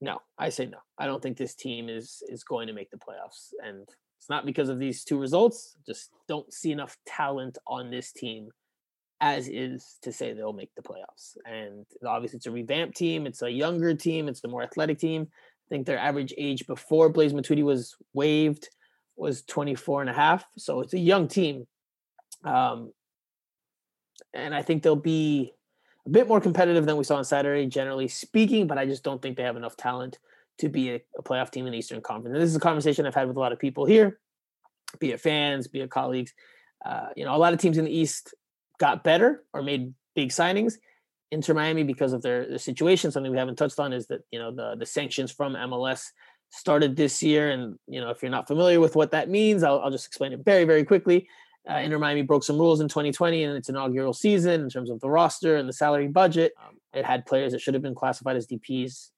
[0.00, 0.78] No, I say no.
[0.98, 4.44] I don't think this team is is going to make the playoffs, and it's not
[4.44, 5.76] because of these two results.
[5.86, 8.50] Just don't see enough talent on this team
[9.20, 11.36] as is to say they'll make the playoffs.
[11.46, 13.26] And obviously, it's a revamped team.
[13.26, 14.28] It's a younger team.
[14.28, 15.28] It's a more athletic team.
[15.32, 18.68] I think their average age before Blaise Matuidi was waived
[19.16, 20.44] was 24 and a half.
[20.58, 21.66] So it's a young team.
[22.44, 22.92] Um,
[24.34, 25.52] and I think they'll be
[26.06, 29.20] a bit more competitive than we saw on Saturday, generally speaking, but I just don't
[29.20, 30.18] think they have enough talent
[30.58, 32.34] to be a, a playoff team in the Eastern Conference.
[32.34, 34.18] And this is a conversation I've had with a lot of people here,
[34.98, 36.32] be it fans, be it colleagues.
[36.84, 38.34] Uh, you know, a lot of teams in the East
[38.78, 40.74] got better or made big signings.
[41.32, 44.38] Inter Miami, because of their, their situation, something we haven't touched on is that you
[44.38, 46.12] know the the sanctions from MLS
[46.50, 49.80] started this year, and you know if you're not familiar with what that means, I'll,
[49.80, 51.28] I'll just explain it very very quickly.
[51.68, 55.00] Uh, Inter Miami broke some rules in 2020 in its inaugural season in terms of
[55.00, 56.52] the roster and the salary budget.
[56.64, 59.10] Um, it had players that should have been classified as DPs,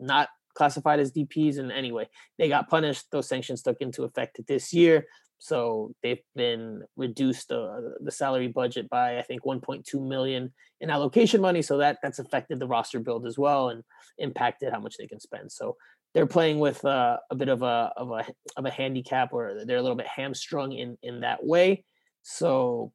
[0.00, 2.08] not classified as DPs in any way.
[2.38, 3.06] They got punished.
[3.12, 5.06] Those sanctions took into effect this year.
[5.38, 11.40] So they've been reduced uh, the salary budget by I think 1.2 million in allocation
[11.40, 11.62] money.
[11.62, 13.82] So that that's affected the roster build as well and
[14.18, 15.50] impacted how much they can spend.
[15.50, 15.76] So
[16.14, 18.24] they're playing with uh, a bit of a of a
[18.56, 21.84] of a handicap, or they're a little bit hamstrung in in that way.
[22.22, 22.92] So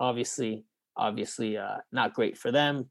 [0.00, 0.64] obviously,
[0.96, 2.90] obviously, uh, not great for them.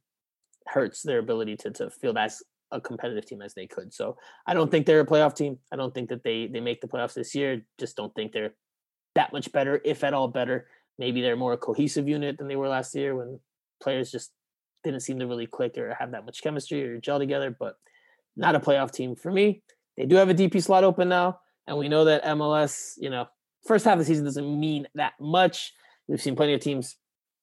[0.67, 2.41] Hurts their ability to to feel as
[2.71, 3.93] a competitive team as they could.
[3.93, 5.59] So I don't think they're a playoff team.
[5.71, 7.61] I don't think that they they make the playoffs this year.
[7.79, 8.53] Just don't think they're
[9.15, 10.67] that much better, if at all better.
[10.99, 13.39] Maybe they're more a cohesive unit than they were last year when
[13.81, 14.31] players just
[14.83, 17.55] didn't seem to really click or have that much chemistry or gel together.
[17.57, 17.75] But
[18.35, 19.63] not a playoff team for me.
[19.95, 23.27] They do have a DP slot open now, and we know that MLS, you know,
[23.67, 25.73] first half of the season doesn't mean that much.
[26.07, 26.95] We've seen plenty of teams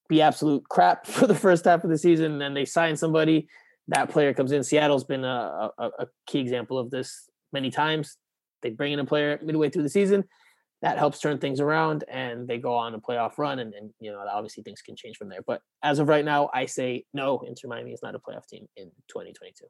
[0.08, 3.48] be absolute crap for the first half of the season, and then they sign somebody.
[3.88, 4.64] That player comes in.
[4.64, 8.16] Seattle's been a, a, a key example of this many times.
[8.62, 10.24] They bring in a player midway through the season,
[10.84, 14.12] that helps turn things around and they go on a playoff run and, and you
[14.12, 17.42] know obviously things can change from there but as of right now i say no
[17.46, 19.64] inter miami is not a playoff team in 2022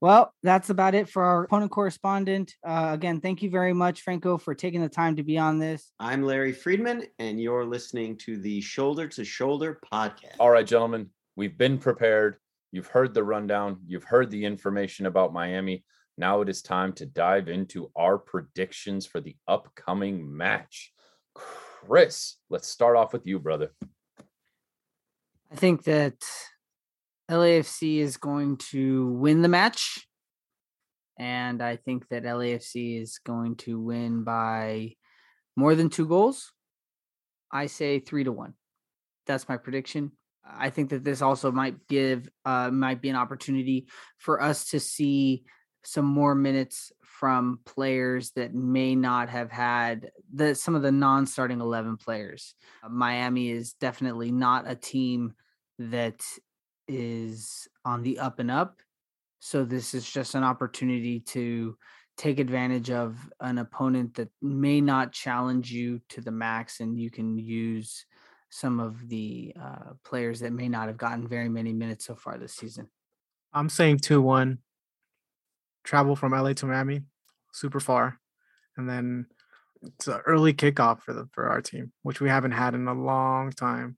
[0.00, 2.54] well that's about it for our opponent correspondent.
[2.66, 5.92] Uh, again thank you very much franco for taking the time to be on this.
[5.98, 10.36] I'm larry friedman and you're listening to the shoulder to shoulder podcast.
[10.38, 12.36] All right gentlemen we've been prepared.
[12.72, 13.78] You've heard the rundown.
[13.86, 15.84] You've heard the information about miami.
[16.18, 20.92] Now it is time to dive into our predictions for the upcoming match.
[21.34, 23.70] Chris, let's start off with you, brother.
[25.50, 26.16] I think that
[27.30, 30.06] LAFC is going to win the match.
[31.18, 34.94] And I think that LAFC is going to win by
[35.56, 36.52] more than two goals.
[37.50, 38.54] I say three to one.
[39.26, 40.12] That's my prediction.
[40.46, 44.80] I think that this also might give uh, might be an opportunity for us to
[44.80, 45.44] see
[45.84, 51.60] some more minutes from players that may not have had the some of the non-starting
[51.60, 52.54] 11 players.
[52.88, 55.34] Miami is definitely not a team
[55.78, 56.20] that
[56.88, 58.80] is on the up and up.
[59.40, 61.76] So this is just an opportunity to
[62.16, 67.10] take advantage of an opponent that may not challenge you to the max and you
[67.10, 68.04] can use
[68.50, 72.36] some of the uh, players that may not have gotten very many minutes so far
[72.38, 72.88] this season.
[73.52, 74.58] I'm saying 2-1
[75.84, 77.02] travel from LA to Miami,
[77.52, 78.18] super far,
[78.76, 79.26] and then
[79.82, 82.94] it's an early kickoff for the for our team, which we haven't had in a
[82.94, 83.96] long time.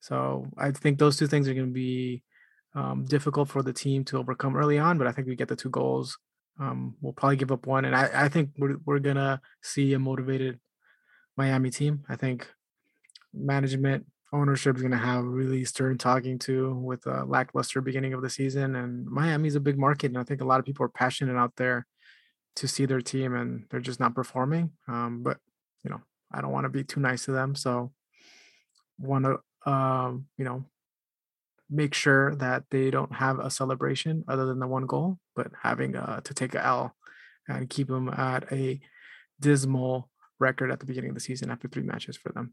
[0.00, 2.22] So I think those two things are going to be
[2.74, 4.98] um, difficult for the team to overcome early on.
[4.98, 6.18] But I think we get the two goals.
[6.58, 9.98] Um, we'll probably give up one, and I, I think we're we're gonna see a
[9.98, 10.60] motivated
[11.36, 12.04] Miami team.
[12.08, 12.48] I think
[13.32, 18.22] management ownership is going to have really stern talking to with a lackluster beginning of
[18.22, 18.74] the season.
[18.74, 21.54] And Miami's a big market, and I think a lot of people are passionate out
[21.56, 21.86] there
[22.56, 24.72] to see their team, and they're just not performing.
[24.88, 25.38] Um, but
[25.84, 26.00] you know,
[26.32, 27.92] I don't want to be too nice to them, so
[28.98, 30.64] want to um, you know
[31.74, 35.96] make sure that they don't have a celebration other than the one goal, but having
[35.96, 36.94] uh, to take a L
[37.48, 38.80] and keep them at a
[39.40, 42.52] dismal record at the beginning of the season after three matches for them.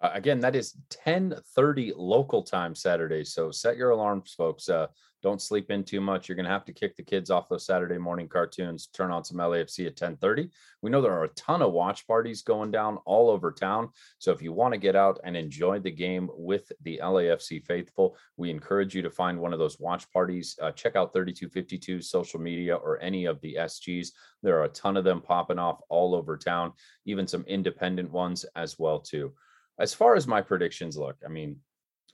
[0.00, 3.24] Uh, again, that is 10:30 local time Saturday.
[3.24, 4.68] So set your alarms, folks.
[4.68, 4.88] Uh,
[5.22, 6.28] don't sleep in too much.
[6.28, 8.88] You're going to have to kick the kids off those Saturday morning cartoons.
[8.88, 10.50] Turn on some LAFC at 10:30.
[10.82, 13.88] We know there are a ton of watch parties going down all over town.
[14.18, 18.18] So if you want to get out and enjoy the game with the LAFC faithful,
[18.36, 20.58] we encourage you to find one of those watch parties.
[20.60, 24.08] Uh, check out 3252 social media or any of the SGs.
[24.42, 26.74] There are a ton of them popping off all over town,
[27.06, 29.32] even some independent ones as well too
[29.78, 31.56] as far as my predictions look, I mean,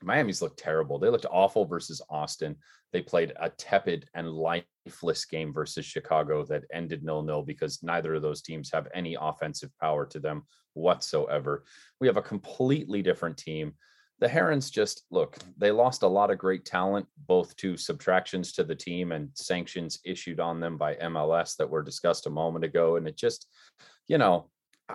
[0.03, 0.97] Miami's looked terrible.
[0.97, 2.55] They looked awful versus Austin.
[2.91, 8.15] They played a tepid and lifeless game versus Chicago that ended nil nil because neither
[8.15, 10.43] of those teams have any offensive power to them
[10.73, 11.63] whatsoever.
[11.99, 13.73] We have a completely different team.
[14.19, 18.63] The Herons just look, they lost a lot of great talent, both to subtractions to
[18.63, 22.97] the team and sanctions issued on them by MLS that were discussed a moment ago.
[22.97, 23.47] And it just,
[24.07, 24.49] you know,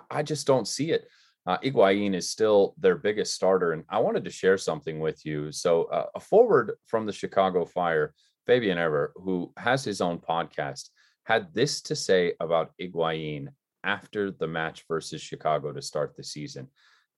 [0.09, 1.07] I just don't see it
[1.47, 3.71] uh, Higuain is still their biggest starter.
[3.71, 5.51] And I wanted to share something with you.
[5.53, 8.13] So, uh, a forward from the Chicago Fire,
[8.45, 10.89] Fabian Herbers, who has his own podcast,
[11.23, 13.47] had this to say about Higuain
[13.83, 16.67] after the match versus Chicago to start the season.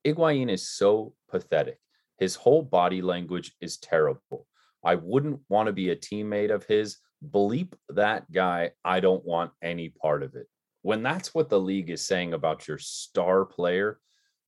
[0.06, 1.80] Higuain is so pathetic.
[2.20, 4.46] His whole body language is terrible.
[4.86, 6.98] I wouldn't want to be a teammate of his.
[7.28, 8.72] Bleep that guy.
[8.86, 10.48] I don't want any part of it.
[10.84, 14.00] When that's what the league is saying about your star player,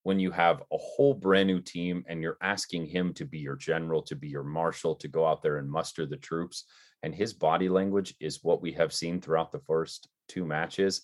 [0.03, 3.55] when you have a whole brand new team and you're asking him to be your
[3.55, 6.65] general, to be your marshal, to go out there and muster the troops.
[7.03, 11.03] And his body language is what we have seen throughout the first two matches.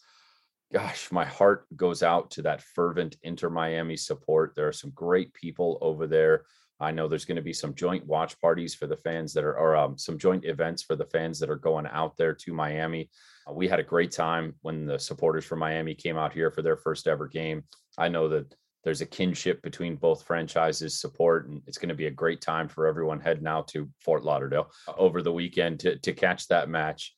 [0.74, 4.54] gosh, my heart goes out to that fervent Inter Miami support.
[4.56, 6.44] There are some great people over there.
[6.80, 9.58] I know there's going to be some joint watch parties for the fans that are,
[9.58, 13.10] or um, some joint events for the fans that are going out there to Miami.
[13.50, 16.62] Uh, we had a great time when the supporters from Miami came out here for
[16.62, 17.64] their first ever game.
[17.98, 18.54] I know that
[18.88, 22.70] there's a kinship between both franchises support, and it's going to be a great time
[22.70, 27.14] for everyone heading out to Fort Lauderdale over the weekend to, to catch that match.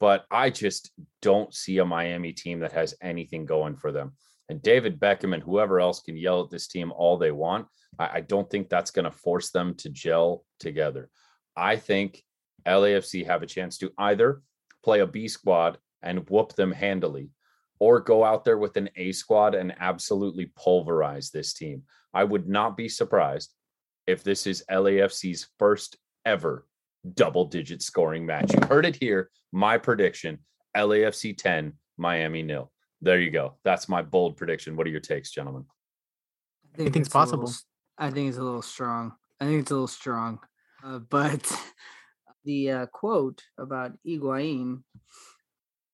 [0.00, 4.12] But I just don't see a Miami team that has anything going for them.
[4.48, 7.66] And David Beckham and whoever else can yell at this team all they want.
[7.98, 11.10] I, I don't think that's going to force them to gel together.
[11.54, 12.22] I think
[12.66, 14.40] LAFC have a chance to either
[14.82, 17.28] play a B squad and whoop them handily,
[17.80, 21.82] or go out there with an A squad and absolutely pulverize this team.
[22.14, 23.52] I would not be surprised
[24.06, 26.66] if this is LAFC's first ever
[27.14, 28.52] double digit scoring match.
[28.52, 29.30] You heard it here.
[29.52, 30.38] My prediction
[30.76, 32.70] LAFC 10, Miami nil.
[33.00, 33.56] There you go.
[33.64, 34.76] That's my bold prediction.
[34.76, 35.64] What are your takes, gentlemen?
[36.74, 37.48] I think Anything's it's little possible.
[37.48, 37.64] s-
[37.98, 39.14] I think it's a little strong.
[39.40, 40.38] I think it's a little strong.
[40.84, 41.50] Uh, but
[42.44, 44.82] the uh, quote about Higuain,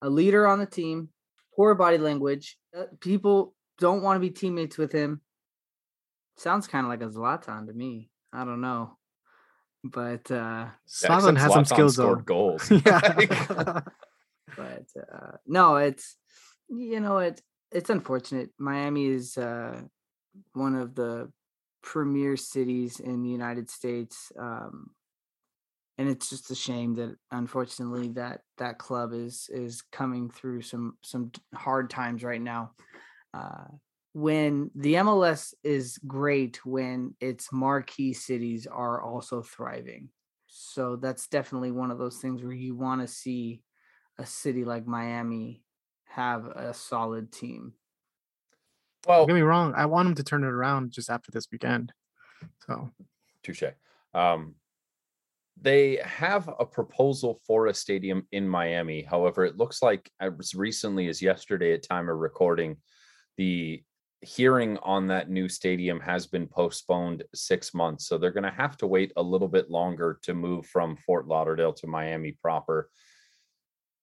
[0.02, 1.10] a leader on the team,
[1.56, 5.22] poor body language, uh, people don't want to be teammates with him.
[6.36, 8.10] Sounds kind of like a Zlatan to me.
[8.32, 8.98] I don't know.
[9.82, 12.04] But uh Zlatan has some Zlatan skills though.
[12.04, 12.70] scored goals.
[12.86, 13.80] yeah.
[14.56, 16.16] but uh no it's
[16.68, 17.40] you know it
[17.72, 19.80] it's unfortunate miami is uh
[20.52, 21.30] one of the
[21.82, 24.90] premier cities in the united states um
[25.98, 30.96] and it's just a shame that unfortunately that that club is is coming through some
[31.02, 32.72] some hard times right now
[33.32, 33.64] uh
[34.16, 40.08] when the MLS is great when its marquee cities are also thriving.
[40.46, 43.60] So that's definitely one of those things where you want to see
[44.18, 45.62] a city like Miami
[46.06, 47.74] have a solid team.
[49.06, 49.74] Well, Don't get me wrong.
[49.76, 51.92] I want them to turn it around just after this weekend.
[52.66, 52.90] So
[53.42, 53.64] Touche.
[54.14, 54.54] Um,
[55.60, 59.02] they have a proposal for a stadium in Miami.
[59.02, 62.76] However, it looks like as recently as yesterday, at time of recording,
[63.36, 63.82] the
[64.20, 68.06] hearing on that new stadium has been postponed six months.
[68.06, 71.26] So they're going to have to wait a little bit longer to move from Fort
[71.26, 72.90] Lauderdale to Miami proper.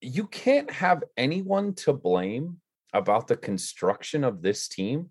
[0.01, 2.57] You can't have anyone to blame
[2.93, 5.09] about the construction of this team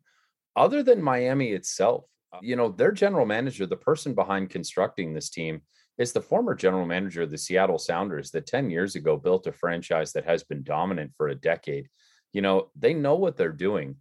[0.56, 2.04] other than Miami itself.
[2.40, 5.62] You know, their general manager, the person behind constructing this team,
[5.98, 9.52] is the former general manager of the Seattle Sounders that 10 years ago built a
[9.52, 11.88] franchise that has been dominant for a decade.
[12.32, 13.96] You know, they know what they're doing,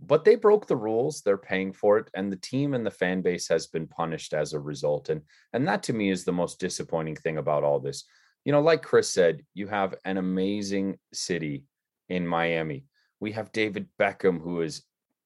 [0.00, 1.20] but they broke the rules.
[1.20, 2.10] They're paying for it.
[2.14, 5.10] And the team and the fan base has been punished as a result.
[5.10, 5.22] And,
[5.52, 8.04] and that to me is the most disappointing thing about all this.
[8.44, 11.64] You know, like Chris said, you have an amazing city
[12.08, 12.86] in Miami.
[13.20, 14.82] We have David Beckham, who is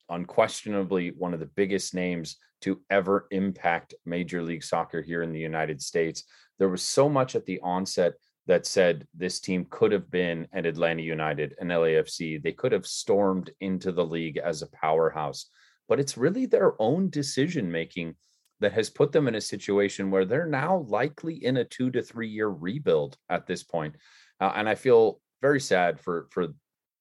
[0.08, 5.40] unquestionably one of the biggest names to ever impact Major League Soccer here in the
[5.40, 6.24] United States.
[6.58, 8.14] There was so much at the onset
[8.46, 12.42] that said this team could have been an Atlanta United, an LAFC.
[12.42, 15.46] They could have stormed into the league as a powerhouse,
[15.88, 18.14] but it's really their own decision making
[18.60, 22.02] that has put them in a situation where they're now likely in a two to
[22.02, 23.94] three year rebuild at this point.
[24.40, 26.48] Uh, and I feel very sad for for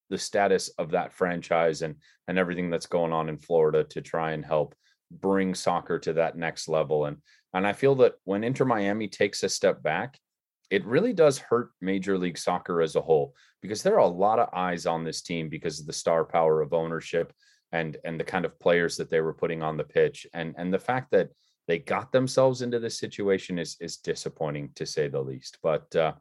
[0.10, 1.96] the status of that franchise and
[2.28, 4.76] and everything that's going on in Florida to try and help
[5.12, 7.06] bring soccer to that next level.
[7.06, 7.18] And
[7.54, 10.18] and I feel that when Inter Miami takes a step back,
[10.72, 14.40] it really does hurt Major League Soccer as a whole because there are a lot
[14.40, 17.32] of eyes on this team because of the star power of ownership
[17.72, 20.74] and and the kind of players that they were putting on the pitch and and
[20.74, 21.30] the fact that
[21.68, 25.60] they got themselves into this situation is is disappointing to say the least.
[25.64, 26.14] But uh,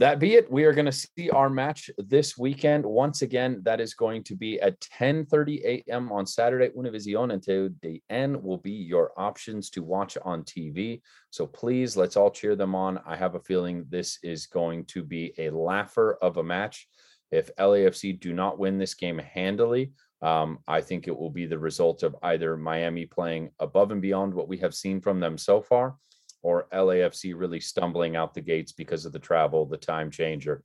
[0.00, 0.50] that be it.
[0.50, 2.86] We are going to see our match this weekend.
[2.86, 6.10] Once again, that is going to be at 10:30 a.m.
[6.10, 6.70] on Saturday.
[6.70, 11.02] Univision and TUDN will be your options to watch on TV.
[11.28, 12.98] So please, let's all cheer them on.
[13.06, 16.88] I have a feeling this is going to be a laugher of a match.
[17.30, 21.58] If LAFC do not win this game handily, um, I think it will be the
[21.58, 25.60] result of either Miami playing above and beyond what we have seen from them so
[25.60, 25.96] far,
[26.42, 30.62] or LAFC really stumbling out the gates because of the travel, the time change, or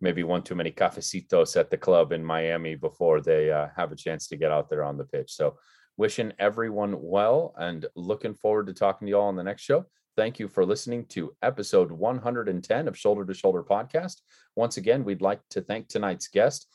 [0.00, 3.96] maybe one too many cafecitos at the club in Miami before they uh, have a
[3.96, 5.32] chance to get out there on the pitch.
[5.32, 5.58] So,
[5.96, 9.84] wishing everyone well and looking forward to talking to you all on the next show.
[10.16, 14.20] Thank you for listening to episode 110 of Shoulder to Shoulder podcast.
[14.56, 16.66] Once again, we'd like to thank tonight's guest,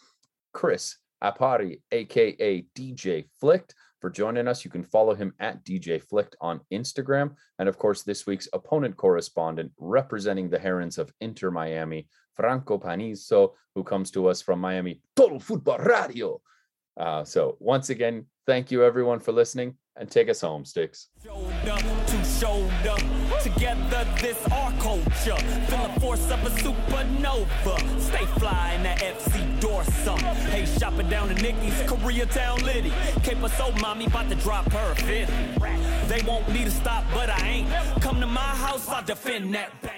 [0.54, 3.74] Chris Apari, aka DJ Flict,
[4.04, 4.66] for joining us.
[4.66, 7.36] You can follow him at DJ Flict on Instagram.
[7.58, 13.54] And of course, this week's opponent correspondent representing the Herons of Inter Miami, Franco Panizo,
[13.76, 16.42] who comes to us from Miami Total Football Radio.
[16.98, 21.08] Uh, so once again, thank you everyone for listening and take us home, Sticks.
[23.44, 25.36] Together this our culture.
[25.68, 28.00] Feel the force of a supernova.
[28.00, 30.18] Stay fly in that FC Dorsum.
[30.50, 32.94] Hey, shopping down to Nikki's, Koreatown Liddy.
[33.22, 35.32] Cape so mommy about to drop her fifth.
[36.08, 38.02] They want me to stop, but I ain't.
[38.02, 39.94] Come to my house, I'll defend that bank.